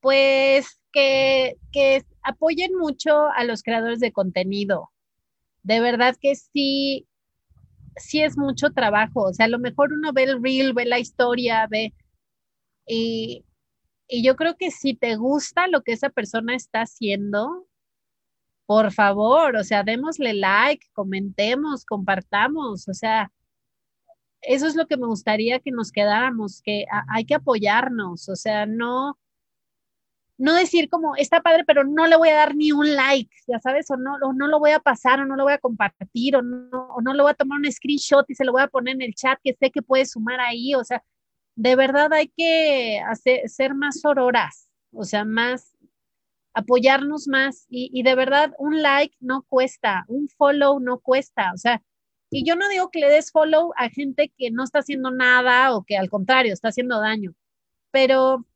Pues 0.00 0.80
que, 0.92 1.56
que 1.72 2.02
apoyen 2.22 2.74
mucho 2.76 3.28
a 3.28 3.44
los 3.44 3.62
creadores 3.62 4.00
de 4.00 4.12
contenido. 4.12 4.90
De 5.62 5.80
verdad 5.80 6.16
que 6.20 6.34
sí, 6.34 7.06
sí 7.96 8.22
es 8.22 8.36
mucho 8.36 8.70
trabajo. 8.70 9.22
O 9.22 9.32
sea, 9.32 9.46
a 9.46 9.50
lo 9.50 9.58
mejor 9.58 9.92
uno 9.92 10.12
ve 10.12 10.24
el 10.24 10.42
reel, 10.42 10.74
ve 10.74 10.84
la 10.84 10.98
historia, 10.98 11.66
ve... 11.70 11.92
Y, 12.86 13.44
y 14.08 14.24
yo 14.24 14.36
creo 14.36 14.56
que 14.56 14.70
si 14.70 14.94
te 14.94 15.16
gusta 15.16 15.68
lo 15.68 15.82
que 15.82 15.92
esa 15.92 16.10
persona 16.10 16.54
está 16.54 16.82
haciendo, 16.82 17.66
por 18.66 18.92
favor, 18.92 19.56
o 19.56 19.64
sea, 19.64 19.84
démosle 19.84 20.34
like, 20.34 20.86
comentemos, 20.92 21.84
compartamos, 21.84 22.88
o 22.88 22.94
sea, 22.94 23.30
eso 24.42 24.66
es 24.66 24.76
lo 24.76 24.86
que 24.86 24.96
me 24.96 25.06
gustaría 25.06 25.60
que 25.60 25.70
nos 25.70 25.92
quedáramos, 25.92 26.62
que 26.62 26.84
hay 27.08 27.24
que 27.24 27.34
apoyarnos, 27.36 28.28
o 28.28 28.36
sea, 28.36 28.66
no, 28.66 29.18
no 30.38 30.54
decir 30.54 30.88
como, 30.90 31.16
está 31.16 31.40
padre, 31.40 31.64
pero 31.66 31.84
no 31.84 32.06
le 32.06 32.16
voy 32.16 32.28
a 32.28 32.36
dar 32.36 32.54
ni 32.54 32.72
un 32.72 32.94
like, 32.94 33.34
ya 33.46 33.58
sabes, 33.60 33.90
o 33.90 33.96
no, 33.96 34.18
no 34.34 34.48
lo 34.48 34.58
voy 34.58 34.72
a 34.72 34.80
pasar, 34.80 35.20
o 35.20 35.26
no 35.26 35.36
lo 35.36 35.44
voy 35.44 35.54
a 35.54 35.58
compartir, 35.58 36.36
o 36.36 36.42
no, 36.42 36.88
o 36.88 37.00
no 37.02 37.14
lo 37.14 37.22
voy 37.24 37.32
a 37.32 37.34
tomar 37.34 37.58
un 37.58 37.72
screenshot 37.72 38.28
y 38.28 38.34
se 38.34 38.44
lo 38.44 38.52
voy 38.52 38.62
a 38.62 38.68
poner 38.68 38.96
en 38.96 39.02
el 39.02 39.14
chat 39.14 39.38
que 39.42 39.54
sé 39.54 39.70
que 39.70 39.82
puede 39.82 40.06
sumar 40.06 40.40
ahí, 40.40 40.74
o 40.74 40.84
sea, 40.84 41.02
de 41.56 41.74
verdad 41.74 42.12
hay 42.12 42.28
que 42.28 43.00
hacer, 43.00 43.48
ser 43.48 43.74
más 43.74 44.00
sororas, 44.00 44.68
o 44.92 45.04
sea, 45.04 45.24
más, 45.24 45.74
apoyarnos 46.54 47.28
más 47.28 47.66
y, 47.68 47.90
y 47.92 48.02
de 48.02 48.14
verdad 48.14 48.52
un 48.58 48.82
like 48.82 49.16
no 49.20 49.42
cuesta, 49.48 50.04
un 50.08 50.28
follow 50.28 50.80
no 50.80 51.00
cuesta, 51.00 51.52
o 51.54 51.58
sea, 51.58 51.82
y 52.30 52.44
yo 52.44 52.56
no 52.56 52.68
digo 52.68 52.90
que 52.90 53.00
le 53.00 53.08
des 53.08 53.30
follow 53.30 53.72
a 53.76 53.88
gente 53.90 54.32
que 54.36 54.50
no 54.50 54.64
está 54.64 54.80
haciendo 54.80 55.10
nada 55.10 55.74
o 55.74 55.84
que 55.84 55.96
al 55.96 56.10
contrario 56.10 56.52
está 56.52 56.68
haciendo 56.68 57.00
daño, 57.00 57.34
pero 57.90 58.46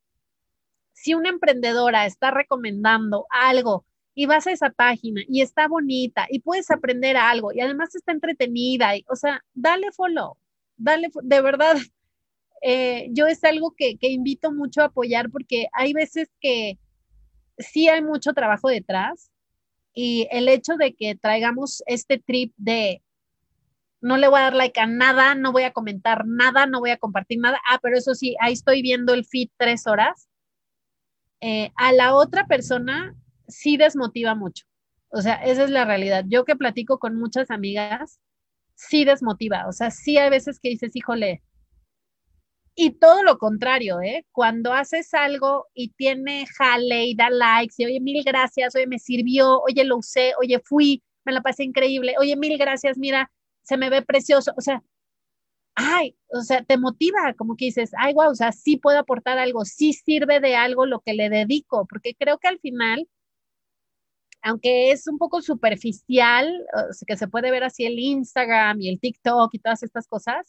si 0.93 1.15
una 1.15 1.31
emprendedora 1.31 2.07
está 2.07 2.31
recomendando 2.31 3.27
algo 3.31 3.87
y 4.15 4.27
vas 4.27 4.47
a 4.47 4.53
esa 4.53 4.71
página 4.71 5.23
y 5.29 5.41
está 5.41 5.69
bonita 5.69 6.27
y 6.31 6.41
puedes 6.41 6.71
aprender 6.71 7.17
algo 7.17 7.53
y 7.53 7.61
además 7.61 7.95
está 7.95 8.13
entretenida, 8.13 8.97
y, 8.97 9.05
o 9.09 9.17
sea, 9.17 9.43
dale 9.55 9.93
follow, 9.93 10.37
dale, 10.77 11.11
de 11.23 11.41
verdad, 11.41 11.77
eh, 12.63 13.09
yo 13.13 13.27
es 13.27 13.43
algo 13.45 13.75
que, 13.77 13.97
que 13.97 14.09
invito 14.09 14.53
mucho 14.53 14.83
a 14.83 14.87
apoyar 14.87 15.31
porque 15.31 15.69
hay 15.73 15.93
veces 15.93 16.29
que 16.41 16.79
sí 17.59 17.89
hay 17.89 18.03
mucho 18.03 18.33
trabajo 18.33 18.69
detrás 18.69 19.31
y 19.95 20.29
el 20.31 20.49
hecho 20.49 20.77
de 20.77 20.95
que 20.95 21.15
traigamos 21.15 21.83
este 21.87 22.19
trip 22.19 22.53
de 22.57 23.03
no 24.01 24.17
le 24.17 24.29
voy 24.29 24.41
a 24.41 24.45
dar 24.45 24.55
like 24.55 24.81
a 24.81 24.87
nada, 24.87 25.35
no 25.35 25.53
voy 25.53 25.65
a 25.65 25.73
comentar 25.73 26.27
nada, 26.27 26.67
no 26.67 26.81
voy 26.81 26.91
a 26.91 26.97
compartir 26.97 27.39
nada. 27.39 27.61
Ah, 27.69 27.79
pero 27.83 27.99
eso 27.99 28.15
sí, 28.15 28.35
ahí 28.41 28.55
estoy 28.55 28.83
viendo 28.83 29.13
el 29.13 29.27
feed 29.27 29.49
tres 29.59 29.87
horas. 29.87 30.29
Eh, 31.41 31.73
a 31.77 31.93
la 31.93 32.15
otra 32.15 32.47
persona 32.47 33.15
sí 33.49 33.77
desmotiva 33.77 34.35
mucho. 34.35 34.65
O 35.11 35.21
sea, 35.21 35.35
esa 35.35 35.65
es 35.65 35.71
la 35.71 35.85
realidad. 35.85 36.25
Yo 36.29 36.45
que 36.45 36.57
platico 36.57 36.99
con 36.99 37.17
muchas 37.17 37.51
amigas, 37.51 38.21
sí 38.75 39.05
desmotiva. 39.05 39.67
O 39.69 39.73
sea, 39.73 39.91
sí 39.91 40.19
hay 40.19 40.31
veces 40.31 40.61
que 40.61 40.71
dices, 40.71 40.95
híjole. 40.95 41.43
Y 42.83 42.93
todo 42.93 43.22
lo 43.22 43.37
contrario, 43.37 44.01
¿eh? 44.01 44.24
Cuando 44.33 44.72
haces 44.72 45.12
algo 45.12 45.66
y 45.74 45.91
tiene 45.91 46.47
jale 46.47 47.05
y 47.09 47.14
da 47.14 47.28
likes 47.28 47.74
y 47.76 47.85
oye, 47.85 48.01
mil 48.01 48.24
gracias, 48.24 48.74
oye, 48.74 48.87
me 48.87 48.99
sirvió, 48.99 49.61
oye, 49.61 49.85
lo 49.85 49.99
usé, 49.99 50.33
oye, 50.41 50.59
fui, 50.64 51.03
me 51.26 51.33
la 51.33 51.43
pasé 51.43 51.64
increíble, 51.64 52.14
oye, 52.18 52.37
mil 52.37 52.57
gracias, 52.57 52.97
mira, 52.97 53.31
se 53.62 53.76
me 53.76 53.91
ve 53.91 54.01
precioso. 54.01 54.55
O 54.57 54.62
sea, 54.62 54.83
ay, 55.74 56.16
o 56.28 56.41
sea, 56.43 56.64
te 56.64 56.78
motiva, 56.78 57.35
como 57.35 57.57
que 57.57 57.66
dices, 57.66 57.91
ay, 57.99 58.14
wow, 58.14 58.31
o 58.31 58.35
sea, 58.35 58.53
sí 58.53 58.78
puedo 58.78 58.99
aportar 58.99 59.39
algo, 59.39 59.66
sí 59.66 59.93
sirve 59.93 60.41
de 60.41 60.57
algo 60.57 60.87
lo 60.87 61.01
que 61.01 61.12
le 61.14 61.28
dedico, 61.28 61.87
porque 61.87 62.14
creo 62.18 62.39
que 62.39 62.49
al 62.49 62.61
final, 62.61 63.07
aunque 64.43 64.91
es 64.93 65.07
un 65.07 65.18
poco 65.18 65.43
superficial, 65.43 66.66
o 66.91 66.93
sea, 66.95 67.07
que 67.07 67.16
se 67.18 67.28
puede 67.28 67.51
ver 67.51 67.64
así 67.64 67.85
el 67.85 67.99
Instagram 67.99 68.81
y 68.81 68.89
el 68.89 69.01
TikTok 69.01 69.55
y 69.55 69.59
todas 69.59 69.83
estas 69.83 70.07
cosas, 70.09 70.47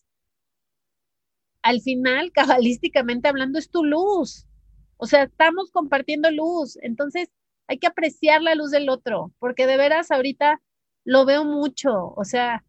al 1.61 1.81
final, 1.81 2.31
cabalísticamente 2.31 3.27
hablando, 3.27 3.59
es 3.59 3.69
tu 3.69 3.83
luz. 3.83 4.47
O 4.97 5.07
sea, 5.07 5.23
estamos 5.23 5.71
compartiendo 5.71 6.31
luz. 6.31 6.77
Entonces, 6.81 7.29
hay 7.67 7.77
que 7.77 7.87
apreciar 7.87 8.41
la 8.41 8.55
luz 8.55 8.71
del 8.71 8.89
otro, 8.89 9.33
porque 9.39 9.67
de 9.67 9.77
veras 9.77 10.11
ahorita 10.11 10.61
lo 11.05 11.25
veo 11.25 11.45
mucho. 11.45 12.13
O 12.15 12.23
sea, 12.25 12.63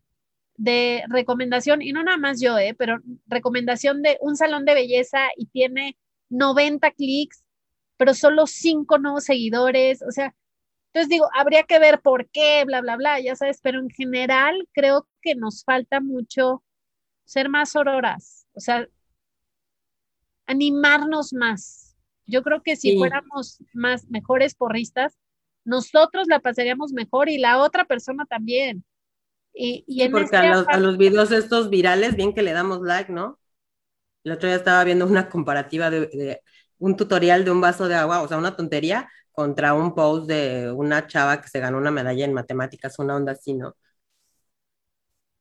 de 0.56 1.02
recomendación, 1.08 1.82
y 1.82 1.92
no 1.92 2.02
nada 2.02 2.18
más 2.18 2.40
yo, 2.40 2.58
¿eh? 2.58 2.74
pero 2.78 3.00
recomendación 3.26 4.02
de 4.02 4.18
un 4.20 4.36
salón 4.36 4.64
de 4.64 4.74
belleza 4.74 5.18
y 5.36 5.46
tiene 5.46 5.96
90 6.30 6.90
clics, 6.92 7.44
pero 7.96 8.14
solo 8.14 8.46
5 8.46 8.98
nuevos 8.98 9.24
seguidores, 9.24 10.02
o 10.02 10.10
sea, 10.10 10.34
entonces 10.92 11.08
digo, 11.08 11.28
habría 11.34 11.62
que 11.64 11.78
ver 11.78 12.00
por 12.00 12.28
qué, 12.30 12.64
bla, 12.66 12.80
bla, 12.82 12.96
bla, 12.96 13.18
ya 13.20 13.34
sabes, 13.34 13.60
pero 13.62 13.80
en 13.80 13.90
general 13.90 14.68
creo 14.72 15.08
que 15.22 15.34
nos 15.34 15.64
falta 15.64 16.00
mucho 16.00 16.62
ser 17.24 17.48
más 17.48 17.74
auroras, 17.76 18.41
o 18.54 18.60
sea, 18.60 18.88
animarnos 20.46 21.32
más. 21.32 21.96
Yo 22.26 22.42
creo 22.42 22.62
que 22.62 22.76
si 22.76 22.96
fuéramos 22.96 23.62
más 23.72 24.08
mejores 24.08 24.54
porristas, 24.54 25.18
nosotros 25.64 26.26
la 26.28 26.40
pasaríamos 26.40 26.92
mejor 26.92 27.28
y 27.28 27.38
la 27.38 27.58
otra 27.58 27.84
persona 27.84 28.26
también. 28.26 28.84
Y, 29.54 30.08
porque 30.10 30.24
este 30.24 30.36
a, 30.38 30.78
los, 30.78 30.96
videos 30.96 31.30
estos 31.30 31.68
virales, 31.68 32.16
bien 32.16 32.32
que 32.32 32.42
le 32.42 32.52
damos 32.52 32.80
like, 32.80 33.12
¿no? 33.12 33.38
El 34.24 34.32
otro 34.32 34.48
día 34.48 34.56
estaba 34.56 34.82
viendo 34.84 35.06
una 35.06 35.28
comparativa 35.28 35.90
de, 35.90 36.40
un 36.78 36.96
tutorial 36.96 37.44
de 37.44 37.50
un 37.50 37.60
vaso 37.60 37.86
de 37.86 37.94
agua, 37.94 38.22
o 38.22 38.28
sea, 38.28 38.38
una 38.38 38.56
tontería, 38.56 39.10
contra 39.30 39.74
un 39.74 39.94
post 39.94 40.26
de 40.26 40.72
una 40.72 41.06
chava 41.06 41.40
que 41.40 41.48
se 41.48 41.60
ganó 41.60 41.78
una 41.78 41.90
medalla 41.90 42.24
en 42.24 42.32
matemáticas, 42.32 42.98
una 42.98 43.16
onda 43.16 43.32
así, 43.32 43.54
¿no? 43.54 43.76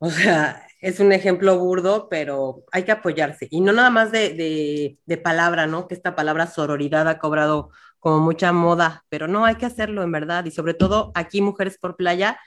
O 0.03 0.09
sea, 0.09 0.65
es 0.79 0.99
un 0.99 1.11
ejemplo 1.11 1.59
burdo, 1.59 2.09
pero 2.09 2.65
hay 2.71 2.83
que 2.83 2.91
apoyarse. 2.91 3.47
Y 3.51 3.61
no 3.61 3.71
nada 3.71 3.91
más 3.91 4.11
de, 4.11 4.33
de, 4.33 4.97
de, 5.05 5.17
palabra, 5.17 5.67
¿no? 5.67 5.87
Que 5.87 5.93
esta 5.93 6.15
palabra 6.15 6.47
sororidad 6.47 7.07
ha 7.07 7.19
cobrado 7.19 7.69
como 7.99 8.19
mucha 8.19 8.51
moda, 8.51 9.05
pero 9.09 9.27
no, 9.27 9.45
hay 9.45 9.55
que 9.57 9.67
hacerlo 9.67 10.01
en 10.01 10.11
verdad. 10.11 10.43
Y 10.45 10.51
sobre 10.51 10.73
todo 10.73 11.11
aquí, 11.13 11.41
Mujeres 11.41 11.77
por 11.77 11.97
Playa, 11.97 12.39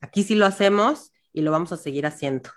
aquí 0.00 0.22
sí 0.22 0.34
lo 0.34 0.46
hacemos 0.46 1.12
y 1.34 1.42
lo 1.42 1.50
vamos 1.50 1.70
a 1.72 1.76
seguir 1.76 2.06
haciendo. 2.06 2.48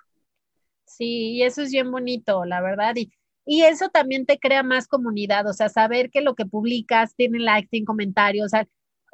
Sí, 0.85 1.33
y 1.33 1.43
eso 1.43 1.61
es 1.61 1.71
bien 1.71 1.91
bonito, 1.91 2.45
la 2.45 2.61
verdad. 2.61 2.95
Y, 2.95 3.11
y 3.45 3.63
eso 3.63 3.89
también 3.89 4.25
te 4.25 4.39
crea 4.39 4.63
más 4.63 4.87
comunidad, 4.87 5.49
o 5.49 5.53
sea, 5.53 5.67
saber 5.67 6.09
que 6.11 6.21
lo 6.21 6.33
que 6.33 6.45
publicas 6.45 7.13
tiene 7.13 7.39
likes, 7.39 7.67
tiene 7.69 7.85
comentarios, 7.85 8.45
o 8.45 8.49
sea, 8.49 8.65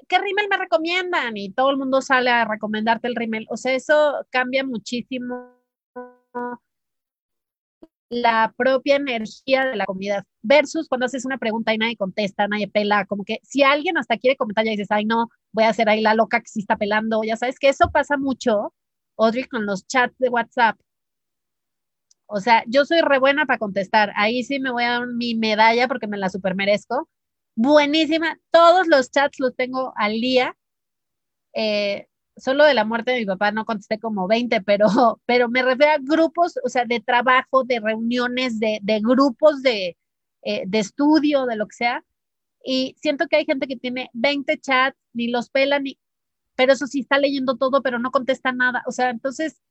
¿qué 0.07 0.19
rímel 0.19 0.47
me 0.49 0.57
recomiendan? 0.57 1.37
Y 1.37 1.51
todo 1.53 1.71
el 1.71 1.77
mundo 1.77 2.01
sale 2.01 2.29
a 2.29 2.45
recomendarte 2.45 3.07
el 3.07 3.15
rímel. 3.15 3.45
O 3.49 3.57
sea, 3.57 3.73
eso 3.73 4.25
cambia 4.29 4.63
muchísimo 4.63 5.57
la 8.09 8.53
propia 8.57 8.97
energía 8.97 9.65
de 9.65 9.77
la 9.77 9.85
comunidad 9.85 10.25
versus 10.41 10.89
cuando 10.89 11.05
haces 11.05 11.25
una 11.25 11.37
pregunta 11.37 11.73
y 11.73 11.77
nadie 11.77 11.95
contesta, 11.95 12.47
nadie 12.47 12.67
pela, 12.67 13.05
como 13.05 13.23
que 13.23 13.39
si 13.43 13.63
alguien 13.63 13.97
hasta 13.97 14.17
quiere 14.17 14.35
comentar 14.35 14.65
ya 14.65 14.71
dices, 14.71 14.91
ay 14.91 15.05
no, 15.05 15.29
voy 15.53 15.63
a 15.63 15.69
hacer 15.69 15.87
ahí 15.87 16.01
la 16.01 16.13
loca 16.13 16.41
que 16.41 16.47
sí 16.47 16.59
está 16.59 16.75
pelando, 16.75 17.21
ya 17.23 17.37
sabes 17.37 17.57
que 17.57 17.69
eso 17.69 17.89
pasa 17.91 18.17
mucho 18.17 18.73
Audrey, 19.17 19.45
con 19.45 19.65
los 19.65 19.85
chats 19.87 20.17
de 20.17 20.29
WhatsApp. 20.29 20.77
O 22.27 22.39
sea, 22.39 22.63
yo 22.67 22.85
soy 22.85 23.01
re 23.01 23.19
buena 23.19 23.45
para 23.45 23.59
contestar. 23.59 24.11
Ahí 24.15 24.43
sí 24.43 24.59
me 24.59 24.71
voy 24.71 24.83
a 24.83 24.91
dar 24.91 25.07
mi 25.07 25.35
medalla 25.35 25.87
porque 25.87 26.07
me 26.07 26.17
la 26.17 26.29
super 26.29 26.55
merezco. 26.55 27.09
Buenísima. 27.55 28.39
Todos 28.51 28.87
los 28.87 29.11
chats 29.11 29.39
los 29.39 29.55
tengo 29.55 29.93
al 29.97 30.13
día. 30.13 30.55
Eh, 31.53 32.07
solo 32.37 32.65
de 32.65 32.73
la 32.73 32.85
muerte 32.85 33.11
de 33.11 33.19
mi 33.19 33.25
papá 33.25 33.51
no 33.51 33.65
contesté 33.65 33.99
como 33.99 34.27
20, 34.27 34.61
pero, 34.61 34.87
pero 35.25 35.49
me 35.49 35.61
refiero 35.63 35.93
a 35.93 35.97
grupos, 35.99 36.55
o 36.63 36.69
sea, 36.69 36.85
de 36.85 36.99
trabajo, 37.01 37.63
de 37.63 37.79
reuniones, 37.79 38.59
de, 38.59 38.79
grupos 39.01 39.61
de, 39.61 39.97
eh, 40.43 40.63
de 40.67 40.79
estudio, 40.79 41.45
de 41.45 41.55
lo 41.55 41.67
que 41.67 41.75
sea. 41.75 42.05
Y 42.63 42.95
siento 43.01 43.27
que 43.27 43.37
hay 43.37 43.45
gente 43.45 43.67
que 43.67 43.77
tiene 43.77 44.09
20 44.13 44.59
chats, 44.59 44.97
ni 45.13 45.27
los 45.29 45.49
pelan, 45.49 45.83
ni, 45.83 45.99
pero 46.55 46.73
eso 46.73 46.87
sí 46.87 47.01
está 47.01 47.17
leyendo 47.19 47.57
todo, 47.57 47.81
pero 47.81 47.99
no 47.99 48.11
contesta 48.11 48.51
nada. 48.51 48.83
O 48.87 48.91
sea, 48.91 49.09
entonces 49.09 49.61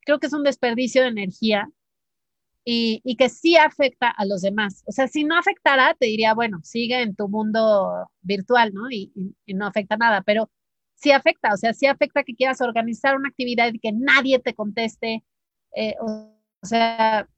creo 0.00 0.18
que 0.20 0.26
es 0.28 0.32
un 0.32 0.44
desperdicio 0.44 1.02
de 1.02 1.08
energía 1.08 1.70
y, 2.68 3.00
y, 3.04 3.16
que 3.16 3.28
sí 3.28 3.56
afecta 3.56 4.10
a 4.10 4.24
los 4.26 4.42
demás. 4.42 4.82
O 4.86 4.92
sea, 4.92 5.06
si 5.06 5.22
no 5.22 5.38
afectara, 5.38 5.94
te 5.94 6.06
diría, 6.06 6.34
bueno, 6.34 6.60
sigue 6.64 7.00
en 7.00 7.14
tu 7.14 7.28
mundo 7.28 8.10
virtual, 8.22 8.74
¿no? 8.74 8.90
Y, 8.90 9.12
no 9.46 9.66
afecta 9.68 9.96
nada, 9.96 10.22
pero 10.22 10.50
sí 10.96 11.12
afecta, 11.12 11.54
o 11.54 11.56
sea, 11.56 11.74
sí 11.74 11.86
afecta 11.86 12.24
que 12.24 12.34
quieras 12.34 12.60
organizar 12.60 13.16
una 13.16 13.28
actividad 13.28 13.72
y 13.72 13.78
que 13.78 13.92
nadie 13.92 14.40
te 14.40 14.54
conteste. 14.54 15.24
Eh, 15.76 15.94
o, 16.00 16.34
sea, 16.62 17.28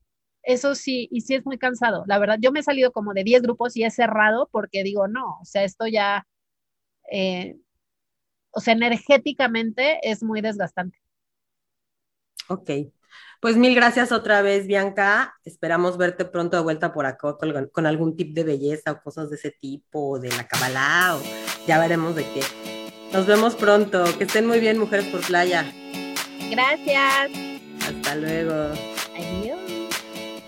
eso 0.43 0.75
sí, 0.75 1.07
y 1.11 1.21
sí 1.21 1.35
es 1.35 1.45
muy 1.45 1.59
cansado. 1.59 2.05
La 2.07 2.19
verdad, 2.19 2.39
yo 2.41 2.51
me 2.51 2.61
he 2.61 2.63
salido 2.63 2.91
como 2.91 3.13
de 3.13 3.23
10 3.23 3.43
grupos 3.43 3.77
y 3.77 3.83
he 3.83 3.91
cerrado 3.91 4.49
porque 4.51 4.83
digo, 4.83 5.07
no, 5.07 5.37
o 5.41 5.45
sea, 5.45 5.63
esto 5.63 5.85
ya, 5.87 6.27
eh, 7.11 7.55
o 8.51 8.61
sea, 8.61 8.73
energéticamente 8.73 9.99
es 10.09 10.23
muy 10.23 10.41
desgastante. 10.41 10.97
Ok. 12.49 12.71
Pues 13.39 13.55
mil 13.55 13.73
gracias 13.73 14.11
otra 14.11 14.41
vez, 14.41 14.67
Bianca. 14.67 15.35
Esperamos 15.45 15.97
verte 15.97 16.25
pronto 16.25 16.57
de 16.57 16.63
vuelta 16.63 16.91
por 16.91 17.05
acá 17.05 17.37
con, 17.71 17.85
algún 17.85 18.17
tip 18.17 18.33
de 18.33 18.43
belleza 18.43 18.91
o 18.91 19.01
cosas 19.01 19.29
de 19.29 19.37
ese 19.37 19.51
tipo, 19.51 20.09
o 20.09 20.19
de 20.19 20.29
la 20.29 20.45
cabalá, 20.45 21.15
o 21.15 21.21
ya 21.65 21.79
veremos 21.79 22.15
de 22.15 22.23
qué. 22.23 22.41
Nos 23.13 23.25
vemos 23.25 23.55
pronto. 23.55 24.03
Que 24.17 24.25
estén 24.25 24.45
muy 24.45 24.59
bien, 24.59 24.77
mujeres 24.77 25.05
por 25.05 25.21
playa. 25.21 25.65
Gracias. 26.51 27.31
Hasta 27.87 28.15
luego. 28.15 28.73
Adiós. 29.15 29.59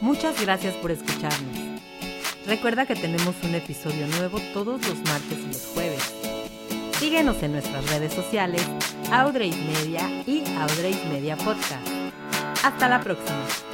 Muchas 0.01 0.41
gracias 0.41 0.75
por 0.75 0.91
escucharnos. 0.91 1.71
Recuerda 2.45 2.85
que 2.85 2.95
tenemos 2.95 3.35
un 3.43 3.55
episodio 3.55 4.05
nuevo 4.17 4.39
todos 4.53 4.85
los 4.85 4.97
martes 4.97 5.39
y 5.39 5.47
los 5.47 5.65
jueves. 5.73 6.13
Síguenos 6.99 7.41
en 7.41 7.53
nuestras 7.53 7.89
redes 7.89 8.13
sociales, 8.13 8.63
Audrey's 9.11 9.57
Media 9.57 10.07
y 10.27 10.43
Audrey's 10.57 11.03
Media 11.05 11.37
Podcast. 11.37 12.00
Hasta 12.63 12.87
la 12.87 12.99
próxima. 13.01 13.70